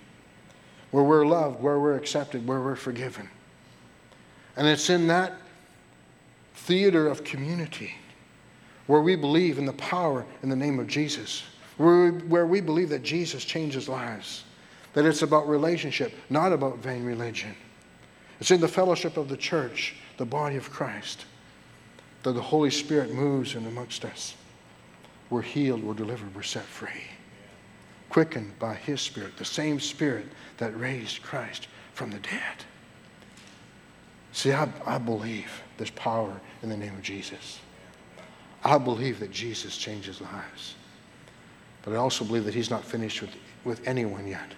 where 0.91 1.05
we're 1.05 1.25
loved, 1.25 1.63
where 1.63 1.81
we're 1.81 1.97
accepted, 1.97 2.47
where 2.47 2.61
we're 2.61 2.77
forgiven. 2.77 3.31
And 4.57 4.67
it's 4.67 4.91
in 4.91 5.07
that 5.07 5.33
theater 6.65 7.09
of 7.09 7.25
community 7.25 7.95
where 8.87 9.01
we 9.01 9.17
believe 9.17 9.59
in 9.59 9.67
the 9.67 9.73
power 9.75 10.25
in 10.43 10.49
the 10.49 10.57
name 10.57 10.79
of 10.79 10.87
Jesus, 10.87 11.43
where 11.77 12.11
we, 12.11 12.19
where 12.27 12.47
we 12.47 12.61
believe 12.61 12.89
that 12.89 13.03
Jesus 13.03 13.45
changes 13.45 13.89
lives, 13.89 14.45
that 14.93 15.05
it's 15.05 15.23
about 15.23 15.49
relationship, 15.49 16.13
not 16.31 16.53
about 16.53 16.79
vain 16.79 17.05
religion. 17.05 17.55
It's 18.41 18.51
in 18.51 18.61
the 18.61 18.69
fellowship 18.69 19.17
of 19.17 19.29
the 19.29 19.37
church, 19.37 19.95
the 20.17 20.27
body 20.27 20.57
of 20.57 20.71
Christ 20.71 21.27
that 22.23 22.33
the 22.33 22.43
Holy 22.43 22.71
Spirit 22.71 23.13
moves 23.13 23.55
in 23.55 23.67
amongst 23.67 24.05
us. 24.05 24.35
We're 25.31 25.43
healed, 25.43 25.83
we're 25.83 25.95
delivered, 25.95 26.35
we're 26.35 26.43
set 26.43 26.65
free. 26.65 27.09
Quickened 28.11 28.59
by 28.59 28.75
His 28.75 29.01
Spirit, 29.01 29.37
the 29.37 29.45
same 29.45 29.81
Spirit 29.81 30.27
that 30.59 30.79
raised 30.79 31.23
Christ 31.23 31.69
from 31.95 32.11
the 32.11 32.19
dead. 32.19 32.65
See, 34.33 34.53
I, 34.53 34.69
I 34.87 34.99
believe 34.99 35.63
there's 35.77 35.91
power 35.91 36.41
in 36.63 36.69
the 36.69 36.77
name 36.77 36.95
of 36.95 37.03
Jesus. 37.03 37.61
I 38.65 38.79
believe 38.79 39.21
that 39.21 39.31
Jesus 39.31 39.77
changes 39.77 40.21
lives. 40.21 40.75
But 41.83 41.95
I 41.95 41.97
also 41.97 42.25
believe 42.25 42.45
that 42.45 42.55
He's 42.55 42.71
not 42.71 42.85
finished 42.85 43.21
with, 43.21 43.31
with 43.65 43.87
anyone 43.87 44.27
yet. 44.27 44.53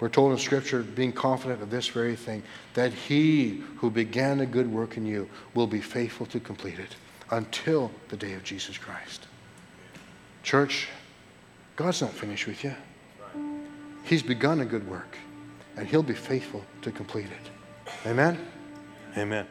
We're 0.00 0.08
told 0.08 0.32
in 0.32 0.38
Scripture, 0.38 0.82
being 0.82 1.12
confident 1.12 1.62
of 1.62 1.70
this 1.70 1.88
very 1.88 2.16
thing, 2.16 2.42
that 2.74 2.92
he 2.92 3.62
who 3.76 3.90
began 3.90 4.40
a 4.40 4.46
good 4.46 4.70
work 4.70 4.96
in 4.96 5.06
you 5.06 5.28
will 5.54 5.68
be 5.68 5.80
faithful 5.80 6.26
to 6.26 6.40
complete 6.40 6.78
it 6.78 6.96
until 7.30 7.90
the 8.08 8.16
day 8.16 8.34
of 8.34 8.42
Jesus 8.42 8.76
Christ. 8.76 9.28
Church, 10.42 10.88
God's 11.76 12.02
not 12.02 12.10
finished 12.10 12.46
with 12.46 12.64
you. 12.64 12.74
He's 14.02 14.22
begun 14.22 14.60
a 14.60 14.64
good 14.64 14.86
work, 14.86 15.16
and 15.76 15.86
he'll 15.86 16.02
be 16.02 16.14
faithful 16.14 16.64
to 16.82 16.90
complete 16.90 17.26
it. 17.26 17.50
Amen? 18.06 18.38
Amen. 19.16 19.46